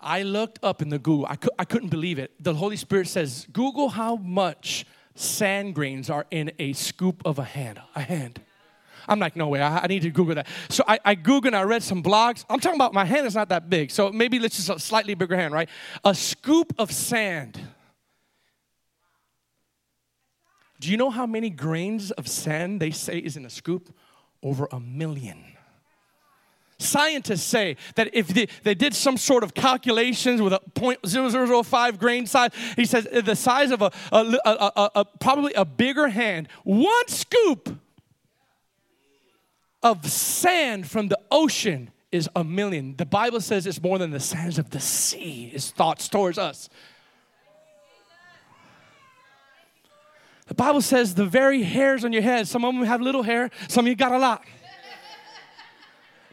I 0.00 0.22
looked 0.22 0.58
up 0.62 0.82
in 0.82 0.88
the 0.88 0.98
Google, 0.98 1.26
I, 1.26 1.36
I 1.58 1.64
couldn't 1.64 1.90
believe 1.90 2.18
it. 2.18 2.32
The 2.42 2.54
Holy 2.54 2.76
Spirit 2.76 3.06
says, 3.06 3.46
Google 3.52 3.90
how 3.90 4.16
much 4.16 4.84
sand 5.14 5.74
grains 5.74 6.10
are 6.10 6.26
in 6.30 6.52
a 6.58 6.72
scoop 6.72 7.22
of 7.24 7.38
a 7.38 7.44
hand. 7.44 7.80
A 7.94 8.00
hand. 8.00 8.40
I'm 9.08 9.18
like, 9.18 9.36
no 9.36 9.48
way, 9.48 9.60
I, 9.60 9.84
I 9.84 9.86
need 9.86 10.02
to 10.02 10.10
Google 10.10 10.34
that. 10.36 10.46
So 10.68 10.84
I, 10.86 10.98
I 11.04 11.14
Googled 11.14 11.46
and 11.46 11.56
I 11.56 11.62
read 11.62 11.82
some 11.82 12.02
blogs. 12.02 12.44
I'm 12.48 12.60
talking 12.60 12.76
about 12.76 12.94
my 12.94 13.04
hand 13.04 13.26
is 13.26 13.34
not 13.34 13.48
that 13.50 13.68
big, 13.68 13.90
so 13.90 14.10
maybe 14.10 14.38
let's 14.38 14.56
just 14.56 14.70
a 14.70 14.78
slightly 14.78 15.14
bigger 15.14 15.36
hand, 15.36 15.54
right? 15.54 15.68
A 16.04 16.14
scoop 16.14 16.72
of 16.78 16.92
sand. 16.92 17.60
Do 20.80 20.90
you 20.90 20.96
know 20.96 21.10
how 21.10 21.26
many 21.26 21.48
grains 21.48 22.10
of 22.10 22.26
sand 22.26 22.80
they 22.80 22.90
say 22.90 23.18
is 23.18 23.36
in 23.36 23.44
a 23.44 23.50
scoop? 23.50 23.94
Over 24.42 24.66
a 24.72 24.80
million. 24.80 25.44
Scientists 26.82 27.44
say 27.44 27.76
that 27.94 28.10
if 28.12 28.28
they, 28.28 28.48
they 28.64 28.74
did 28.74 28.94
some 28.94 29.16
sort 29.16 29.44
of 29.44 29.54
calculations 29.54 30.42
with 30.42 30.52
a 30.52 30.60
0.0005 30.74 31.98
grain 31.98 32.26
size, 32.26 32.50
he 32.76 32.84
says 32.84 33.06
eh, 33.10 33.20
the 33.20 33.36
size 33.36 33.70
of 33.70 33.82
a, 33.82 33.92
a, 34.10 34.38
a, 34.44 34.90
a 34.96 35.04
probably 35.04 35.52
a 35.54 35.64
bigger 35.64 36.08
hand, 36.08 36.48
one 36.64 37.06
scoop 37.08 37.78
of 39.82 40.08
sand 40.08 40.88
from 40.88 41.08
the 41.08 41.18
ocean 41.30 41.90
is 42.10 42.28
a 42.36 42.44
million. 42.44 42.94
The 42.96 43.06
Bible 43.06 43.40
says 43.40 43.66
it's 43.66 43.82
more 43.82 43.98
than 43.98 44.10
the 44.10 44.20
sands 44.20 44.58
of 44.58 44.70
the 44.70 44.80
sea, 44.80 45.48
his 45.48 45.70
thoughts 45.70 46.08
towards 46.08 46.38
us. 46.38 46.68
The 50.46 50.54
Bible 50.54 50.82
says 50.82 51.14
the 51.14 51.24
very 51.24 51.62
hairs 51.62 52.04
on 52.04 52.12
your 52.12 52.22
head, 52.22 52.46
some 52.46 52.64
of 52.64 52.74
them 52.74 52.84
have 52.84 53.00
little 53.00 53.22
hair, 53.22 53.50
some 53.68 53.86
of 53.86 53.88
you 53.88 53.96
got 53.96 54.12
a 54.12 54.18
lot. 54.18 54.44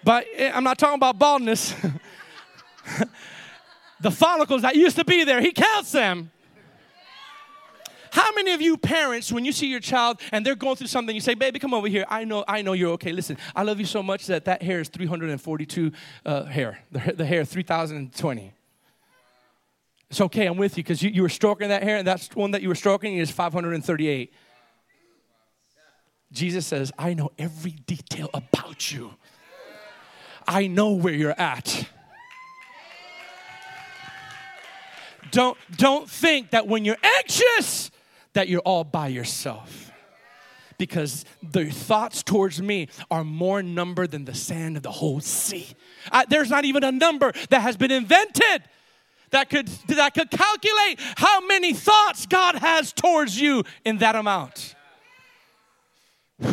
But 0.04 0.26
eh, 0.36 0.52
I'm 0.54 0.64
not 0.64 0.78
talking 0.78 0.96
about 0.96 1.18
baldness. 1.18 1.74
the 4.02 4.12
follicles 4.12 4.64
that 4.64 4.76
used 4.76 4.98
to 4.98 5.06
be 5.06 5.24
there, 5.24 5.40
he 5.42 5.52
counts 5.52 5.92
them. 5.92 6.32
How 8.20 8.34
many 8.34 8.52
of 8.52 8.62
you 8.62 8.76
parents, 8.76 9.32
when 9.32 9.46
you 9.46 9.54
see 9.54 9.68
your 9.68 9.80
child 9.80 10.20
and 10.34 10.46
they're 10.46 10.54
going 10.54 10.76
through 10.76 10.88
something, 10.88 11.16
you 11.16 11.22
say, 11.22 11.36
"Baby, 11.36 11.58
come 11.58 11.74
over 11.74 11.88
here. 11.88 12.04
I 12.10 12.26
know, 12.26 12.44
I 12.50 12.62
know 12.62 12.74
you're 12.74 12.92
okay. 12.92 13.14
Listen, 13.14 13.38
I 13.56 13.64
love 13.64 13.80
you 13.80 13.86
so 13.86 14.04
much 14.04 14.28
that 14.28 14.44
that 14.44 14.62
hair 14.62 14.82
is 14.82 14.90
342 14.90 15.94
uh, 16.26 16.44
hair. 16.44 16.80
The, 16.92 17.14
the 17.14 17.26
hair 17.26 17.46
3,020. 17.46 18.54
It's 20.10 20.20
okay. 20.20 20.48
I'm 20.48 20.58
with 20.58 20.76
you 20.76 20.84
because 20.84 21.02
you, 21.02 21.12
you 21.12 21.22
were 21.22 21.30
stroking 21.30 21.70
that 21.70 21.82
hair, 21.82 21.96
and 21.96 22.06
that's 22.06 22.36
one 22.36 22.52
that 22.52 22.62
you 22.62 22.68
were 22.68 22.76
stroking 22.76 23.16
is 23.16 23.32
538. 23.32 24.34
Jesus 26.34 26.68
says, 26.68 26.92
"I 27.00 27.14
know 27.14 27.32
every 27.38 27.72
detail 27.72 28.30
about 28.34 28.92
you. 28.92 29.14
I 30.46 30.68
know 30.68 30.92
where 30.92 31.14
you're 31.14 31.40
at." 31.40 31.88
Don't, 35.32 35.58
don't 35.78 36.10
think 36.10 36.50
that 36.50 36.68
when 36.68 36.84
you're 36.84 36.98
anxious, 37.04 37.92
that 38.34 38.48
you're 38.48 38.62
all 38.62 38.84
by 38.84 39.08
yourself. 39.08 39.92
Because 40.78 41.26
the 41.44 41.70
thoughts 41.70 42.24
towards 42.24 42.62
me 42.62 42.88
are 43.12 43.24
more 43.24 43.62
number 43.62 44.08
than 44.08 44.24
the 44.26 44.34
sand 44.34 44.78
of 44.78 44.84
the 44.84 44.92
whole 44.92 45.20
sea. 45.20 45.68
I, 46.12 46.26
there's 46.30 46.50
not 46.50 46.64
even 46.64 46.84
a 46.84 46.92
number 46.92 47.34
that 47.50 47.62
has 47.62 47.76
been 47.76 47.92
invented 47.92 48.64
that 49.32 49.50
could, 49.50 49.68
that 49.88 50.14
could 50.14 50.32
calculate 50.32 51.00
how 51.18 51.46
many 51.46 51.74
thoughts 51.74 52.26
God 52.26 52.56
has 52.56 52.94
towards 52.94 53.40
you 53.40 53.64
in 53.86 53.98
that 53.98 54.16
amount. 54.16 54.76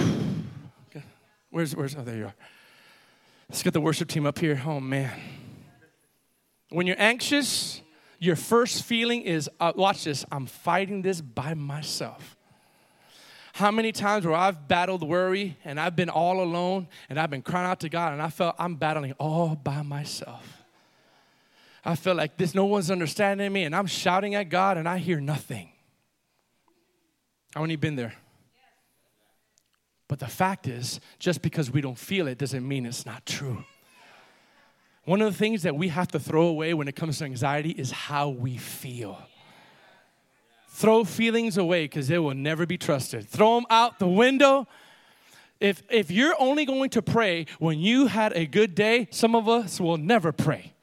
Where's, 1.51 1.75
where's, 1.75 1.97
oh, 1.97 2.03
there 2.03 2.17
you 2.17 2.25
are. 2.27 2.35
Let's 3.49 3.63
get 3.63 3.73
the 3.73 3.81
worship 3.81 4.09
team 4.09 4.27
up 4.27 4.39
here. 4.39 4.61
Oh, 4.67 4.79
man. 4.79 5.19
When 6.69 6.87
you're 6.87 7.01
anxious, 7.01 7.81
your 8.19 8.37
first 8.37 8.83
feeling 8.85 9.23
is, 9.23 9.49
uh, 9.61 9.73
watch 9.75 10.05
this, 10.05 10.25
I'm 10.31 10.47
fighting 10.47 11.03
this 11.03 11.21
by 11.21 11.55
myself. 11.55 12.37
How 13.55 13.71
many 13.71 13.91
times 13.91 14.27
where 14.27 14.35
I've 14.35 14.69
battled 14.69 15.03
worry 15.03 15.57
and 15.65 15.81
I've 15.81 15.97
been 15.97 16.11
all 16.11 16.43
alone 16.43 16.89
and 17.09 17.19
I've 17.19 17.31
been 17.31 17.43
crying 17.43 17.67
out 17.67 17.81
to 17.81 17.89
God 17.89 18.13
and 18.13 18.21
I 18.21 18.29
felt 18.29 18.55
I'm 18.59 18.75
battling 18.75 19.13
all 19.13 19.57
by 19.57 19.81
myself. 19.81 20.63
I 21.83 21.95
feel 21.95 22.15
like 22.15 22.37
this, 22.37 22.55
no 22.55 22.67
one's 22.67 22.91
understanding 22.91 23.51
me 23.53 23.65
and 23.65 23.75
I'm 23.75 23.87
shouting 23.87 24.35
at 24.35 24.51
God 24.51 24.77
and 24.77 24.89
I 24.89 24.99
hear 24.99 25.21
nothing. 25.21 25.71
How 27.55 27.63
many 27.63 27.77
been 27.77 27.97
there? 27.97 28.13
But 30.09 30.19
the 30.19 30.29
fact 30.29 30.67
is, 30.67 31.01
just 31.19 31.43
because 31.43 31.71
we 31.71 31.81
don't 31.81 31.99
feel 31.99 32.29
it 32.29 32.39
doesn't 32.39 32.67
mean 32.67 32.87
it's 32.87 33.07
not 33.07 33.25
true. 33.25 33.65
One 35.07 35.23
of 35.23 35.33
the 35.33 35.39
things 35.39 35.63
that 35.63 35.77
we 35.77 35.89
have 35.89 36.09
to 36.09 36.19
throw 36.19 36.49
away 36.49 36.75
when 36.75 36.89
it 36.89 36.97
comes 36.97 37.19
to 37.19 37.25
anxiety 37.25 37.71
is 37.71 37.93
how 37.93 38.29
we 38.29 38.57
feel. 38.57 39.19
Throw 40.69 41.05
feelings 41.05 41.57
away 41.57 41.85
because 41.85 42.09
they 42.09 42.19
will 42.19 42.35
never 42.35 42.67
be 42.67 42.77
trusted. 42.77 43.29
Throw 43.29 43.55
them 43.55 43.67
out 43.71 44.01
the 44.01 44.09
window. 44.09 44.67
If, 45.61 45.85
if 45.91 46.11
you're 46.11 46.35
only 46.41 46.67
going 46.67 46.91
to 46.91 47.03
pray 47.03 47.47
when 47.61 47.79
you 47.79 48.09
had 48.09 48.33
a 48.33 48.47
good 48.47 48.75
day, 48.75 49.07
some 49.13 49.37
of 49.37 49.49
us 49.49 49.81
will 49.81 49.97
never 49.97 50.33
pray. 50.33 50.75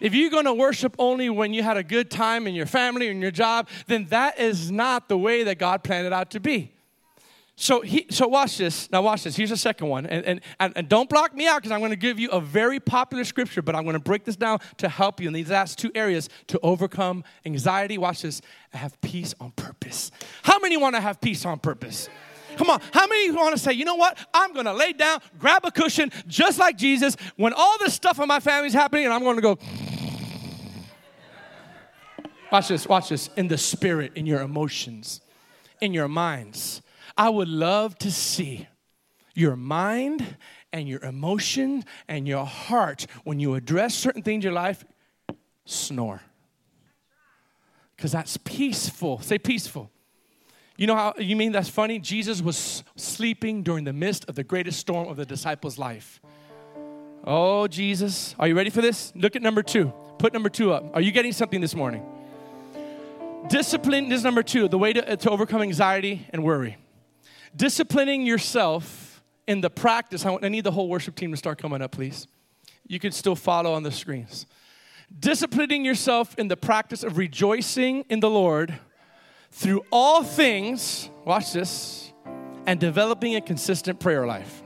If 0.00 0.14
you're 0.14 0.30
going 0.30 0.46
to 0.46 0.54
worship 0.54 0.96
only 0.98 1.28
when 1.28 1.52
you 1.52 1.62
had 1.62 1.76
a 1.76 1.84
good 1.84 2.10
time 2.10 2.46
in 2.46 2.54
your 2.54 2.66
family 2.66 3.08
in 3.08 3.20
your 3.20 3.30
job, 3.30 3.68
then 3.86 4.06
that 4.06 4.40
is 4.40 4.70
not 4.70 5.08
the 5.10 5.18
way 5.18 5.44
that 5.44 5.58
God 5.58 5.84
planned 5.84 6.06
it 6.06 6.12
out 6.12 6.30
to 6.30 6.40
be. 6.40 6.71
So, 7.56 7.82
he, 7.82 8.06
so 8.10 8.26
watch 8.28 8.56
this. 8.56 8.90
Now, 8.90 9.02
watch 9.02 9.24
this. 9.24 9.36
Here's 9.36 9.50
the 9.50 9.56
second 9.56 9.88
one. 9.88 10.06
And, 10.06 10.40
and, 10.58 10.72
and, 10.74 10.88
don't 10.88 11.08
block 11.08 11.34
me 11.34 11.46
out 11.46 11.58
because 11.58 11.70
I'm 11.70 11.80
going 11.80 11.90
to 11.90 11.96
give 11.96 12.18
you 12.18 12.30
a 12.30 12.40
very 12.40 12.80
popular 12.80 13.24
scripture, 13.24 13.60
but 13.60 13.76
I'm 13.76 13.82
going 13.84 13.94
to 13.94 14.00
break 14.00 14.24
this 14.24 14.36
down 14.36 14.58
to 14.78 14.88
help 14.88 15.20
you 15.20 15.28
in 15.28 15.34
these 15.34 15.50
last 15.50 15.78
two 15.78 15.92
areas 15.94 16.28
to 16.48 16.58
overcome 16.62 17.24
anxiety. 17.44 17.98
Watch 17.98 18.22
this. 18.22 18.40
Have 18.72 18.98
peace 19.02 19.34
on 19.38 19.50
purpose. 19.52 20.10
How 20.42 20.58
many 20.60 20.76
want 20.76 20.94
to 20.96 21.00
have 21.00 21.20
peace 21.20 21.44
on 21.44 21.58
purpose? 21.58 22.08
Come 22.56 22.70
on, 22.70 22.80
how 22.92 23.06
many 23.06 23.30
want 23.30 23.56
to 23.56 23.62
say, 23.62 23.72
you 23.72 23.84
know 23.84 23.94
what? 23.94 24.18
I'm 24.34 24.52
going 24.52 24.66
to 24.66 24.74
lay 24.74 24.92
down, 24.92 25.20
grab 25.38 25.64
a 25.64 25.70
cushion, 25.70 26.10
just 26.26 26.58
like 26.58 26.76
Jesus, 26.76 27.16
when 27.36 27.54
all 27.54 27.78
this 27.78 27.94
stuff 27.94 28.20
in 28.20 28.28
my 28.28 28.40
family's 28.40 28.74
happening, 28.74 29.04
and 29.04 29.14
I'm 29.14 29.22
going 29.22 29.36
to 29.36 29.42
go. 29.42 29.58
Watch 32.52 32.68
this, 32.68 32.86
watch 32.86 33.08
this. 33.08 33.30
In 33.38 33.48
the 33.48 33.56
spirit, 33.56 34.12
in 34.14 34.26
your 34.26 34.42
emotions, 34.42 35.22
in 35.80 35.94
your 35.94 36.06
minds. 36.06 36.82
I 37.16 37.28
would 37.28 37.48
love 37.48 37.98
to 37.98 38.10
see 38.10 38.66
your 39.34 39.56
mind 39.56 40.36
and 40.72 40.88
your 40.88 41.00
emotion 41.00 41.84
and 42.08 42.26
your 42.26 42.46
heart 42.46 43.06
when 43.24 43.40
you 43.40 43.54
address 43.54 43.94
certain 43.94 44.22
things 44.22 44.44
in 44.44 44.50
your 44.50 44.52
life 44.52 44.84
snore. 45.64 46.22
Because 47.96 48.12
that's 48.12 48.36
peaceful. 48.38 49.20
Say 49.20 49.38
peaceful. 49.38 49.90
You 50.76 50.86
know 50.86 50.96
how 50.96 51.14
you 51.18 51.36
mean 51.36 51.52
that's 51.52 51.68
funny? 51.68 51.98
Jesus 51.98 52.40
was 52.42 52.82
sleeping 52.96 53.62
during 53.62 53.84
the 53.84 53.92
midst 53.92 54.24
of 54.28 54.34
the 54.34 54.42
greatest 54.42 54.80
storm 54.80 55.08
of 55.08 55.16
the 55.16 55.26
disciples' 55.26 55.78
life. 55.78 56.20
Oh, 57.24 57.68
Jesus. 57.68 58.34
Are 58.38 58.48
you 58.48 58.56
ready 58.56 58.70
for 58.70 58.80
this? 58.80 59.12
Look 59.14 59.36
at 59.36 59.42
number 59.42 59.62
two. 59.62 59.92
Put 60.18 60.32
number 60.32 60.48
two 60.48 60.72
up. 60.72 60.96
Are 60.96 61.00
you 61.00 61.12
getting 61.12 61.32
something 61.32 61.60
this 61.60 61.74
morning? 61.74 62.04
Discipline 63.48 64.10
is 64.10 64.24
number 64.24 64.42
two 64.42 64.68
the 64.68 64.78
way 64.78 64.92
to, 64.92 65.16
to 65.16 65.30
overcome 65.30 65.62
anxiety 65.62 66.26
and 66.30 66.42
worry 66.42 66.76
disciplining 67.56 68.26
yourself 68.26 69.22
in 69.46 69.60
the 69.60 69.70
practice. 69.70 70.24
I 70.24 70.30
want, 70.30 70.44
I 70.44 70.48
need 70.48 70.64
the 70.64 70.70
whole 70.70 70.88
worship 70.88 71.14
team 71.14 71.30
to 71.30 71.36
start 71.36 71.58
coming 71.58 71.82
up, 71.82 71.92
please. 71.92 72.26
You 72.86 72.98
can 72.98 73.12
still 73.12 73.36
follow 73.36 73.72
on 73.72 73.82
the 73.82 73.92
screens. 73.92 74.46
Disciplining 75.18 75.84
yourself 75.84 76.34
in 76.38 76.48
the 76.48 76.56
practice 76.56 77.02
of 77.02 77.18
rejoicing 77.18 78.04
in 78.08 78.20
the 78.20 78.30
Lord 78.30 78.78
through 79.50 79.82
all 79.92 80.22
things, 80.22 81.10
watch 81.24 81.52
this, 81.52 82.12
and 82.66 82.80
developing 82.80 83.36
a 83.36 83.40
consistent 83.40 84.00
prayer 84.00 84.26
life. 84.26 84.62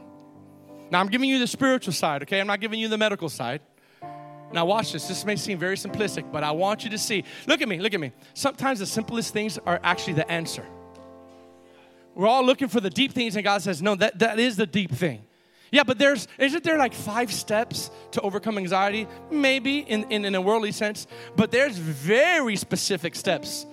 Now, 0.91 1.01
I'm 1.01 1.09
giving 1.09 1.29
you 1.29 1.41
the 1.41 1.49
spiritual 1.49 1.93
side, 1.93 2.23
okay? 2.23 2.41
I'm 2.41 2.47
not 2.47 2.61
giving 2.61 2.79
you 2.79 2.89
the 2.89 2.99
medical 2.99 3.29
side. 3.29 3.61
Now, 4.53 4.65
watch 4.67 4.93
this. 4.93 5.09
This 5.09 5.25
may 5.25 5.35
seem 5.35 5.59
very 5.59 5.77
simplistic, 5.77 6.31
but 6.31 6.45
I 6.45 6.53
want 6.53 6.85
you 6.85 6.91
to 6.91 6.99
see. 6.99 7.25
Look 7.49 7.61
at 7.61 7.69
me, 7.69 7.81
look 7.81 7.95
at 7.95 7.99
me. 7.99 8.13
Sometimes 8.35 8.79
the 8.79 8.87
simplest 8.87 9.33
things 9.33 9.59
are 9.67 9.81
actually 9.83 10.13
the 10.13 10.31
answer. 10.31 10.65
We're 12.17 12.29
all 12.29 12.45
looking 12.45 12.69
for 12.69 12.81
the 12.81 12.89
deep 12.89 13.13
things, 13.13 13.37
and 13.37 13.45
God 13.45 13.61
says, 13.61 13.83
No, 13.83 13.95
that, 13.95 14.19
that 14.21 14.39
is 14.39 14.57
the 14.57 14.67
deep 14.67 14.91
thing. 14.91 15.27
Yeah, 15.71 15.83
but 15.83 15.99
there's 15.99 16.27
isn't 16.39 16.65
there 16.65 16.79
like 16.79 16.95
five 16.95 17.31
steps 17.31 17.91
to 18.13 18.21
overcome 18.23 18.57
anxiety? 18.57 19.07
Maybe 19.31 19.81
in, 19.81 20.11
in, 20.11 20.25
in 20.25 20.35
a 20.35 20.41
worldly 20.41 20.73
sense, 20.73 21.07
but 21.37 21.51
there's 21.51 21.77
very 21.77 22.57
specific 22.57 23.15
steps. 23.15 23.67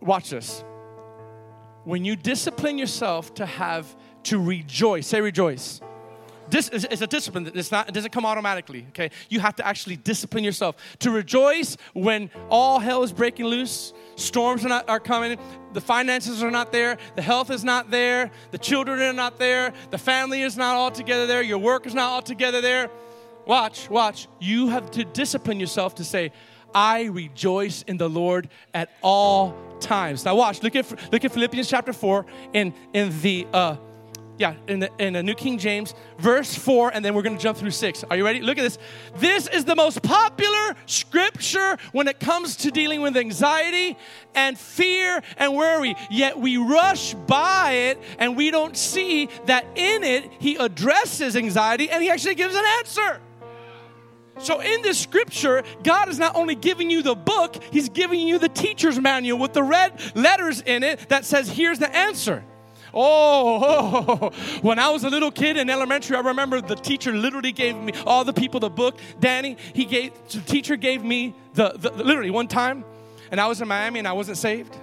Watch 0.00 0.30
this. 0.30 0.62
When 1.84 2.04
you 2.04 2.16
discipline 2.16 2.76
yourself 2.76 3.32
to 3.34 3.46
have 3.46 3.86
to 4.24 4.38
rejoice, 4.38 5.06
say 5.06 5.22
rejoice. 5.22 5.80
This 6.48 6.68
is, 6.68 7.02
a 7.02 7.06
discipline. 7.06 7.50
It's 7.54 7.72
not, 7.72 7.88
it 7.88 7.92
doesn't 7.92 8.12
come 8.12 8.24
automatically, 8.24 8.86
okay? 8.90 9.10
You 9.28 9.40
have 9.40 9.56
to 9.56 9.66
actually 9.66 9.96
discipline 9.96 10.44
yourself 10.44 10.76
to 11.00 11.10
rejoice 11.10 11.76
when 11.92 12.30
all 12.50 12.78
hell 12.78 13.02
is 13.02 13.12
breaking 13.12 13.46
loose, 13.46 13.92
storms 14.16 14.64
are, 14.64 14.68
not, 14.68 14.88
are 14.88 15.00
coming, 15.00 15.38
the 15.72 15.80
finances 15.80 16.42
are 16.42 16.50
not 16.50 16.72
there, 16.72 16.98
the 17.16 17.22
health 17.22 17.50
is 17.50 17.64
not 17.64 17.90
there, 17.90 18.30
the 18.50 18.58
children 18.58 19.00
are 19.00 19.12
not 19.12 19.38
there, 19.38 19.72
the 19.90 19.98
family 19.98 20.42
is 20.42 20.56
not 20.56 20.76
all 20.76 20.90
together 20.90 21.26
there, 21.26 21.42
your 21.42 21.58
work 21.58 21.86
is 21.86 21.94
not 21.94 22.10
all 22.10 22.22
together 22.22 22.60
there. 22.60 22.90
Watch, 23.46 23.88
watch. 23.88 24.26
You 24.40 24.68
have 24.68 24.90
to 24.92 25.04
discipline 25.04 25.60
yourself 25.60 25.94
to 25.96 26.04
say, 26.04 26.32
I 26.74 27.04
rejoice 27.04 27.82
in 27.82 27.96
the 27.96 28.08
Lord 28.08 28.48
at 28.74 28.90
all 29.02 29.56
times. 29.80 30.24
Now 30.24 30.36
watch, 30.36 30.62
look 30.62 30.74
at 30.74 30.90
look 31.12 31.24
at 31.24 31.32
Philippians 31.32 31.68
chapter 31.68 31.92
4 31.92 32.26
in 32.52 32.74
in 32.92 33.20
the 33.22 33.46
uh 33.52 33.76
yeah, 34.38 34.54
in 34.66 34.80
the, 34.80 34.90
in 34.98 35.14
the 35.14 35.22
New 35.22 35.34
King 35.34 35.58
James, 35.58 35.94
verse 36.18 36.54
4, 36.54 36.92
and 36.92 37.04
then 37.04 37.14
we're 37.14 37.22
gonna 37.22 37.38
jump 37.38 37.56
through 37.56 37.70
6. 37.70 38.04
Are 38.04 38.16
you 38.16 38.24
ready? 38.24 38.40
Look 38.40 38.58
at 38.58 38.62
this. 38.62 38.78
This 39.16 39.48
is 39.48 39.64
the 39.64 39.74
most 39.74 40.02
popular 40.02 40.74
scripture 40.86 41.78
when 41.92 42.06
it 42.08 42.20
comes 42.20 42.56
to 42.56 42.70
dealing 42.70 43.00
with 43.00 43.16
anxiety 43.16 43.96
and 44.34 44.58
fear 44.58 45.22
and 45.38 45.54
worry. 45.54 45.96
Yet 46.10 46.38
we 46.38 46.58
rush 46.58 47.14
by 47.14 47.72
it 47.72 48.02
and 48.18 48.36
we 48.36 48.50
don't 48.50 48.76
see 48.76 49.28
that 49.46 49.64
in 49.74 50.04
it, 50.04 50.30
he 50.38 50.56
addresses 50.56 51.36
anxiety 51.36 51.88
and 51.88 52.02
he 52.02 52.10
actually 52.10 52.34
gives 52.34 52.54
an 52.54 52.64
answer. 52.78 53.20
So, 54.38 54.60
in 54.60 54.82
this 54.82 54.98
scripture, 54.98 55.62
God 55.82 56.10
is 56.10 56.18
not 56.18 56.36
only 56.36 56.54
giving 56.54 56.90
you 56.90 57.02
the 57.02 57.14
book, 57.14 57.56
He's 57.72 57.88
giving 57.88 58.20
you 58.20 58.38
the 58.38 58.50
teacher's 58.50 59.00
manual 59.00 59.38
with 59.38 59.54
the 59.54 59.62
red 59.62 59.98
letters 60.14 60.60
in 60.60 60.82
it 60.82 61.08
that 61.08 61.24
says, 61.24 61.48
Here's 61.48 61.78
the 61.78 61.94
answer. 61.94 62.44
Oh, 62.98 63.60
oh, 63.62 64.30
when 64.62 64.78
I 64.78 64.88
was 64.88 65.04
a 65.04 65.10
little 65.10 65.30
kid 65.30 65.58
in 65.58 65.68
elementary, 65.68 66.16
I 66.16 66.20
remember 66.20 66.62
the 66.62 66.74
teacher 66.74 67.12
literally 67.12 67.52
gave 67.52 67.76
me 67.76 67.92
all 68.06 68.24
the 68.24 68.32
people 68.32 68.58
the 68.58 68.70
book. 68.70 68.98
Danny, 69.20 69.58
he 69.74 69.84
gave 69.84 70.12
the 70.30 70.40
teacher 70.40 70.76
gave 70.76 71.04
me 71.04 71.34
the, 71.52 71.74
the 71.76 71.90
literally 71.90 72.30
one 72.30 72.48
time, 72.48 72.86
and 73.30 73.38
I 73.38 73.48
was 73.48 73.60
in 73.60 73.68
Miami 73.68 73.98
and 73.98 74.08
I 74.08 74.14
wasn't 74.14 74.38
saved, 74.38 74.74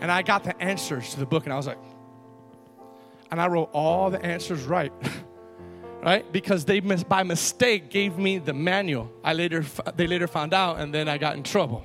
and 0.00 0.10
I 0.10 0.22
got 0.22 0.42
the 0.42 0.60
answers 0.60 1.10
to 1.14 1.20
the 1.20 1.26
book, 1.26 1.44
and 1.44 1.52
I 1.52 1.56
was 1.56 1.68
like, 1.68 1.78
and 3.30 3.40
I 3.40 3.46
wrote 3.46 3.70
all 3.72 4.10
the 4.10 4.22
answers 4.24 4.64
right. 4.64 4.92
right? 6.02 6.30
Because 6.32 6.64
they 6.64 6.80
by 6.80 7.22
mistake 7.22 7.90
gave 7.90 8.18
me 8.18 8.38
the 8.38 8.52
manual. 8.52 9.12
I 9.22 9.34
later 9.34 9.64
they 9.94 10.08
later 10.08 10.26
found 10.26 10.52
out, 10.52 10.80
and 10.80 10.92
then 10.92 11.08
I 11.08 11.18
got 11.18 11.36
in 11.36 11.44
trouble. 11.44 11.84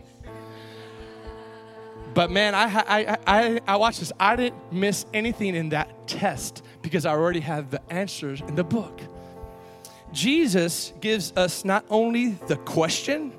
But 2.16 2.32
man, 2.32 2.56
I, 2.56 2.66
I, 2.66 3.18
I, 3.28 3.62
I 3.68 3.76
watched 3.76 4.00
this. 4.00 4.14
I 4.18 4.38
didn't 4.38 4.72
miss 4.72 5.06
anything 5.14 5.54
in 5.54 5.70
that 5.70 6.08
test 6.08 6.64
because 6.82 7.06
I 7.06 7.12
already 7.12 7.42
had 7.42 7.70
the 7.70 7.82
answers 7.92 8.40
in 8.40 8.56
the 8.56 8.64
book. 8.64 9.02
Jesus 10.14 10.94
gives 11.02 11.34
us 11.36 11.66
not 11.66 11.86
only 11.90 12.30
the 12.48 12.56
question 12.56 13.34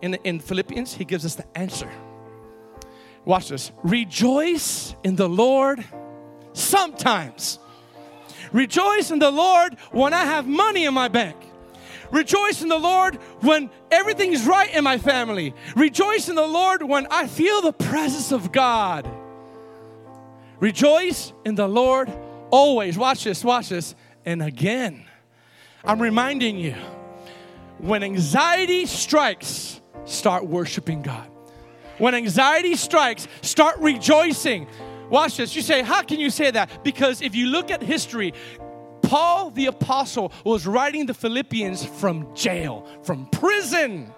in, 0.00 0.14
in 0.24 0.40
Philippians, 0.40 0.94
he 0.94 1.04
gives 1.04 1.26
us 1.26 1.34
the 1.34 1.44
answer. 1.56 1.90
Watch 3.26 3.50
this. 3.50 3.72
Rejoice 3.82 4.96
in 5.04 5.14
the 5.14 5.28
Lord 5.28 5.84
sometimes. 6.54 7.58
Rejoice 8.52 9.10
in 9.10 9.18
the 9.18 9.30
Lord 9.30 9.76
when 9.92 10.14
I 10.14 10.24
have 10.24 10.46
money 10.46 10.86
in 10.86 10.94
my 10.94 11.08
bank. 11.08 11.36
Rejoice 12.10 12.62
in 12.62 12.68
the 12.68 12.78
Lord 12.78 13.16
when 13.40 13.70
everything 13.94 14.32
is 14.32 14.46
right 14.46 14.72
in 14.74 14.84
my 14.84 14.98
family. 14.98 15.54
Rejoice 15.76 16.28
in 16.28 16.34
the 16.34 16.46
Lord 16.46 16.82
when 16.82 17.06
I 17.10 17.26
feel 17.26 17.62
the 17.62 17.72
presence 17.72 18.32
of 18.32 18.52
God. 18.52 19.08
Rejoice 20.60 21.32
in 21.44 21.54
the 21.54 21.68
Lord 21.68 22.12
always. 22.50 22.98
Watch 22.98 23.24
this, 23.24 23.44
watch 23.44 23.70
this. 23.70 23.94
And 24.24 24.42
again, 24.42 25.04
I'm 25.84 26.00
reminding 26.00 26.58
you 26.58 26.74
when 27.78 28.02
anxiety 28.02 28.86
strikes, 28.86 29.80
start 30.04 30.46
worshiping 30.46 31.02
God. 31.02 31.28
When 31.98 32.14
anxiety 32.14 32.76
strikes, 32.76 33.28
start 33.42 33.78
rejoicing. 33.78 34.66
Watch 35.10 35.36
this. 35.36 35.54
You 35.54 35.62
say, 35.62 35.82
how 35.82 36.02
can 36.02 36.18
you 36.18 36.30
say 36.30 36.50
that? 36.50 36.82
Because 36.82 37.22
if 37.22 37.34
you 37.34 37.46
look 37.46 37.70
at 37.70 37.82
history, 37.82 38.32
Paul 39.14 39.50
the 39.50 39.66
apostle 39.66 40.32
was 40.42 40.66
writing 40.66 41.06
the 41.06 41.14
Philippians 41.14 41.84
from 41.84 42.34
jail, 42.34 42.84
from 43.04 43.26
prison. 43.26 44.12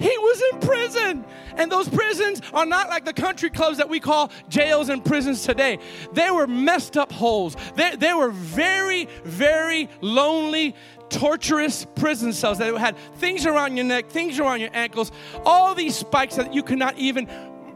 He 0.00 0.08
was 0.18 0.42
in 0.52 0.58
prison. 0.58 1.24
And 1.54 1.70
those 1.70 1.88
prisons 1.88 2.42
are 2.52 2.66
not 2.66 2.88
like 2.88 3.04
the 3.04 3.12
country 3.12 3.50
clubs 3.50 3.78
that 3.78 3.88
we 3.88 4.00
call 4.00 4.32
jails 4.48 4.88
and 4.88 5.04
prisons 5.04 5.44
today. 5.44 5.78
They 6.12 6.28
were 6.32 6.48
messed 6.48 6.96
up 6.96 7.12
holes. 7.12 7.54
They, 7.76 7.94
they 7.94 8.12
were 8.12 8.30
very, 8.30 9.06
very 9.22 9.88
lonely, 10.00 10.74
torturous 11.08 11.86
prison 11.94 12.32
cells 12.32 12.58
that 12.58 12.76
had 12.78 12.96
things 13.18 13.46
around 13.46 13.76
your 13.76 13.86
neck, 13.86 14.08
things 14.10 14.40
around 14.40 14.60
your 14.60 14.70
ankles, 14.72 15.12
all 15.44 15.72
these 15.76 15.94
spikes 15.94 16.34
that 16.34 16.52
you 16.52 16.64
could 16.64 16.80
not 16.80 16.98
even 16.98 17.28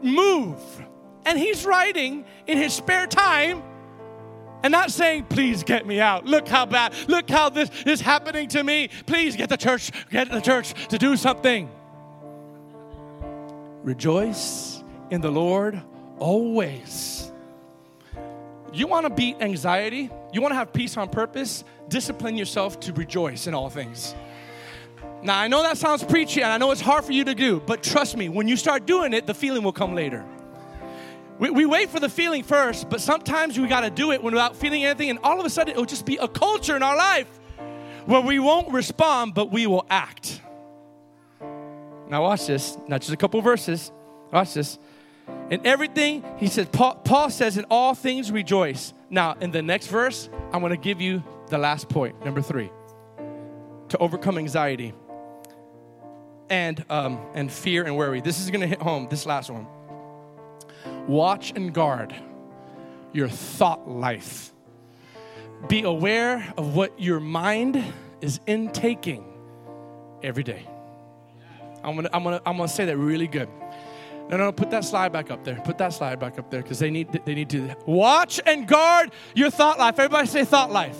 move. 0.03 0.59
And 1.25 1.39
he's 1.39 1.63
writing 1.63 2.25
in 2.45 2.57
his 2.57 2.73
spare 2.73 3.07
time 3.07 3.63
and 4.65 4.71
not 4.71 4.89
saying, 4.89 5.25
please 5.25 5.63
get 5.63 5.85
me 5.85 5.99
out. 5.99 6.25
Look 6.25 6.47
how 6.47 6.65
bad, 6.65 6.95
look 7.07 7.29
how 7.29 7.49
this 7.49 7.69
is 7.85 8.01
happening 8.01 8.47
to 8.47 8.63
me. 8.63 8.89
Please 9.05 9.35
get 9.35 9.47
the 9.47 9.57
church, 9.57 9.91
get 10.09 10.31
the 10.31 10.41
church 10.41 10.73
to 10.87 10.97
do 10.97 11.15
something. 11.17 11.69
Rejoice 13.83 14.83
in 15.11 15.21
the 15.21 15.29
Lord 15.29 15.79
always. 16.17 17.31
You 18.73 18.87
want 18.87 19.05
to 19.05 19.11
beat 19.11 19.39
anxiety? 19.39 20.09
You 20.33 20.41
want 20.41 20.53
to 20.53 20.55
have 20.55 20.73
peace 20.73 20.97
on 20.97 21.09
purpose? 21.09 21.63
Discipline 21.87 22.35
yourself 22.35 22.79
to 22.79 22.93
rejoice 22.93 23.45
in 23.45 23.53
all 23.53 23.69
things. 23.69 24.15
Now, 25.21 25.37
I 25.37 25.47
know 25.47 25.61
that 25.61 25.77
sounds 25.77 26.03
preachy 26.03 26.41
and 26.41 26.51
I 26.51 26.57
know 26.57 26.71
it's 26.71 26.81
hard 26.81 27.05
for 27.05 27.11
you 27.11 27.23
to 27.25 27.35
do, 27.35 27.59
but 27.59 27.83
trust 27.83 28.17
me, 28.17 28.29
when 28.29 28.47
you 28.47 28.57
start 28.57 28.87
doing 28.87 29.13
it, 29.13 29.27
the 29.27 29.35
feeling 29.35 29.61
will 29.61 29.73
come 29.73 29.93
later. 29.93 30.25
We, 31.37 31.49
we 31.49 31.65
wait 31.65 31.89
for 31.89 31.99
the 31.99 32.09
feeling 32.09 32.43
first, 32.43 32.89
but 32.89 33.01
sometimes 33.01 33.59
we 33.59 33.67
got 33.67 33.81
to 33.81 33.89
do 33.89 34.11
it 34.11 34.23
without 34.23 34.55
feeling 34.55 34.85
anything, 34.85 35.09
and 35.09 35.19
all 35.23 35.39
of 35.39 35.45
a 35.45 35.49
sudden 35.49 35.71
it'll 35.73 35.85
just 35.85 36.05
be 36.05 36.17
a 36.17 36.27
culture 36.27 36.75
in 36.75 36.83
our 36.83 36.95
life 36.95 37.27
where 38.05 38.21
we 38.21 38.39
won't 38.39 38.71
respond, 38.71 39.33
but 39.33 39.51
we 39.51 39.67
will 39.67 39.85
act. 39.89 40.41
Now, 42.07 42.23
watch 42.23 42.45
this. 42.45 42.77
Not 42.87 43.01
just 43.01 43.11
a 43.11 43.17
couple 43.17 43.41
verses. 43.41 43.91
Watch 44.31 44.53
this. 44.53 44.77
In 45.49 45.65
everything, 45.65 46.23
he 46.37 46.47
says, 46.47 46.67
Paul, 46.71 46.95
Paul 46.95 47.29
says, 47.29 47.57
in 47.57 47.65
all 47.69 47.95
things 47.95 48.31
rejoice. 48.31 48.93
Now, 49.09 49.35
in 49.41 49.51
the 49.51 49.61
next 49.61 49.87
verse, 49.87 50.29
I'm 50.53 50.61
going 50.61 50.71
to 50.71 50.77
give 50.77 51.01
you 51.01 51.23
the 51.49 51.57
last 51.57 51.89
point, 51.89 52.23
number 52.23 52.41
three, 52.41 52.71
to 53.89 53.97
overcome 53.97 54.37
anxiety 54.37 54.93
and 56.49 56.83
um, 56.89 57.19
and 57.33 57.51
fear 57.51 57.83
and 57.83 57.97
worry. 57.97 58.21
This 58.21 58.39
is 58.39 58.51
going 58.51 58.61
to 58.61 58.67
hit 58.67 58.81
home. 58.81 59.07
This 59.09 59.25
last 59.25 59.49
one. 59.49 59.67
Watch 61.07 61.53
and 61.55 61.73
guard 61.73 62.15
your 63.13 63.29
thought 63.29 63.87
life. 63.87 64.51
Be 65.67 65.83
aware 65.83 66.53
of 66.57 66.75
what 66.75 66.99
your 66.99 67.19
mind 67.19 67.81
is 68.21 68.39
intaking 68.47 69.23
every 70.23 70.43
day. 70.43 70.67
I'm 71.83 71.95
gonna, 71.95 72.09
I'm 72.11 72.23
gonna, 72.23 72.41
I'm 72.45 72.57
gonna 72.57 72.67
say 72.67 72.85
that 72.85 72.97
really 72.97 73.27
good. 73.27 73.49
No, 74.29 74.37
no, 74.37 74.51
put 74.51 74.71
that 74.71 74.83
slide 74.83 75.11
back 75.11 75.29
up 75.29 75.43
there. 75.43 75.61
Put 75.63 75.77
that 75.77 75.93
slide 75.93 76.19
back 76.19 76.39
up 76.39 76.49
there 76.49 76.63
because 76.63 76.79
they 76.79 76.89
need, 76.89 77.11
they 77.25 77.35
need 77.35 77.49
to 77.51 77.75
watch 77.85 78.39
and 78.45 78.67
guard 78.67 79.11
your 79.35 79.51
thought 79.51 79.77
life. 79.77 79.99
Everybody 79.99 80.27
say 80.27 80.43
thought 80.45 80.71
life. 80.71 80.97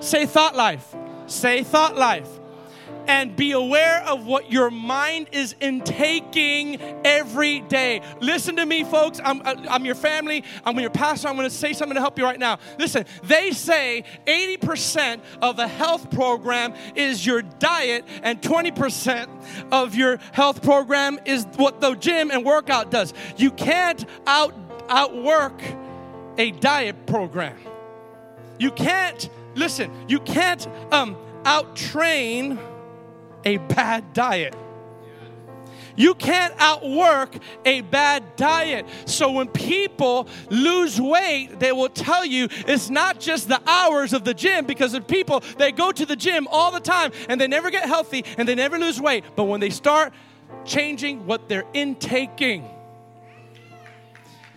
Say 0.00 0.26
thought 0.26 0.56
life. 0.56 0.94
Say 1.26 1.62
thought 1.62 1.96
life 1.96 2.28
and 3.06 3.34
be 3.36 3.52
aware 3.52 4.02
of 4.02 4.26
what 4.26 4.50
your 4.50 4.70
mind 4.70 5.28
is 5.32 5.54
intaking 5.60 6.80
every 7.04 7.60
day. 7.60 8.02
Listen 8.20 8.56
to 8.56 8.66
me, 8.66 8.84
folks. 8.84 9.20
I'm, 9.24 9.42
I'm 9.44 9.84
your 9.84 9.94
family. 9.94 10.44
I'm 10.64 10.78
your 10.78 10.90
pastor. 10.90 11.28
I'm 11.28 11.36
going 11.36 11.48
to 11.48 11.54
say 11.54 11.72
something 11.72 11.94
to 11.94 12.00
help 12.00 12.18
you 12.18 12.24
right 12.24 12.38
now. 12.38 12.58
Listen, 12.78 13.04
they 13.22 13.50
say 13.50 14.04
80% 14.26 15.20
of 15.42 15.58
a 15.58 15.68
health 15.68 16.10
program 16.10 16.74
is 16.94 17.24
your 17.24 17.42
diet, 17.42 18.04
and 18.22 18.40
20% 18.40 19.28
of 19.72 19.94
your 19.94 20.18
health 20.32 20.62
program 20.62 21.18
is 21.24 21.46
what 21.56 21.80
the 21.80 21.94
gym 21.94 22.30
and 22.30 22.44
workout 22.44 22.90
does. 22.90 23.14
You 23.36 23.50
can't 23.50 24.04
out 24.26 24.54
outwork 24.88 25.60
a 26.36 26.50
diet 26.50 27.06
program. 27.06 27.56
You 28.58 28.70
can't 28.70 29.28
listen. 29.54 29.90
You 30.08 30.20
can't 30.20 30.66
um, 30.92 31.16
out 31.44 31.76
train 31.76 32.58
a 33.44 33.58
bad 33.58 34.12
diet. 34.12 34.54
You 35.96 36.14
can't 36.14 36.54
outwork 36.58 37.36
a 37.64 37.80
bad 37.82 38.36
diet. 38.36 38.86
So 39.04 39.30
when 39.30 39.48
people 39.48 40.28
lose 40.50 41.00
weight, 41.00 41.60
they 41.60 41.72
will 41.72 41.88
tell 41.88 42.24
you 42.24 42.48
it's 42.66 42.90
not 42.90 43.20
just 43.20 43.48
the 43.48 43.60
hours 43.66 44.12
of 44.12 44.24
the 44.24 44.34
gym 44.34 44.66
because 44.66 44.94
of 44.94 45.06
people, 45.06 45.42
they 45.56 45.70
go 45.70 45.92
to 45.92 46.04
the 46.04 46.16
gym 46.16 46.48
all 46.50 46.72
the 46.72 46.80
time 46.80 47.12
and 47.28 47.40
they 47.40 47.46
never 47.46 47.70
get 47.70 47.86
healthy 47.86 48.24
and 48.38 48.48
they 48.48 48.54
never 48.54 48.78
lose 48.78 49.00
weight. 49.00 49.24
But 49.36 49.44
when 49.44 49.60
they 49.60 49.70
start 49.70 50.12
changing 50.64 51.26
what 51.26 51.48
they're 51.48 51.66
intaking 51.74 52.68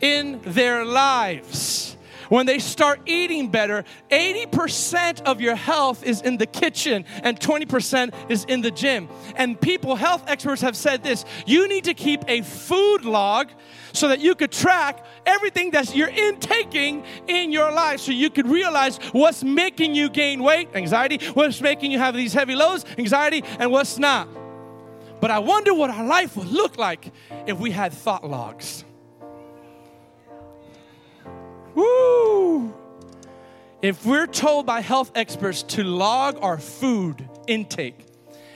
in 0.02 0.42
their 0.44 0.86
lives, 0.86 1.87
when 2.30 2.46
they 2.46 2.60
start 2.60 3.02
eating 3.06 3.50
better, 3.50 3.84
80% 4.10 5.22
of 5.22 5.42
your 5.42 5.56
health 5.56 6.04
is 6.04 6.22
in 6.22 6.38
the 6.38 6.46
kitchen 6.46 7.06
and 7.24 7.40
20% 7.40 8.14
is 8.30 8.46
in 8.46 8.62
the 8.62 8.72
gym. 8.72 9.10
And 9.36 9.60
people, 9.60 9.96
health 9.96 10.24
experts 10.28 10.62
have 10.62 10.76
said 10.76 11.04
this 11.04 11.26
you 11.46 11.68
need 11.68 11.86
to 11.86 11.94
keep 11.94 12.24
a 12.28 12.42
food 12.42 13.06
log 13.06 13.50
so 13.94 14.10
that 14.10 14.20
you 14.20 14.36
could 14.36 14.52
track 14.52 15.06
everything 15.26 15.72
that 15.72 15.96
you're 15.96 16.10
intaking 16.10 17.04
in 17.28 17.52
your 17.52 17.72
life 17.72 18.00
so 18.00 18.12
you 18.12 18.30
could 18.30 18.48
realize 18.48 18.98
what's 19.12 19.44
making 19.44 19.96
you 19.96 20.10
gain 20.10 20.44
weight, 20.44 20.70
anxiety, 20.76 21.20
what's 21.34 21.62
making 21.62 21.92
you 21.92 22.00
have 22.00 22.16
these 22.16 22.34
heavy 22.34 22.56
lows, 22.56 22.86
anxiety, 22.98 23.44
and 23.60 23.72
what's 23.72 23.98
not. 23.98 24.28
But 25.20 25.32
I 25.32 25.40
wonder 25.40 25.74
what 25.74 25.90
our 25.90 26.06
life 26.06 26.38
would 26.38 26.48
look 26.48 26.78
like 26.78 27.12
if 27.48 27.60
we 27.60 27.72
had 27.72 27.92
thought 27.92 28.28
logs. 28.28 28.86
Woo! 31.78 32.74
If 33.84 34.04
we're 34.04 34.26
told 34.26 34.66
by 34.66 34.82
health 34.82 35.12
experts 35.14 35.62
to 35.64 35.84
log 35.84 36.40
our 36.42 36.58
food 36.58 37.30
intake 37.46 38.04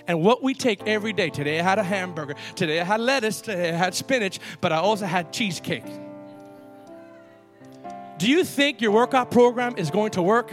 and 0.07 0.23
what 0.23 0.41
we 0.41 0.55
take 0.55 0.87
every 0.87 1.13
day, 1.13 1.29
today 1.29 1.59
I 1.59 1.63
had 1.63 1.77
a 1.77 1.83
hamburger, 1.83 2.33
today 2.55 2.81
I 2.81 2.83
had 2.83 2.99
lettuce, 2.99 3.41
today 3.41 3.69
I 3.69 3.73
had 3.73 3.93
spinach, 3.93 4.39
but 4.59 4.71
I 4.71 4.77
also 4.77 5.05
had 5.05 5.31
cheesecake. 5.31 5.85
Do 8.17 8.27
you 8.27 8.43
think 8.43 8.81
your 8.81 8.91
workout 8.91 9.29
program 9.29 9.75
is 9.77 9.91
going 9.91 10.11
to 10.11 10.23
work? 10.23 10.51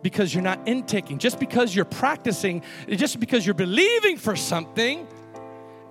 Because 0.00 0.32
you're 0.32 0.42
not 0.42 0.66
intaking. 0.66 1.18
Just 1.18 1.38
because 1.38 1.74
you're 1.74 1.84
practicing, 1.84 2.62
just 2.88 3.20
because 3.20 3.44
you're 3.44 3.52
believing 3.52 4.16
for 4.16 4.34
something, 4.34 5.06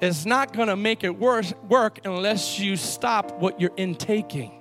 is 0.01 0.25
not 0.25 0.51
going 0.53 0.69
to 0.69 0.75
make 0.75 1.03
it 1.03 1.19
worse, 1.19 1.53
work 1.67 1.99
unless 2.05 2.57
you 2.57 2.75
stop 2.75 3.39
what 3.39 3.61
you're 3.61 3.75
intaking. 3.77 4.58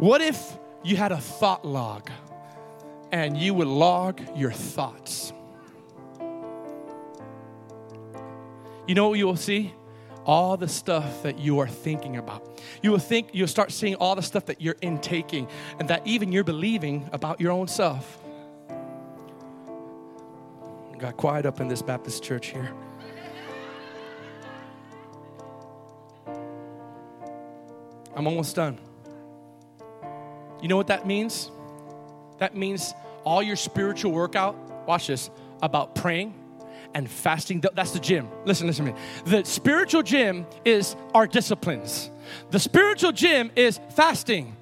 What 0.00 0.22
if 0.22 0.56
you 0.82 0.96
had 0.96 1.12
a 1.12 1.18
thought 1.18 1.62
log 1.62 2.08
and 3.12 3.36
you 3.36 3.52
would 3.52 3.68
log 3.68 4.18
your 4.34 4.50
thoughts? 4.50 5.34
You 8.88 8.94
know 8.94 9.10
what 9.10 9.18
you 9.18 9.26
will 9.26 9.36
see? 9.36 9.74
All 10.24 10.56
the 10.56 10.68
stuff 10.68 11.22
that 11.22 11.38
you 11.38 11.58
are 11.58 11.68
thinking 11.68 12.16
about. 12.16 12.62
You 12.82 12.92
will 12.92 12.98
think, 12.98 13.28
you'll 13.34 13.46
start 13.46 13.72
seeing 13.72 13.94
all 13.96 14.14
the 14.14 14.22
stuff 14.22 14.46
that 14.46 14.62
you're 14.62 14.76
intaking 14.80 15.46
and 15.78 15.86
that 15.88 16.06
even 16.06 16.32
you're 16.32 16.44
believing 16.44 17.06
about 17.12 17.38
your 17.38 17.52
own 17.52 17.68
self. 17.68 18.22
Got 20.96 21.18
quiet 21.18 21.44
up 21.44 21.60
in 21.60 21.68
this 21.68 21.82
Baptist 21.82 22.22
church 22.22 22.46
here. 22.46 22.72
I'm 28.16 28.26
almost 28.26 28.56
done. 28.56 28.78
You 30.62 30.68
know 30.68 30.76
what 30.76 30.88
that 30.88 31.06
means? 31.06 31.50
That 32.38 32.54
means 32.54 32.94
all 33.24 33.42
your 33.42 33.56
spiritual 33.56 34.12
workout, 34.12 34.56
watch 34.86 35.06
this, 35.08 35.30
about 35.62 35.94
praying 35.94 36.34
and 36.94 37.08
fasting. 37.08 37.62
That's 37.74 37.92
the 37.92 38.00
gym. 38.00 38.28
Listen, 38.44 38.66
listen 38.66 38.86
to 38.86 38.92
me. 38.92 38.98
The 39.26 39.44
spiritual 39.44 40.02
gym 40.02 40.46
is 40.64 40.96
our 41.14 41.26
disciplines. 41.26 42.10
The 42.50 42.58
spiritual 42.58 43.12
gym 43.12 43.50
is 43.56 43.80
fasting, 43.94 44.56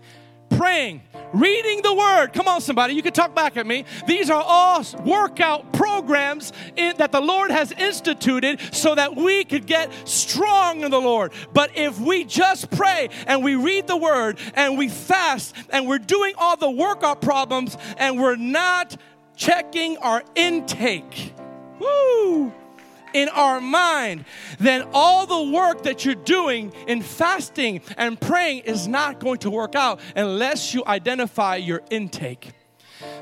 praying, 0.59 1.01
reading 1.33 1.83
the 1.83 1.95
word. 1.95 2.33
Come 2.33 2.49
on, 2.49 2.61
somebody, 2.61 2.95
you 2.95 3.03
can 3.03 3.13
talk 3.13 3.33
back 3.33 3.57
at 3.57 3.65
me. 3.65 3.85
These 4.09 4.29
are 4.29 4.43
all 4.45 4.85
workout 5.05 5.73
programs 5.73 6.53
in, 6.77 6.97
that 6.97 7.13
the 7.13 7.21
Lord 7.21 7.53
has 7.53 7.71
instituted 7.71 8.61
so 8.75 8.97
that 8.97 9.15
we 9.15 9.45
could 9.45 9.67
get 9.67 9.93
strong 10.07 10.81
in 10.81 10.91
the 10.91 11.01
Lord. 11.01 11.33
But 11.55 11.79
if 11.79 12.01
we 12.01 12.25
just 12.25 12.73
pray 12.73 13.09
and 13.29 13.45
we 13.45 13.55
read 13.55 13.87
the 13.87 13.97
word 13.97 14.39
and 14.55 14.77
we 14.77 14.89
fast 14.89 15.55
and 15.71 15.87
we're 15.87 15.99
doing 15.99 16.35
all 16.37 16.57
the 16.57 16.71
workout 16.71 17.23
problems 17.23 17.77
and 17.97 18.21
we're 18.21 18.37
not 18.37 18.97
checking 19.37 19.97
our 19.99 20.25
intake, 20.35 21.33
woo! 21.79 22.53
In 23.15 23.29
our 23.29 23.61
mind, 23.61 24.25
then 24.59 24.89
all 24.93 25.27
the 25.27 25.53
work 25.53 25.83
that 25.83 26.05
you're 26.05 26.15
doing 26.15 26.73
in 26.87 27.03
fasting 27.03 27.81
and 27.97 28.21
praying 28.21 28.61
is 28.61 28.89
not 28.89 29.21
going 29.21 29.39
to 29.39 29.51
work 29.51 29.75
out 29.75 30.01
unless 30.17 30.75
you 30.75 30.83
identify 30.87 31.57
your 31.57 31.83
intake. 31.91 32.53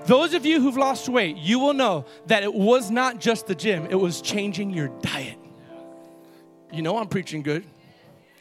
Those 0.06 0.34
of 0.34 0.46
you 0.46 0.60
who've 0.60 0.76
lost 0.76 1.08
weight, 1.08 1.36
you 1.36 1.58
will 1.58 1.74
know 1.74 2.06
that 2.26 2.42
it 2.42 2.54
was 2.54 2.90
not 2.90 3.20
just 3.20 3.46
the 3.46 3.54
gym, 3.54 3.86
it 3.90 3.96
was 3.96 4.20
changing 4.20 4.70
your 4.70 4.88
diet. 5.00 5.38
You 6.72 6.82
know 6.82 6.98
I'm 6.98 7.08
preaching 7.08 7.42
good. 7.42 7.64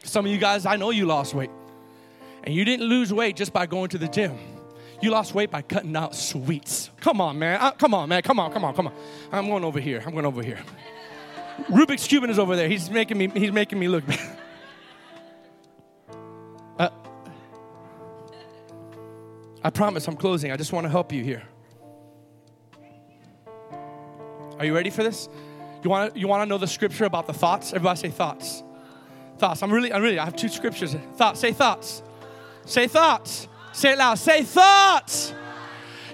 Some 0.03 0.25
of 0.25 0.31
you 0.31 0.37
guys, 0.37 0.65
I 0.65 0.75
know 0.75 0.91
you 0.91 1.05
lost 1.05 1.33
weight. 1.33 1.49
And 2.43 2.53
you 2.53 2.63
didn't 2.63 2.87
lose 2.87 3.11
weight 3.11 3.35
just 3.35 3.53
by 3.53 3.65
going 3.65 3.89
to 3.89 3.97
the 3.97 4.07
gym. 4.07 4.37
You 5.01 5.11
lost 5.11 5.33
weight 5.33 5.51
by 5.51 5.61
cutting 5.61 5.95
out 5.95 6.15
sweets. 6.15 6.89
Come 7.01 7.19
on, 7.19 7.37
man. 7.37 7.59
Come 7.77 7.93
on, 7.93 8.07
man. 8.09 8.21
Come 8.21 8.39
on, 8.39 8.51
come 8.53 8.63
on, 8.63 8.75
come 8.75 8.87
on. 8.87 8.93
I'm 9.31 9.47
going 9.47 9.63
over 9.63 9.79
here. 9.79 10.03
I'm 10.05 10.13
going 10.13 10.25
over 10.25 10.43
here. 10.43 10.59
Rubik's 11.63 12.07
Cuban 12.07 12.29
is 12.29 12.39
over 12.39 12.55
there. 12.55 12.67
He's 12.67 12.89
making 12.89 13.17
me, 13.17 13.27
he's 13.29 13.51
making 13.51 13.79
me 13.79 13.87
look 13.87 14.05
bad. 14.05 14.19
Uh, 16.77 16.89
I 19.63 19.69
promise 19.69 20.05
I'm 20.09 20.17
closing. 20.17 20.51
I 20.51 20.57
just 20.57 20.73
want 20.73 20.83
to 20.83 20.89
help 20.89 21.13
you 21.13 21.23
here. 21.23 21.43
Are 24.59 24.65
you 24.65 24.75
ready 24.75 24.89
for 24.89 25.01
this? 25.01 25.29
You 25.83 25.89
want 25.89 26.13
to 26.13 26.19
you 26.19 26.27
want 26.27 26.41
to 26.41 26.45
know 26.45 26.57
the 26.57 26.67
scripture 26.67 27.05
about 27.05 27.27
the 27.27 27.33
thoughts? 27.33 27.71
Everybody 27.71 27.99
say 27.99 28.09
thoughts. 28.09 28.63
Thoughts. 29.37 29.63
I'm 29.63 29.71
really 29.71 29.93
I'm 29.93 30.01
really 30.01 30.19
I 30.19 30.25
have 30.25 30.35
two 30.35 30.49
scriptures. 30.49 30.95
Thoughts. 31.15 31.39
Say 31.39 31.53
thoughts. 31.53 32.03
Say 32.65 32.87
thoughts. 32.87 33.47
Say 33.71 33.93
it 33.93 33.97
loud. 33.97 34.15
Say 34.15 34.43
thoughts. 34.43 35.33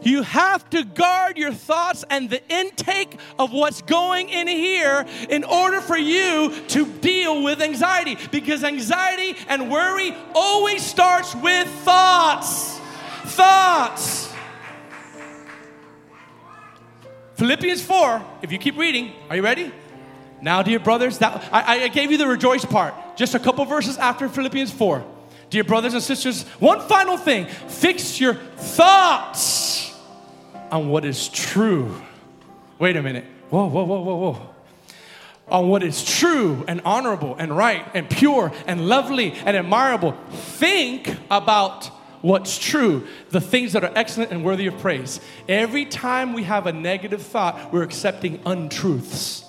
You 0.03 0.23
have 0.23 0.67
to 0.71 0.83
guard 0.83 1.37
your 1.37 1.53
thoughts 1.53 2.03
and 2.09 2.29
the 2.29 2.41
intake 2.49 3.19
of 3.37 3.51
what's 3.51 3.81
going 3.81 4.29
in 4.29 4.47
here 4.47 5.05
in 5.29 5.43
order 5.43 5.79
for 5.79 5.97
you 5.97 6.53
to 6.69 6.85
deal 6.85 7.43
with 7.43 7.61
anxiety. 7.61 8.17
Because 8.31 8.63
anxiety 8.63 9.37
and 9.47 9.69
worry 9.69 10.15
always 10.33 10.83
starts 10.83 11.35
with 11.35 11.67
thoughts. 11.83 12.79
Thoughts. 13.25 14.33
Philippians 17.35 17.81
4, 17.81 18.23
if 18.43 18.51
you 18.51 18.59
keep 18.59 18.77
reading, 18.77 19.13
are 19.29 19.35
you 19.35 19.41
ready? 19.41 19.71
Now, 20.41 20.61
dear 20.61 20.79
brothers, 20.79 21.19
that 21.19 21.47
I, 21.51 21.83
I 21.83 21.87
gave 21.87 22.11
you 22.11 22.17
the 22.17 22.27
rejoice 22.27 22.65
part, 22.65 22.93
just 23.15 23.35
a 23.35 23.39
couple 23.39 23.63
verses 23.65 23.97
after 23.97 24.29
Philippians 24.29 24.71
4. 24.71 25.03
Dear 25.49 25.63
brothers 25.63 25.93
and 25.93 26.03
sisters, 26.03 26.43
one 26.59 26.79
final 26.87 27.17
thing 27.17 27.45
fix 27.45 28.19
your 28.19 28.35
thoughts 28.35 29.70
on 30.72 30.89
what 30.89 31.05
is 31.05 31.28
true. 31.30 32.01
Wait 32.80 32.95
a 32.95 33.01
minute. 33.01 33.26
Whoa, 33.49 33.67
whoa, 33.67 33.84
whoa, 33.84 34.01
whoa, 34.01 34.15
whoa. 34.15 34.49
On 35.49 35.67
what 35.67 35.84
is 35.84 36.03
true 36.03 36.63
and 36.67 36.82
honorable 36.86 37.36
and 37.38 37.55
right 37.55 37.86
and 37.93 38.09
pure 38.09 38.53
and 38.65 38.88
lovely 38.88 39.34
and 39.34 39.57
admirable. 39.57 40.13
Think 40.32 41.13
about 41.30 41.91
what's 42.22 42.57
true, 42.57 43.05
the 43.30 43.41
things 43.41 43.74
that 43.74 43.84
are 43.84 43.91
excellent 43.95 44.32
and 44.32 44.45
worthy 44.45 44.67
of 44.67 44.78
praise. 44.78 45.19
Every 45.49 45.86
time 45.86 46.34
we 46.34 46.43
have 46.43 46.67
a 46.67 46.72
negative 46.72 47.22
thought, 47.22 47.74
we're 47.74 47.84
accepting 47.84 48.39
untruths. 48.45 49.45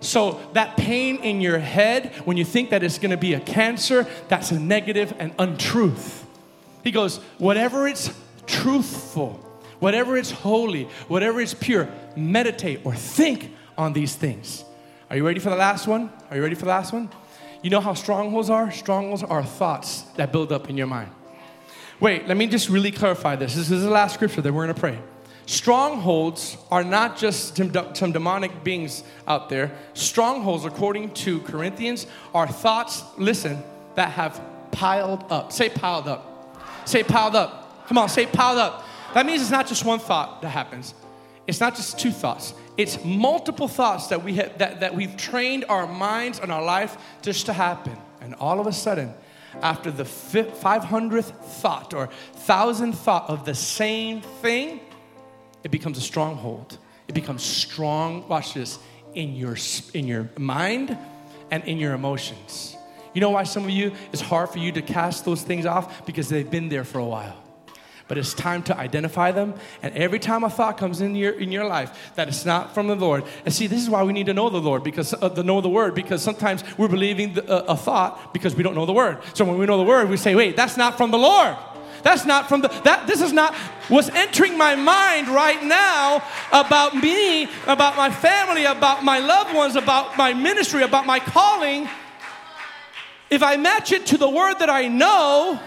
So, 0.00 0.38
that 0.52 0.76
pain 0.76 1.16
in 1.16 1.40
your 1.40 1.58
head, 1.58 2.12
when 2.26 2.36
you 2.36 2.44
think 2.44 2.70
that 2.70 2.82
it's 2.82 2.98
gonna 2.98 3.16
be 3.16 3.32
a 3.32 3.40
cancer, 3.40 4.06
that's 4.28 4.50
a 4.50 4.60
negative 4.60 5.14
and 5.18 5.32
untruth. 5.38 6.26
He 6.82 6.90
goes, 6.90 7.16
whatever 7.38 7.88
it's 7.88 8.12
truthful, 8.46 9.40
whatever 9.80 10.16
it's 10.16 10.30
holy, 10.30 10.84
whatever 11.08 11.40
is 11.40 11.54
pure, 11.54 11.88
meditate 12.16 12.80
or 12.84 12.94
think 12.94 13.52
on 13.76 13.92
these 13.92 14.14
things. 14.14 14.64
Are 15.10 15.16
you 15.16 15.26
ready 15.26 15.40
for 15.40 15.50
the 15.50 15.56
last 15.56 15.86
one? 15.86 16.10
Are 16.30 16.36
you 16.36 16.42
ready 16.42 16.54
for 16.54 16.64
the 16.64 16.70
last 16.70 16.92
one? 16.92 17.10
You 17.62 17.70
know 17.70 17.80
how 17.80 17.94
strongholds 17.94 18.50
are? 18.50 18.70
Strongholds 18.70 19.22
are 19.22 19.42
thoughts 19.42 20.02
that 20.16 20.32
build 20.32 20.52
up 20.52 20.68
in 20.68 20.76
your 20.76 20.86
mind. 20.86 21.10
Wait, 22.00 22.26
let 22.28 22.36
me 22.36 22.46
just 22.46 22.68
really 22.68 22.90
clarify 22.90 23.36
this. 23.36 23.54
This 23.54 23.70
is 23.70 23.82
the 23.82 23.90
last 23.90 24.14
scripture 24.14 24.42
that 24.42 24.52
we're 24.52 24.66
gonna 24.66 24.78
pray. 24.78 24.98
Strongholds 25.46 26.56
are 26.70 26.82
not 26.82 27.16
just 27.18 27.56
some 27.56 28.12
demonic 28.12 28.64
beings 28.64 29.04
out 29.28 29.48
there. 29.48 29.72
Strongholds, 29.92 30.64
according 30.64 31.12
to 31.12 31.40
Corinthians, 31.40 32.06
are 32.34 32.46
thoughts, 32.46 33.02
listen, 33.18 33.62
that 33.94 34.10
have 34.10 34.40
piled 34.70 35.24
up. 35.30 35.52
Say 35.52 35.68
piled 35.68 36.08
up. 36.08 36.58
Say 36.86 37.02
piled 37.02 37.36
up. 37.36 37.86
Come 37.88 37.98
on, 37.98 38.08
say 38.08 38.26
piled 38.26 38.58
up. 38.58 38.84
That 39.14 39.26
means 39.26 39.42
it's 39.42 39.50
not 39.50 39.68
just 39.68 39.84
one 39.84 40.00
thought 40.00 40.42
that 40.42 40.48
happens. 40.48 40.92
It's 41.46 41.60
not 41.60 41.76
just 41.76 41.98
two 41.98 42.10
thoughts. 42.10 42.52
It's 42.76 43.02
multiple 43.04 43.68
thoughts 43.68 44.08
that, 44.08 44.24
we 44.24 44.34
have, 44.34 44.58
that, 44.58 44.80
that 44.80 44.94
we've 44.94 45.16
trained 45.16 45.64
our 45.68 45.86
minds 45.86 46.40
and 46.40 46.50
our 46.50 46.64
life 46.64 46.96
just 47.22 47.46
to 47.46 47.52
happen. 47.52 47.96
And 48.20 48.34
all 48.36 48.58
of 48.58 48.66
a 48.66 48.72
sudden, 48.72 49.14
after 49.62 49.92
the 49.92 50.02
500th 50.02 51.32
thought 51.44 51.94
or 51.94 52.08
thousandth 52.34 52.98
thought 52.98 53.30
of 53.30 53.44
the 53.44 53.54
same 53.54 54.20
thing, 54.20 54.80
it 55.62 55.70
becomes 55.70 55.96
a 55.96 56.00
stronghold. 56.00 56.78
It 57.06 57.14
becomes 57.14 57.44
strong, 57.44 58.26
watch 58.26 58.54
this, 58.54 58.78
in 59.14 59.36
your, 59.36 59.56
in 59.92 60.08
your 60.08 60.28
mind 60.38 60.98
and 61.52 61.62
in 61.64 61.78
your 61.78 61.92
emotions. 61.92 62.76
You 63.12 63.20
know 63.20 63.30
why 63.30 63.44
some 63.44 63.62
of 63.62 63.70
you, 63.70 63.92
it's 64.12 64.22
hard 64.22 64.50
for 64.50 64.58
you 64.58 64.72
to 64.72 64.82
cast 64.82 65.24
those 65.24 65.42
things 65.42 65.66
off? 65.66 66.04
Because 66.04 66.28
they've 66.28 66.50
been 66.50 66.68
there 66.68 66.82
for 66.82 66.98
a 66.98 67.04
while 67.04 67.43
but 68.06 68.18
it's 68.18 68.34
time 68.34 68.62
to 68.64 68.76
identify 68.76 69.32
them. 69.32 69.54
And 69.82 69.94
every 69.96 70.18
time 70.18 70.44
a 70.44 70.50
thought 70.50 70.76
comes 70.76 71.00
in 71.00 71.14
your 71.14 71.32
in 71.32 71.50
your 71.50 71.64
life 71.64 72.12
that 72.16 72.28
it's 72.28 72.44
not 72.44 72.74
from 72.74 72.86
the 72.86 72.94
Lord, 72.94 73.24
and 73.44 73.54
see, 73.54 73.66
this 73.66 73.82
is 73.82 73.88
why 73.88 74.02
we 74.02 74.12
need 74.12 74.26
to 74.26 74.34
know 74.34 74.50
the 74.50 74.60
Lord 74.60 74.84
because 74.84 75.14
uh, 75.14 75.28
to 75.28 75.42
know 75.42 75.60
the 75.60 75.68
Word 75.68 75.94
because 75.94 76.22
sometimes 76.22 76.62
we're 76.76 76.88
believing 76.88 77.34
the, 77.34 77.48
uh, 77.48 77.72
a 77.72 77.76
thought 77.76 78.32
because 78.32 78.54
we 78.54 78.62
don't 78.62 78.74
know 78.74 78.86
the 78.86 78.92
Word. 78.92 79.18
So 79.34 79.44
when 79.44 79.58
we 79.58 79.66
know 79.66 79.78
the 79.78 79.84
Word, 79.84 80.10
we 80.10 80.16
say, 80.16 80.34
"Wait, 80.34 80.56
that's 80.56 80.76
not 80.76 80.96
from 80.96 81.10
the 81.10 81.18
Lord." 81.18 81.56
That's 82.04 82.26
not 82.26 82.50
from 82.50 82.60
the 82.60 82.68
that 82.84 83.06
this 83.06 83.22
is 83.22 83.32
not 83.32 83.54
what's 83.88 84.10
entering 84.10 84.58
my 84.58 84.76
mind 84.76 85.26
right 85.28 85.64
now 85.64 86.22
about 86.52 86.94
me, 86.94 87.44
about 87.66 87.96
my 87.96 88.10
family, 88.10 88.66
about 88.66 89.02
my 89.02 89.20
loved 89.20 89.54
ones, 89.54 89.74
about 89.74 90.18
my 90.18 90.34
ministry, 90.34 90.82
about 90.82 91.06
my 91.06 91.18
calling. 91.18 91.88
If 93.30 93.42
I 93.42 93.56
match 93.56 93.90
it 93.90 94.04
to 94.06 94.18
the 94.18 94.28
word 94.28 94.58
that 94.58 94.68
I 94.68 94.86
know, 94.86 95.58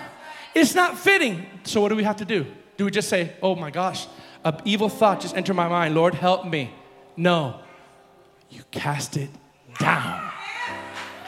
it's 0.54 0.76
not 0.76 0.98
fitting. 0.98 1.46
So, 1.64 1.82
what 1.82 1.90
do 1.90 1.96
we 1.96 2.04
have 2.04 2.18
to 2.18 2.26
do? 2.26 2.46
Do 2.78 2.86
we 2.86 2.92
just 2.92 3.10
say, 3.10 3.34
oh 3.42 3.56
my 3.56 3.72
gosh, 3.72 4.08
an 4.44 4.62
evil 4.66 4.90
thought 4.90 5.22
just 5.22 5.36
entered 5.36 5.56
my 5.56 5.68
mind, 5.68 5.96
Lord, 5.96 6.14
help 6.14 6.46
me? 6.46 6.72
No. 7.16 7.60
You 8.50 8.64
cast 8.72 9.18
it 9.18 9.30
down. 9.80 10.32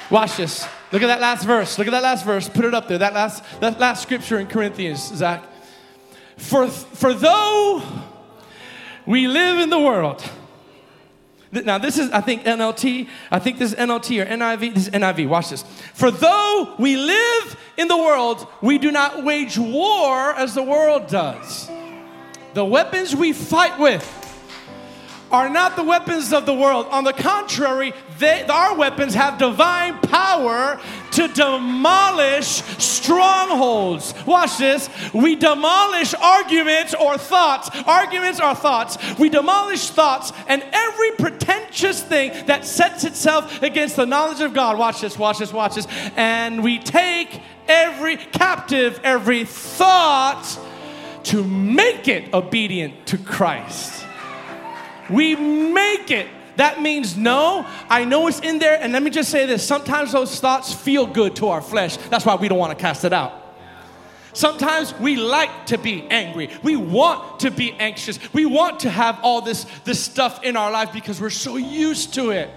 Watch 0.09 0.37
this. 0.37 0.67
Look 0.91 1.03
at 1.03 1.07
that 1.07 1.21
last 1.21 1.45
verse. 1.45 1.77
Look 1.77 1.87
at 1.87 1.91
that 1.91 2.03
last 2.03 2.25
verse. 2.25 2.49
Put 2.49 2.65
it 2.65 2.73
up 2.73 2.87
there. 2.87 2.97
That 2.97 3.13
last, 3.13 3.43
that 3.59 3.79
last 3.79 4.01
scripture 4.01 4.39
in 4.39 4.47
Corinthians, 4.47 5.03
Zach. 5.15 5.43
For, 6.37 6.67
for 6.67 7.13
though 7.13 7.83
we 9.05 9.27
live 9.27 9.59
in 9.59 9.69
the 9.69 9.79
world, 9.79 10.23
now, 11.51 11.79
this 11.79 11.97
is, 11.97 12.11
I 12.11 12.21
think, 12.21 12.43
NLT. 12.43 13.07
I 13.31 13.39
think 13.39 13.57
this 13.57 13.73
is 13.73 13.79
NLT 13.79 14.21
or 14.21 14.25
NIV. 14.25 14.73
This 14.75 14.87
is 14.87 14.93
NIV. 14.93 15.27
Watch 15.27 15.49
this. 15.49 15.63
For 15.93 16.11
though 16.11 16.75
we 16.77 16.95
live 16.95 17.59
in 17.77 17.87
the 17.87 17.97
world, 17.97 18.47
we 18.61 18.77
do 18.77 18.91
not 18.91 19.23
wage 19.23 19.57
war 19.57 20.33
as 20.35 20.53
the 20.53 20.63
world 20.63 21.07
does. 21.07 21.69
The 22.53 22.65
weapons 22.65 23.15
we 23.15 23.33
fight 23.33 23.79
with 23.79 24.15
are 25.31 25.49
not 25.49 25.75
the 25.75 25.83
weapons 25.83 26.33
of 26.33 26.45
the 26.45 26.53
world. 26.53 26.87
On 26.91 27.03
the 27.03 27.13
contrary, 27.13 27.93
they, 28.19 28.43
our 28.43 28.75
weapons 28.75 29.13
have 29.13 29.37
divine 29.37 29.97
power 29.99 30.79
to 31.19 31.27
demolish 31.27 32.63
strongholds. 32.77 34.13
Watch 34.25 34.57
this. 34.57 34.89
We 35.13 35.35
demolish 35.35 36.13
arguments 36.13 36.93
or 36.93 37.17
thoughts. 37.17 37.69
Arguments 37.85 38.39
are 38.39 38.55
thoughts. 38.55 38.97
We 39.19 39.27
demolish 39.27 39.89
thoughts 39.89 40.31
and 40.47 40.63
every 40.71 41.11
pretentious 41.11 42.01
thing 42.01 42.45
that 42.45 42.63
sets 42.63 43.03
itself 43.03 43.61
against 43.61 43.97
the 43.97 44.05
knowledge 44.05 44.39
of 44.39 44.53
God. 44.53 44.77
Watch 44.79 45.01
this, 45.01 45.19
watch 45.19 45.39
this, 45.39 45.51
watch 45.51 45.75
this. 45.75 45.87
And 46.15 46.63
we 46.63 46.79
take 46.79 47.41
every 47.67 48.15
captive, 48.15 49.01
every 49.03 49.43
thought 49.43 50.57
to 51.23 51.43
make 51.43 52.07
it 52.07 52.33
obedient 52.33 53.07
to 53.07 53.17
Christ. 53.17 54.05
We 55.09 55.35
make 55.35 56.11
it. 56.11 56.27
That 56.59 56.81
means 56.81 57.15
no, 57.15 57.65
I 57.89 58.03
know 58.03 58.27
it's 58.27 58.41
in 58.41 58.59
there. 58.59 58.77
And 58.81 58.91
let 58.91 59.01
me 59.01 59.09
just 59.11 59.29
say 59.29 59.45
this 59.45 59.65
sometimes 59.65 60.11
those 60.11 60.41
thoughts 60.41 60.73
feel 60.73 61.07
good 61.07 61.37
to 61.37 61.47
our 61.47 61.61
flesh. 61.61 61.95
That's 62.09 62.25
why 62.25 62.35
we 62.35 62.49
don't 62.49 62.57
want 62.57 62.77
to 62.77 62.81
cast 62.81 63.05
it 63.05 63.13
out. 63.13 63.55
Sometimes 64.33 64.93
we 64.99 65.15
like 65.15 65.67
to 65.67 65.77
be 65.77 66.03
angry. 66.09 66.49
We 66.61 66.75
want 66.75 67.39
to 67.39 67.49
be 67.49 67.71
anxious. 67.71 68.19
We 68.33 68.45
want 68.45 68.81
to 68.81 68.89
have 68.89 69.21
all 69.23 69.39
this, 69.39 69.65
this 69.85 70.03
stuff 70.03 70.43
in 70.43 70.57
our 70.57 70.69
life 70.69 70.91
because 70.91 71.21
we're 71.21 71.29
so 71.29 71.55
used 71.55 72.15
to 72.15 72.31
it. 72.31 72.49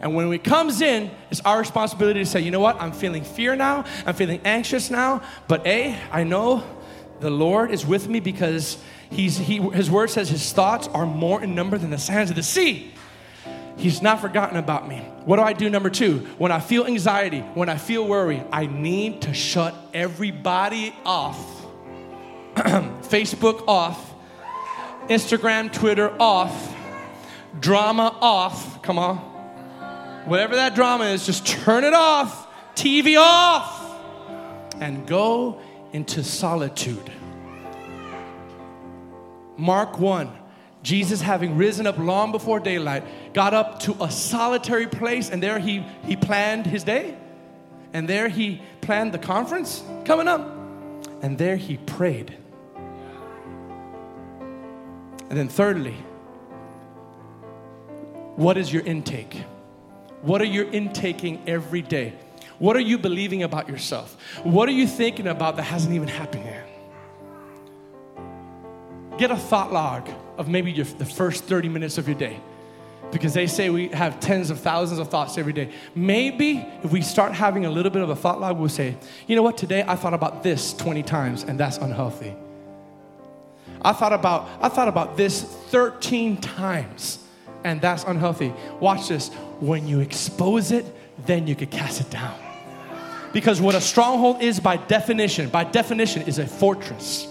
And 0.00 0.14
when 0.14 0.32
it 0.32 0.42
comes 0.42 0.80
in, 0.80 1.10
it's 1.30 1.42
our 1.42 1.58
responsibility 1.58 2.20
to 2.20 2.26
say, 2.26 2.40
you 2.40 2.50
know 2.50 2.60
what? 2.60 2.80
I'm 2.80 2.92
feeling 2.92 3.24
fear 3.24 3.54
now. 3.54 3.84
I'm 4.06 4.14
feeling 4.14 4.40
anxious 4.46 4.88
now. 4.90 5.20
But 5.48 5.66
A, 5.66 6.00
I 6.10 6.24
know 6.24 6.64
the 7.20 7.28
Lord 7.28 7.72
is 7.72 7.84
with 7.84 8.08
me 8.08 8.20
because 8.20 8.78
he's, 9.10 9.36
he, 9.36 9.58
his 9.58 9.90
word 9.90 10.08
says 10.08 10.30
his 10.30 10.50
thoughts 10.50 10.88
are 10.88 11.04
more 11.04 11.42
in 11.42 11.54
number 11.54 11.76
than 11.76 11.90
the 11.90 11.98
sands 11.98 12.30
of 12.30 12.36
the 12.36 12.42
sea. 12.42 12.94
He's 13.76 14.02
not 14.02 14.20
forgotten 14.20 14.56
about 14.56 14.88
me. 14.88 14.98
What 15.24 15.36
do 15.36 15.42
I 15.42 15.52
do? 15.52 15.70
Number 15.70 15.90
two, 15.90 16.18
when 16.38 16.52
I 16.52 16.60
feel 16.60 16.86
anxiety, 16.86 17.40
when 17.40 17.68
I 17.68 17.76
feel 17.76 18.06
worry, 18.06 18.42
I 18.52 18.66
need 18.66 19.22
to 19.22 19.34
shut 19.34 19.74
everybody 19.94 20.94
off. 21.04 21.64
Facebook 22.54 23.66
off, 23.66 24.14
Instagram, 25.08 25.72
Twitter 25.72 26.14
off, 26.20 26.74
drama 27.58 28.16
off. 28.20 28.82
Come 28.82 28.98
on. 28.98 29.16
Whatever 30.26 30.56
that 30.56 30.74
drama 30.74 31.04
is, 31.06 31.26
just 31.26 31.46
turn 31.46 31.84
it 31.84 31.94
off, 31.94 32.46
TV 32.74 33.18
off, 33.18 33.80
and 34.80 35.06
go 35.06 35.60
into 35.92 36.22
solitude. 36.22 37.10
Mark 39.56 39.98
1 39.98 40.30
Jesus, 40.82 41.20
having 41.20 41.56
risen 41.56 41.86
up 41.86 41.96
long 41.96 42.32
before 42.32 42.58
daylight, 42.58 43.04
got 43.34 43.54
up 43.54 43.80
to 43.80 43.96
a 44.02 44.10
solitary 44.10 44.86
place, 44.86 45.30
and 45.30 45.42
there 45.42 45.58
he, 45.58 45.84
he 46.04 46.16
planned 46.16 46.66
his 46.66 46.82
day. 46.82 47.16
And 47.92 48.08
there 48.08 48.28
he 48.28 48.62
planned 48.80 49.12
the 49.12 49.18
conference 49.18 49.82
coming 50.04 50.26
up. 50.26 50.40
And 51.22 51.38
there 51.38 51.56
he 51.56 51.76
prayed. 51.76 52.36
And 55.28 55.38
then, 55.38 55.48
thirdly, 55.48 55.96
what 58.36 58.56
is 58.56 58.72
your 58.72 58.82
intake? 58.82 59.44
What 60.22 60.40
are 60.40 60.46
you 60.46 60.64
intaking 60.64 61.42
every 61.46 61.82
day? 61.82 62.14
What 62.58 62.76
are 62.76 62.80
you 62.80 62.98
believing 62.98 63.42
about 63.42 63.68
yourself? 63.68 64.16
What 64.42 64.68
are 64.68 64.72
you 64.72 64.86
thinking 64.86 65.26
about 65.26 65.56
that 65.56 65.64
hasn't 65.64 65.94
even 65.94 66.08
happened 66.08 66.44
yet? 66.44 66.68
Get 69.18 69.30
a 69.30 69.36
thought 69.36 69.72
log 69.72 70.08
of 70.38 70.48
maybe 70.48 70.72
your, 70.72 70.84
the 70.84 71.04
first 71.04 71.44
30 71.44 71.68
minutes 71.68 71.98
of 71.98 72.08
your 72.08 72.16
day 72.16 72.40
because 73.12 73.34
they 73.34 73.46
say 73.46 73.68
we 73.68 73.88
have 73.88 74.18
tens 74.18 74.50
of 74.50 74.58
thousands 74.58 74.98
of 74.98 75.08
thoughts 75.08 75.36
every 75.36 75.52
day. 75.52 75.70
Maybe 75.94 76.66
if 76.82 76.90
we 76.90 77.02
start 77.02 77.32
having 77.32 77.66
a 77.66 77.70
little 77.70 77.92
bit 77.92 78.02
of 78.02 78.08
a 78.08 78.16
thought 78.16 78.40
log, 78.40 78.58
we'll 78.58 78.70
say, 78.70 78.96
you 79.26 79.36
know 79.36 79.42
what, 79.42 79.58
today 79.58 79.84
I 79.86 79.96
thought 79.96 80.14
about 80.14 80.42
this 80.42 80.72
20 80.74 81.02
times 81.02 81.42
and 81.44 81.60
that's 81.60 81.76
unhealthy. 81.76 82.34
I 83.82 83.92
thought 83.92 84.12
about 84.12 84.48
I 84.60 84.68
thought 84.68 84.88
about 84.88 85.16
this 85.16 85.42
13 85.42 86.38
times 86.38 87.18
and 87.64 87.80
that's 87.80 88.04
unhealthy. 88.04 88.52
Watch 88.80 89.08
this. 89.08 89.28
When 89.60 89.86
you 89.86 90.00
expose 90.00 90.72
it, 90.72 90.86
then 91.26 91.46
you 91.46 91.54
can 91.54 91.68
cast 91.68 92.00
it 92.00 92.10
down. 92.10 92.38
Because 93.32 93.60
what 93.60 93.74
a 93.74 93.80
stronghold 93.80 94.42
is 94.42 94.58
by 94.58 94.76
definition, 94.76 95.48
by 95.48 95.64
definition 95.64 96.22
is 96.22 96.38
a 96.38 96.46
fortress 96.46 97.26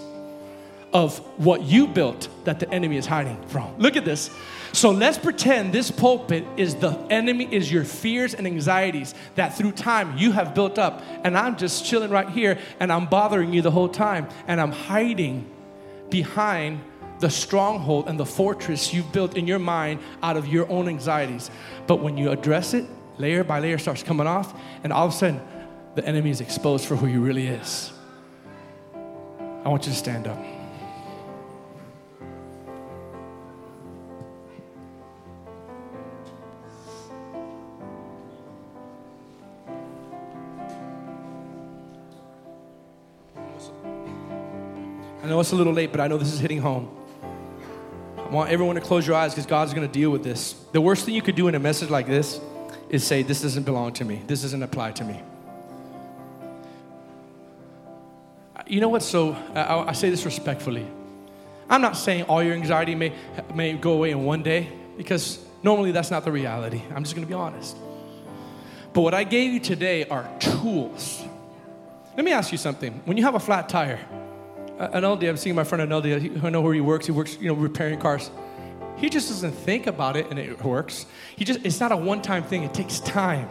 of 0.92 1.18
what 1.38 1.62
you 1.62 1.86
built 1.86 2.28
that 2.44 2.60
the 2.60 2.70
enemy 2.70 2.96
is 2.96 3.06
hiding 3.06 3.40
from. 3.48 3.76
Look 3.78 3.96
at 3.96 4.04
this. 4.04 4.30
So 4.72 4.90
let's 4.90 5.18
pretend 5.18 5.72
this 5.72 5.90
pulpit 5.90 6.44
is 6.56 6.74
the 6.76 6.92
enemy, 7.10 7.46
is 7.50 7.70
your 7.70 7.84
fears 7.84 8.34
and 8.34 8.46
anxieties 8.46 9.14
that 9.34 9.56
through 9.56 9.72
time 9.72 10.16
you 10.16 10.32
have 10.32 10.54
built 10.54 10.78
up. 10.78 11.02
And 11.24 11.36
I'm 11.36 11.56
just 11.56 11.84
chilling 11.84 12.10
right 12.10 12.28
here 12.28 12.58
and 12.80 12.90
I'm 12.90 13.06
bothering 13.06 13.52
you 13.52 13.62
the 13.62 13.70
whole 13.70 13.88
time. 13.88 14.28
And 14.46 14.60
I'm 14.60 14.72
hiding 14.72 15.46
behind 16.08 16.80
the 17.20 17.30
stronghold 17.30 18.08
and 18.08 18.18
the 18.18 18.26
fortress 18.26 18.92
you've 18.92 19.12
built 19.12 19.36
in 19.36 19.46
your 19.46 19.58
mind 19.58 20.00
out 20.22 20.36
of 20.36 20.48
your 20.48 20.68
own 20.70 20.88
anxieties. 20.88 21.50
But 21.86 21.96
when 21.96 22.16
you 22.16 22.30
address 22.30 22.74
it, 22.74 22.86
layer 23.18 23.44
by 23.44 23.60
layer 23.60 23.78
starts 23.78 24.02
coming 24.02 24.26
off, 24.26 24.58
and 24.82 24.92
all 24.92 25.06
of 25.06 25.12
a 25.12 25.16
sudden, 25.16 25.40
the 25.94 26.04
enemy 26.04 26.30
is 26.30 26.40
exposed 26.40 26.86
for 26.86 26.96
who 26.96 27.06
he 27.06 27.16
really 27.16 27.46
is. 27.46 27.92
I 28.94 29.68
want 29.68 29.86
you 29.86 29.92
to 29.92 29.98
stand 29.98 30.26
up. 30.26 30.61
Know 45.32 45.40
it's 45.40 45.52
a 45.52 45.56
little 45.56 45.72
late, 45.72 45.90
but 45.90 46.00
I 46.00 46.08
know 46.08 46.18
this 46.18 46.30
is 46.30 46.40
hitting 46.40 46.58
home. 46.58 46.94
I 48.18 48.28
want 48.28 48.50
everyone 48.50 48.74
to 48.74 48.82
close 48.82 49.06
your 49.06 49.16
eyes 49.16 49.32
because 49.32 49.46
God's 49.46 49.72
going 49.72 49.86
to 49.86 49.92
deal 49.92 50.10
with 50.10 50.22
this. 50.22 50.52
The 50.72 50.80
worst 50.80 51.06
thing 51.06 51.14
you 51.14 51.22
could 51.22 51.36
do 51.36 51.48
in 51.48 51.54
a 51.54 51.58
message 51.58 51.88
like 51.88 52.06
this 52.06 52.38
is 52.90 53.02
say, 53.02 53.22
This 53.22 53.40
doesn't 53.40 53.62
belong 53.62 53.94
to 53.94 54.04
me. 54.04 54.22
This 54.26 54.42
doesn't 54.42 54.62
apply 54.62 54.92
to 54.92 55.04
me. 55.04 55.22
You 58.66 58.82
know 58.82 58.90
what? 58.90 59.02
So 59.02 59.32
I, 59.54 59.88
I 59.88 59.92
say 59.92 60.10
this 60.10 60.26
respectfully. 60.26 60.86
I'm 61.70 61.80
not 61.80 61.96
saying 61.96 62.24
all 62.24 62.42
your 62.42 62.52
anxiety 62.52 62.94
may, 62.94 63.14
may 63.54 63.72
go 63.72 63.94
away 63.94 64.10
in 64.10 64.24
one 64.24 64.42
day 64.42 64.68
because 64.98 65.42
normally 65.62 65.92
that's 65.92 66.10
not 66.10 66.24
the 66.24 66.32
reality. 66.32 66.82
I'm 66.94 67.04
just 67.04 67.14
going 67.14 67.26
to 67.26 67.28
be 67.28 67.34
honest. 67.34 67.74
But 68.92 69.00
what 69.00 69.14
I 69.14 69.24
gave 69.24 69.54
you 69.54 69.60
today 69.60 70.04
are 70.04 70.28
tools. 70.38 71.24
Let 72.16 72.24
me 72.26 72.32
ask 72.32 72.52
you 72.52 72.58
something. 72.58 73.00
When 73.06 73.16
you 73.16 73.24
have 73.24 73.34
a 73.34 73.40
flat 73.40 73.70
tire, 73.70 73.98
Aneldi, 74.88 75.28
I'm 75.28 75.36
seeing 75.36 75.54
my 75.54 75.64
friend 75.64 75.88
Aneldi, 75.88 76.42
I 76.42 76.50
know 76.50 76.60
where 76.60 76.74
he 76.74 76.80
works. 76.80 77.06
He 77.06 77.12
works, 77.12 77.38
you 77.40 77.48
know, 77.48 77.54
repairing 77.54 78.00
cars. 78.00 78.30
He 78.96 79.08
just 79.08 79.28
doesn't 79.28 79.52
think 79.52 79.86
about 79.86 80.16
it 80.16 80.28
and 80.30 80.38
it 80.38 80.62
works. 80.64 81.06
He 81.36 81.44
just, 81.44 81.60
it's 81.64 81.80
not 81.80 81.92
a 81.92 81.96
one-time 81.96 82.44
thing. 82.44 82.62
It 82.62 82.74
takes 82.74 83.00
time. 83.00 83.48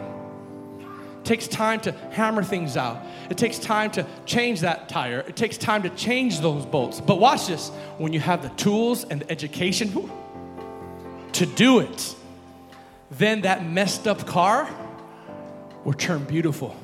It 1.20 1.26
takes 1.26 1.48
time 1.48 1.80
to 1.82 1.92
hammer 2.12 2.44
things 2.44 2.76
out. 2.78 3.04
It 3.30 3.38
takes 3.38 3.60
time 3.60 3.92
to 3.92 4.06
change 4.26 4.62
that 4.62 4.90
tire. 4.90 5.20
It 5.20 5.36
takes 5.36 5.58
time 5.58 5.84
to 5.84 5.90
change 5.92 6.40
those 6.40 6.66
bolts. 6.66 7.00
But 7.00 7.20
watch 7.20 7.48
this. 7.48 7.70
When 7.98 8.12
you 8.12 8.20
have 8.20 8.42
the 8.42 8.50
tools 8.50 9.04
and 9.04 9.22
the 9.22 9.32
education 9.32 10.10
to 11.34 11.46
do 11.46 11.80
it, 11.80 12.16
then 13.12 13.42
that 13.42 13.66
messed 13.66 14.08
up 14.08 14.26
car 14.26 14.70
will 15.84 15.94
turn 15.94 16.24
beautiful. 16.24 16.76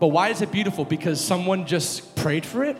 But 0.00 0.08
why 0.08 0.28
is 0.28 0.42
it 0.42 0.50
beautiful? 0.50 0.84
Because 0.84 1.20
someone 1.20 1.66
just 1.66 2.16
prayed 2.16 2.44
for 2.44 2.64
it? 2.64 2.76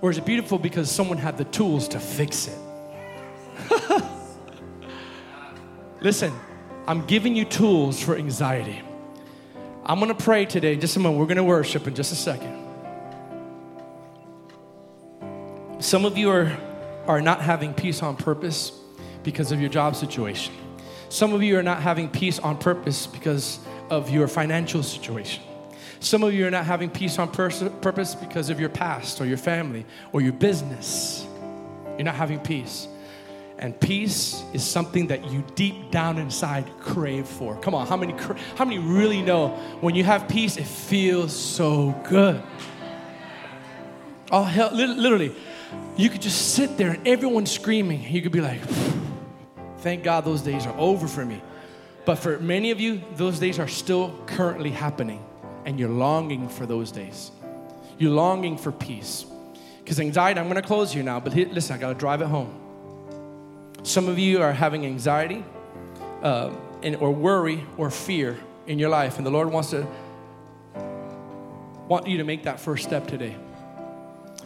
Or 0.00 0.10
is 0.10 0.18
it 0.18 0.24
beautiful 0.24 0.58
because 0.58 0.90
someone 0.90 1.18
had 1.18 1.38
the 1.38 1.44
tools 1.44 1.88
to 1.88 2.00
fix 2.00 2.48
it? 2.48 2.58
Listen, 6.00 6.32
I'm 6.86 7.06
giving 7.06 7.34
you 7.34 7.44
tools 7.44 8.02
for 8.02 8.16
anxiety. 8.16 8.82
I'm 9.86 10.00
gonna 10.00 10.14
pray 10.14 10.44
today, 10.44 10.76
just 10.76 10.96
a 10.96 11.00
moment. 11.00 11.20
We're 11.20 11.26
gonna 11.26 11.44
worship 11.44 11.86
in 11.86 11.94
just 11.94 12.12
a 12.12 12.16
second. 12.16 12.62
Some 15.80 16.04
of 16.04 16.16
you 16.16 16.30
are, 16.30 16.56
are 17.06 17.20
not 17.20 17.40
having 17.40 17.74
peace 17.74 18.02
on 18.02 18.16
purpose 18.16 18.72
because 19.22 19.52
of 19.52 19.60
your 19.60 19.70
job 19.70 19.96
situation. 19.96 20.54
Some 21.08 21.32
of 21.32 21.42
you 21.42 21.58
are 21.58 21.62
not 21.62 21.82
having 21.82 22.08
peace 22.08 22.38
on 22.38 22.58
purpose 22.58 23.06
because 23.06 23.58
of 23.90 24.10
your 24.10 24.26
financial 24.28 24.82
situation. 24.82 25.42
Some 26.04 26.22
of 26.22 26.34
you 26.34 26.46
are 26.46 26.50
not 26.50 26.66
having 26.66 26.90
peace 26.90 27.18
on 27.18 27.30
pers- 27.30 27.62
purpose 27.80 28.14
because 28.14 28.50
of 28.50 28.60
your 28.60 28.68
past 28.68 29.22
or 29.22 29.26
your 29.26 29.38
family 29.38 29.86
or 30.12 30.20
your 30.20 30.34
business. 30.34 31.26
You're 31.96 32.04
not 32.04 32.14
having 32.14 32.40
peace. 32.40 32.86
And 33.58 33.80
peace 33.80 34.42
is 34.52 34.62
something 34.62 35.06
that 35.06 35.30
you 35.30 35.42
deep 35.54 35.90
down 35.90 36.18
inside 36.18 36.70
crave 36.78 37.26
for. 37.26 37.56
Come 37.56 37.74
on, 37.74 37.86
how 37.86 37.96
many 37.96 38.12
how 38.56 38.66
many 38.66 38.78
really 38.78 39.22
know 39.22 39.48
when 39.80 39.94
you 39.94 40.04
have 40.04 40.28
peace 40.28 40.58
it 40.58 40.66
feels 40.66 41.34
so 41.34 41.98
good? 42.06 42.42
Oh 44.30 44.42
hell, 44.42 44.74
literally, 44.74 45.34
you 45.96 46.10
could 46.10 46.20
just 46.20 46.54
sit 46.54 46.76
there 46.76 46.90
and 46.90 47.08
everyone's 47.08 47.50
screaming. 47.50 48.02
You 48.12 48.20
could 48.20 48.32
be 48.32 48.42
like, 48.42 48.60
"Thank 49.78 50.02
God 50.04 50.26
those 50.26 50.42
days 50.42 50.66
are 50.66 50.78
over 50.78 51.08
for 51.08 51.24
me." 51.24 51.40
But 52.04 52.16
for 52.16 52.38
many 52.40 52.72
of 52.72 52.78
you, 52.78 53.00
those 53.16 53.38
days 53.38 53.58
are 53.58 53.68
still 53.68 54.14
currently 54.26 54.70
happening 54.70 55.24
and 55.64 55.78
you're 55.78 55.88
longing 55.88 56.48
for 56.48 56.66
those 56.66 56.92
days. 56.92 57.30
You're 57.98 58.12
longing 58.12 58.56
for 58.56 58.72
peace. 58.72 59.24
Because 59.78 60.00
anxiety, 60.00 60.40
I'm 60.40 60.48
going 60.48 60.60
to 60.60 60.66
close 60.66 60.92
here 60.92 61.02
now, 61.02 61.20
but 61.20 61.34
listen, 61.34 61.76
I 61.76 61.78
got 61.78 61.88
to 61.88 61.94
drive 61.94 62.22
it 62.22 62.28
home. 62.28 62.60
Some 63.82 64.08
of 64.08 64.18
you 64.18 64.40
are 64.40 64.52
having 64.52 64.86
anxiety 64.86 65.44
uh, 66.22 66.50
and, 66.82 66.96
or 66.96 67.10
worry 67.10 67.64
or 67.76 67.90
fear 67.90 68.38
in 68.66 68.78
your 68.78 68.88
life, 68.88 69.18
and 69.18 69.26
the 69.26 69.30
Lord 69.30 69.50
wants 69.50 69.70
to 69.70 69.86
want 71.86 72.06
you 72.06 72.16
to 72.16 72.24
make 72.24 72.44
that 72.44 72.58
first 72.58 72.84
step 72.84 73.06
today. 73.06 73.36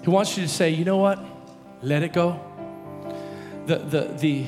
He 0.03 0.11
wants 0.11 0.37
you 0.37 0.43
to 0.43 0.49
say, 0.49 0.71
you 0.71 0.85
know 0.85 0.97
what? 0.97 1.25
Let 1.83 2.03
it 2.03 2.13
go. 2.13 2.41
The, 3.67 3.77
the, 3.77 4.01
the, 4.19 4.47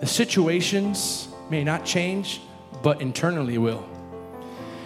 the 0.00 0.06
situations 0.06 1.28
may 1.50 1.62
not 1.62 1.84
change, 1.84 2.40
but 2.82 3.02
internally 3.02 3.58
will. 3.58 3.86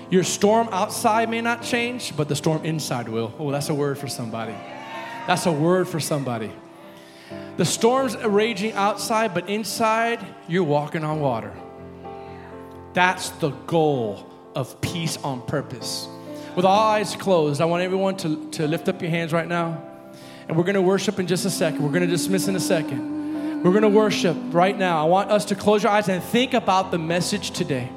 Your 0.09 0.23
storm 0.23 0.69
outside 0.71 1.29
may 1.29 1.41
not 1.41 1.63
change, 1.63 2.17
but 2.17 2.29
the 2.29 2.37
storm 2.37 2.65
inside 2.65 3.09
will. 3.09 3.35
Oh, 3.39 3.51
that's 3.51 3.69
a 3.69 3.75
word 3.75 3.99
for 3.99 4.07
somebody. 4.07 4.55
That's 5.27 5.47
a 5.47 5.53
word 5.53 5.89
for 5.89 5.99
somebody. 5.99 6.53
The 7.57 7.65
storm's 7.65 8.17
raging 8.17 8.73
outside, 8.73 9.35
but 9.35 9.49
inside, 9.49 10.25
you're 10.47 10.63
walking 10.63 11.03
on 11.03 11.21
water. 11.21 11.53
That's 12.93 13.31
the 13.31 13.51
goal 13.51 14.27
of 14.55 14.81
peace 14.81 15.17
on 15.19 15.43
purpose. 15.43 16.07
With 16.55 16.65
all 16.65 16.79
eyes 16.79 17.17
closed, 17.17 17.61
I 17.61 17.65
want 17.65 17.83
everyone 17.83 18.17
to, 18.19 18.51
to 18.53 18.69
lift 18.69 18.89
up 18.89 19.03
your 19.03 19.11
hands 19.11 19.33
right 19.33 19.49
now. 19.49 19.83
And 20.49 20.57
we're 20.57 20.65
going 20.65 20.75
to 20.75 20.83
worship 20.83 21.19
in 21.19 21.27
just 21.27 21.45
a 21.45 21.51
second. 21.51 21.83
We're 21.83 21.91
going 21.91 22.03
to 22.03 22.07
dismiss 22.07 22.47
in 22.47 22.55
a 22.55 22.61
second. 22.61 23.63
We're 23.65 23.73
going 23.73 23.83
to 23.83 23.89
worship 23.89 24.37
right 24.51 24.79
now. 24.79 25.05
I 25.05 25.09
want 25.09 25.33
us 25.33 25.47
to 25.47 25.57
close 25.57 25.83
your 25.83 25.91
eyes 25.91 26.09
and 26.09 26.23
think 26.23 26.55
about 26.55 26.93
the 26.93 26.99
message 26.99 27.51
today. 27.51 27.91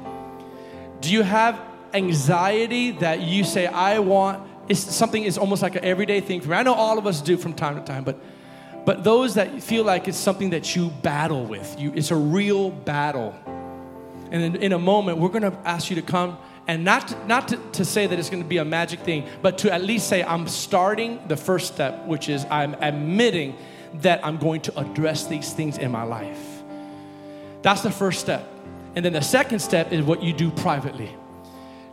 Do 1.00 1.12
you 1.12 1.22
have 1.22 1.69
anxiety 1.94 2.92
that 2.92 3.20
you 3.20 3.44
say, 3.44 3.66
I 3.66 3.98
want, 3.98 4.48
it's 4.68 4.80
something 4.80 5.24
is 5.24 5.38
almost 5.38 5.62
like 5.62 5.76
an 5.76 5.84
everyday 5.84 6.20
thing 6.20 6.40
for 6.40 6.50
me? 6.50 6.56
I 6.56 6.62
know 6.62 6.74
all 6.74 6.98
of 6.98 7.06
us 7.06 7.20
do 7.20 7.36
from 7.36 7.54
time 7.54 7.76
to 7.76 7.82
time, 7.82 8.04
but 8.04 8.20
but 8.84 9.04
those 9.04 9.34
that 9.34 9.62
feel 9.62 9.84
like 9.84 10.08
it's 10.08 10.18
something 10.18 10.50
that 10.50 10.74
you 10.74 10.88
battle 11.02 11.44
with, 11.44 11.78
you, 11.78 11.92
it's 11.94 12.10
a 12.10 12.16
real 12.16 12.70
battle. 12.70 13.34
And 14.30 14.42
in, 14.42 14.56
in 14.56 14.72
a 14.72 14.78
moment, 14.78 15.18
we're 15.18 15.28
going 15.28 15.42
to 15.42 15.56
ask 15.64 15.90
you 15.90 15.96
to 15.96 16.02
come 16.02 16.38
and 16.66 16.84
not 16.84 17.08
to, 17.08 17.26
not 17.26 17.48
to, 17.48 17.56
to 17.72 17.84
say 17.84 18.06
that 18.06 18.18
it's 18.18 18.30
going 18.30 18.42
to 18.42 18.48
be 18.48 18.58
a 18.58 18.64
magic 18.64 19.00
thing, 19.00 19.28
but 19.42 19.58
to 19.58 19.72
at 19.72 19.82
least 19.82 20.08
say, 20.08 20.22
I'm 20.22 20.46
starting 20.48 21.20
the 21.28 21.36
first 21.36 21.74
step, 21.74 22.06
which 22.06 22.28
is 22.28 22.46
I'm 22.50 22.74
admitting 22.74 23.56
that 23.94 24.24
I'm 24.24 24.38
going 24.38 24.60
to 24.62 24.78
address 24.78 25.26
these 25.26 25.52
things 25.52 25.78
in 25.78 25.90
my 25.90 26.04
life. 26.04 26.62
That's 27.62 27.82
the 27.82 27.90
first 27.90 28.20
step. 28.20 28.48
And 28.94 29.04
then 29.04 29.12
the 29.12 29.20
second 29.20 29.58
step 29.58 29.92
is 29.92 30.04
what 30.04 30.22
you 30.22 30.32
do 30.32 30.50
privately. 30.50 31.14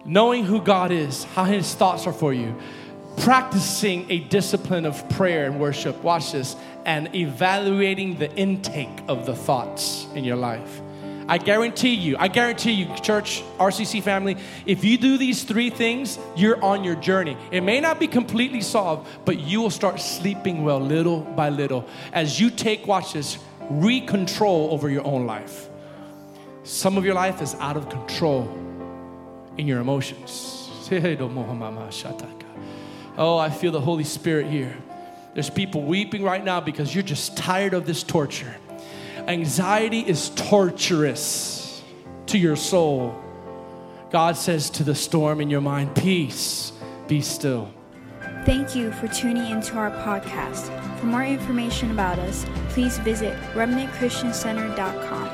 Knowing 0.08 0.46
who 0.46 0.62
God 0.62 0.90
is, 0.92 1.26
how 1.26 1.44
His 1.44 1.76
thoughts 1.76 2.08
are 2.08 2.14
for 2.14 2.34
you, 2.34 2.56
practicing 3.18 4.10
a 4.10 4.20
discipline 4.20 4.86
of 4.86 5.08
prayer 5.10 5.46
and 5.46 5.60
worship, 5.60 6.02
watch 6.02 6.32
this, 6.32 6.56
and 6.86 7.14
evaluating 7.14 8.18
the 8.18 8.34
intake 8.36 9.02
of 9.10 9.26
the 9.26 9.36
thoughts 9.36 10.08
in 10.16 10.24
your 10.24 10.38
life. 10.38 10.82
I 11.28 11.38
guarantee 11.38 11.94
you, 11.94 12.16
I 12.18 12.30
guarantee 12.30 12.72
you, 12.72 12.86
church, 13.02 13.44
RCC 13.58 14.02
family, 14.02 14.38
if 14.66 14.86
you 14.86 14.98
do 14.98 15.18
these 15.18 15.44
three 15.44 15.70
things, 15.70 16.18
you're 16.38 16.64
on 16.64 16.86
your 16.86 16.96
journey. 16.96 17.36
It 17.52 17.62
may 17.62 17.82
not 17.82 18.00
be 18.00 18.08
completely 18.08 18.62
solved, 18.62 19.10
but 19.26 19.38
you 19.38 19.60
will 19.60 19.70
start 19.70 20.00
sleeping 20.00 20.64
well 20.64 20.80
little 20.80 21.20
by 21.20 21.50
little 21.50 21.86
as 22.14 22.40
you 22.40 22.50
take, 22.50 22.88
watch 22.88 23.12
this, 23.12 23.40
re-control 23.70 24.70
over 24.72 24.90
your 24.90 25.06
own 25.06 25.26
life. 25.26 25.68
Some 26.64 26.98
of 26.98 27.04
your 27.04 27.16
life 27.16 27.42
is 27.42 27.56
out 27.56 27.76
of 27.76 27.90
control 27.90 28.67
in 29.58 29.68
your 29.68 29.80
emotions. 29.80 30.88
Oh, 33.18 33.38
I 33.38 33.50
feel 33.50 33.72
the 33.72 33.82
Holy 33.82 34.04
Spirit 34.04 34.48
here. 34.48 34.76
There's 35.34 35.50
people 35.50 35.84
weeping 35.84 36.24
right 36.24 36.44
now 36.44 36.62
because 36.62 36.94
you're 36.94 37.04
just 37.04 37.36
tired 37.38 37.74
of 37.74 37.86
this 37.86 38.04
torture. 38.04 38.56
Anxiety 39.28 40.00
is 40.00 40.30
torturous 40.32 41.84
to 42.28 42.38
your 42.38 42.56
soul. 42.56 43.22
God 44.10 44.38
says 44.38 44.70
to 44.72 44.84
the 44.84 44.96
storm 44.96 45.42
in 45.42 45.50
your 45.50 45.62
mind, 45.62 45.96
Peace, 45.96 46.72
be 47.08 47.22
still. 47.22 47.72
Thank 48.46 48.76
you 48.76 48.92
for 48.94 49.08
tuning 49.10 49.52
into 49.52 49.76
our 49.76 49.92
podcast. 49.92 50.72
For 51.00 51.08
more 51.08 51.26
information 51.26 51.92
about 51.92 52.18
us, 52.20 52.46
please 52.70 52.98
visit 53.00 53.38
remnantchristiancenter.com. 53.54 55.27